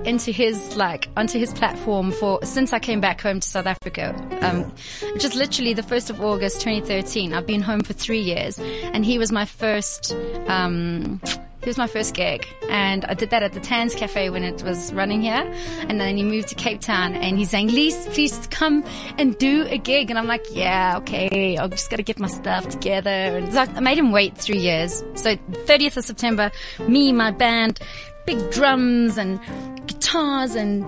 into 0.04 0.30
his 0.30 0.76
like 0.76 1.08
onto 1.16 1.36
his 1.36 1.52
platform 1.52 2.12
for 2.12 2.38
since 2.44 2.72
I 2.72 2.78
came 2.78 3.00
back 3.00 3.20
home 3.20 3.40
to 3.40 3.48
South 3.48 3.66
Africa. 3.66 4.14
Um, 4.42 4.72
which 5.12 5.24
is 5.24 5.34
literally 5.34 5.74
the 5.74 5.82
first 5.82 6.08
of 6.08 6.20
August, 6.20 6.60
2013. 6.60 7.34
I've 7.34 7.46
been 7.46 7.62
home 7.62 7.80
for 7.80 7.94
three 7.94 8.20
years, 8.20 8.60
and 8.60 9.04
he 9.04 9.18
was 9.18 9.32
my 9.32 9.44
first. 9.44 10.14
Um, 10.46 11.20
He 11.62 11.68
was 11.68 11.78
my 11.78 11.86
first 11.86 12.14
gig, 12.14 12.46
and 12.68 13.04
I 13.04 13.14
did 13.14 13.30
that 13.30 13.44
at 13.44 13.52
the 13.52 13.60
Tanz 13.60 13.94
Cafe 13.94 14.30
when 14.30 14.42
it 14.42 14.64
was 14.64 14.92
running 14.92 15.22
here. 15.22 15.48
And 15.88 16.00
then 16.00 16.16
he 16.16 16.24
moved 16.24 16.48
to 16.48 16.56
Cape 16.56 16.80
Town, 16.80 17.14
and 17.14 17.38
he's 17.38 17.50
saying, 17.50 17.68
"Lise, 17.68 18.08
please 18.08 18.48
come 18.50 18.84
and 19.16 19.38
do 19.38 19.64
a 19.68 19.78
gig." 19.78 20.10
And 20.10 20.18
I'm 20.18 20.26
like, 20.26 20.44
"Yeah, 20.50 20.96
okay. 20.98 21.56
I've 21.56 21.70
just 21.70 21.88
got 21.88 21.98
to 21.98 22.02
get 22.02 22.18
my 22.18 22.26
stuff 22.26 22.68
together." 22.68 23.10
And 23.10 23.52
so 23.52 23.60
I 23.60 23.80
made 23.80 23.96
him 23.96 24.10
wait 24.10 24.36
three 24.36 24.58
years. 24.58 25.04
So 25.14 25.36
30th 25.36 25.96
of 25.98 26.04
September, 26.04 26.50
me, 26.88 27.12
my 27.12 27.30
band, 27.30 27.78
big 28.26 28.50
drums 28.50 29.16
and 29.16 29.38
guitars 29.86 30.56
and 30.56 30.84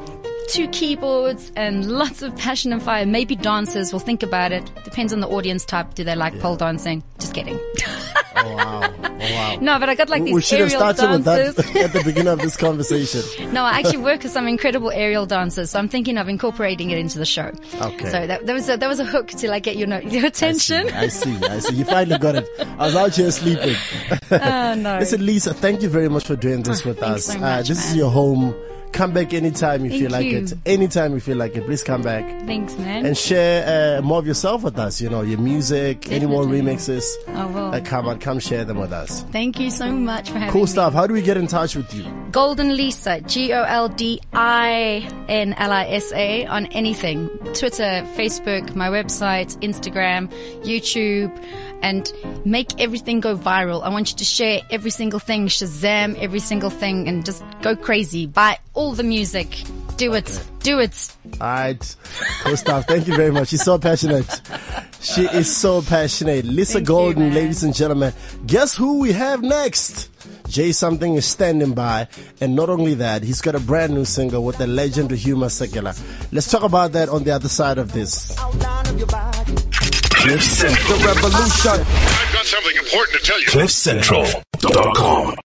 two 0.49 0.69
keyboards 0.69 1.53
and 1.57 1.87
lots 1.87 2.23
of 2.23 2.37
passion 2.37 2.73
and 2.73 2.83
fire. 2.83 3.07
Maybe 3.07 3.37
dancers 3.37 3.93
will 3.93 4.01
think 4.01 4.23
about 4.23 4.51
it. 4.51 4.69
Depends 4.85 5.13
on 5.13 5.21
the 5.21 5.29
audience 5.29 5.65
type. 5.65 5.95
Do 5.95 6.05
they 6.05 6.17
like 6.17 6.39
pole 6.41 6.57
dancing? 6.57 7.03
Just 7.19 7.33
kidding. 7.33 7.59
Oh, 8.37 8.55
wow. 8.57 8.95
Oh, 9.03 9.11
wow. 9.21 9.59
No, 9.61 9.79
but 9.79 9.89
I 9.89 9.95
got 9.95 10.09
like 10.09 10.23
we 10.23 10.33
these 10.35 10.47
should 10.47 10.59
have 10.61 10.73
aerial 10.73 10.95
started 10.95 11.25
dancers. 11.25 11.57
with 11.57 11.73
that 11.73 11.77
at 11.85 11.93
the 11.93 12.03
beginning 12.05 12.33
of 12.33 12.41
this 12.41 12.57
conversation. 12.57 13.53
no, 13.55 13.63
I 13.65 13.79
actually 13.79 13.99
work 13.99 14.23
with 14.23 14.33
some 14.33 14.49
incredible 14.49 14.91
aerial 14.91 15.25
dancers, 15.27 15.71
so 15.71 15.79
I'm 15.79 15.89
thinking 15.89 16.19
of 16.19 16.29
incorporating 16.29 16.91
it 16.91 16.99
into 16.99 17.19
the 17.19 17.25
show. 17.25 17.53
Okay. 17.81 18.11
So 18.11 18.27
that, 18.27 18.45
that 18.47 18.53
was 18.53 18.69
a, 18.69 18.77
that 18.77 18.89
was 18.89 18.99
a 19.01 19.05
hook 19.05 19.29
to 19.29 19.49
like 19.49 19.63
get 19.63 19.77
your 19.77 19.87
no- 19.87 19.99
your 19.99 20.09
I 20.09 20.11
see, 20.11 20.27
attention. 20.27 20.89
I 20.93 21.09
see, 21.09 21.37
I 21.45 21.59
see. 21.61 21.75
You 21.77 21.85
finally 21.85 22.19
got 22.19 22.35
it. 22.35 22.49
I 22.79 22.87
was 22.87 22.97
out 22.97 23.15
here 23.15 23.31
sleeping. 23.31 23.77
Oh 24.31 24.75
no. 24.75 24.99
Listen, 24.99 25.25
Lisa, 25.25 25.55
thank 25.55 25.81
you 25.83 25.89
very 25.89 26.09
much 26.09 26.25
for 26.27 26.35
doing 26.37 26.63
this 26.63 26.85
Oh, 26.85 26.89
with 26.91 27.03
us. 27.03 27.27
so 27.27 27.37
uh, 27.37 27.41
much, 27.41 27.69
this 27.69 27.89
is 27.91 27.97
your 27.97 28.11
home. 28.11 28.55
Come 28.95 29.13
back 29.13 29.35
anytime 29.35 29.85
you 29.85 29.91
Thank 29.91 30.03
feel 30.03 30.11
like 30.13 30.25
you. 30.27 30.39
it. 30.39 30.53
Anytime 30.65 31.15
you 31.15 31.21
feel 31.21 31.37
like 31.37 31.57
it, 31.57 31.65
please 31.67 31.83
come 31.83 32.03
back 32.03 32.25
Thanks, 32.47 32.77
man. 32.79 33.05
and 33.05 33.19
share 33.19 33.99
uh, 33.99 34.03
more 34.03 34.21
of 34.21 34.27
yourself 34.27 34.63
with 34.63 34.79
us. 34.79 35.01
You 35.01 35.11
know, 35.11 35.23
your 35.23 35.39
music, 35.41 36.13
any 36.13 36.27
more 36.27 36.45
remixes. 36.45 37.05
I 37.27 37.45
will. 37.47 37.75
Uh, 37.75 37.81
come 37.81 38.07
on, 38.07 38.21
come 38.21 38.39
share 38.39 38.65
them 38.65 38.79
with 38.79 38.93
us. 38.93 39.25
Thank 39.33 39.59
you 39.59 39.71
so 39.73 39.91
much 39.91 40.31
for 40.31 40.39
having 40.39 40.53
Cool 40.53 40.61
me. 40.63 40.67
stuff. 40.69 40.93
How 40.95 41.09
do 41.09 41.13
we 41.13 41.23
get 41.23 41.37
in 41.37 41.49
touch 41.49 41.75
with 41.75 41.93
you? 41.93 42.05
Goldin 42.31 42.77
Lisa, 42.77 43.21
G 43.23 43.53
O 43.53 43.65
L 43.65 43.89
D 43.89 44.21
I 44.33 45.09
N 45.29 45.55
L 45.55 45.73
I 45.73 45.87
S 45.87 46.13
A 46.13 46.47
on 46.47 46.67
anything. 46.67 47.29
Twitter, 47.53 48.07
Facebook, 48.17 48.77
my 48.77 48.89
website, 48.91 49.59
Instagram, 49.61 50.31
YouTube, 50.63 51.33
and 51.85 52.11
make 52.47 52.81
everything 52.81 53.21
go 53.21 53.37
viral. 53.37 53.83
I 53.83 53.91
want 53.91 54.11
you 54.11 54.17
to 54.17 54.25
share 54.25 54.63
every 54.71 54.91
single 54.91 55.21
thing, 55.21 55.49
Shazam 55.49 56.17
every 56.19 56.41
single 56.41 56.71
thing, 56.71 57.07
and 57.09 57.27
just 57.27 57.45
go 57.61 57.77
crazy. 57.77 58.27
Buy 58.27 58.59
all 58.73 58.93
the 58.95 59.03
music. 59.03 59.63
Do 59.99 60.15
it. 60.15 60.43
Do 60.61 60.81
it. 60.81 61.15
All 61.43 61.47
right. 61.47 61.97
Cool 62.43 62.57
stuff. 62.57 62.87
Thank 62.87 63.07
you 63.07 63.15
very 63.15 63.31
much. 63.31 63.49
She's 63.49 63.63
so 63.63 63.79
passionate. 63.79 64.41
She 65.01 65.27
is 65.27 65.55
so 65.55 65.83
passionate. 65.83 66.47
Lisa 66.47 66.75
Thank 66.75 66.89
Goldin, 66.89 67.17
man. 67.19 67.35
ladies 67.35 67.63
and 67.63 67.75
gentlemen. 67.75 68.15
Guess 68.47 68.75
who 68.75 69.01
we 69.01 69.13
have 69.13 69.43
next? 69.43 70.09
J'Something 70.49 71.17
is 71.19 71.27
standing 71.27 71.75
by. 71.75 72.09
And 72.41 72.57
not 72.57 72.71
only 72.71 72.95
that, 72.95 73.23
he's 73.23 73.43
got 73.43 73.55
a 73.55 73.61
brand 73.61 73.93
new 73.93 74.07
single 74.07 74.43
with 74.43 74.57
the 74.57 74.67
legend 74.67 75.11
Hugh 75.11 75.37
Masekela. 75.37 75.93
Let's 76.33 76.51
talk 76.51 76.63
about 76.63 76.93
that 76.93 77.11
on 77.11 77.25
the 77.25 77.33
other 77.33 77.49
side 77.49 77.77
of 77.77 77.93
this. 77.93 78.35
Cliff 80.25 80.43
Central. 80.43 80.99
I've 81.01 82.33
got 82.33 82.47
something 82.47 82.75
important 82.77 83.19
to 83.19 83.25
tell 83.27 83.39
you. 83.39 83.47
CliffCentral.com. 83.47 85.45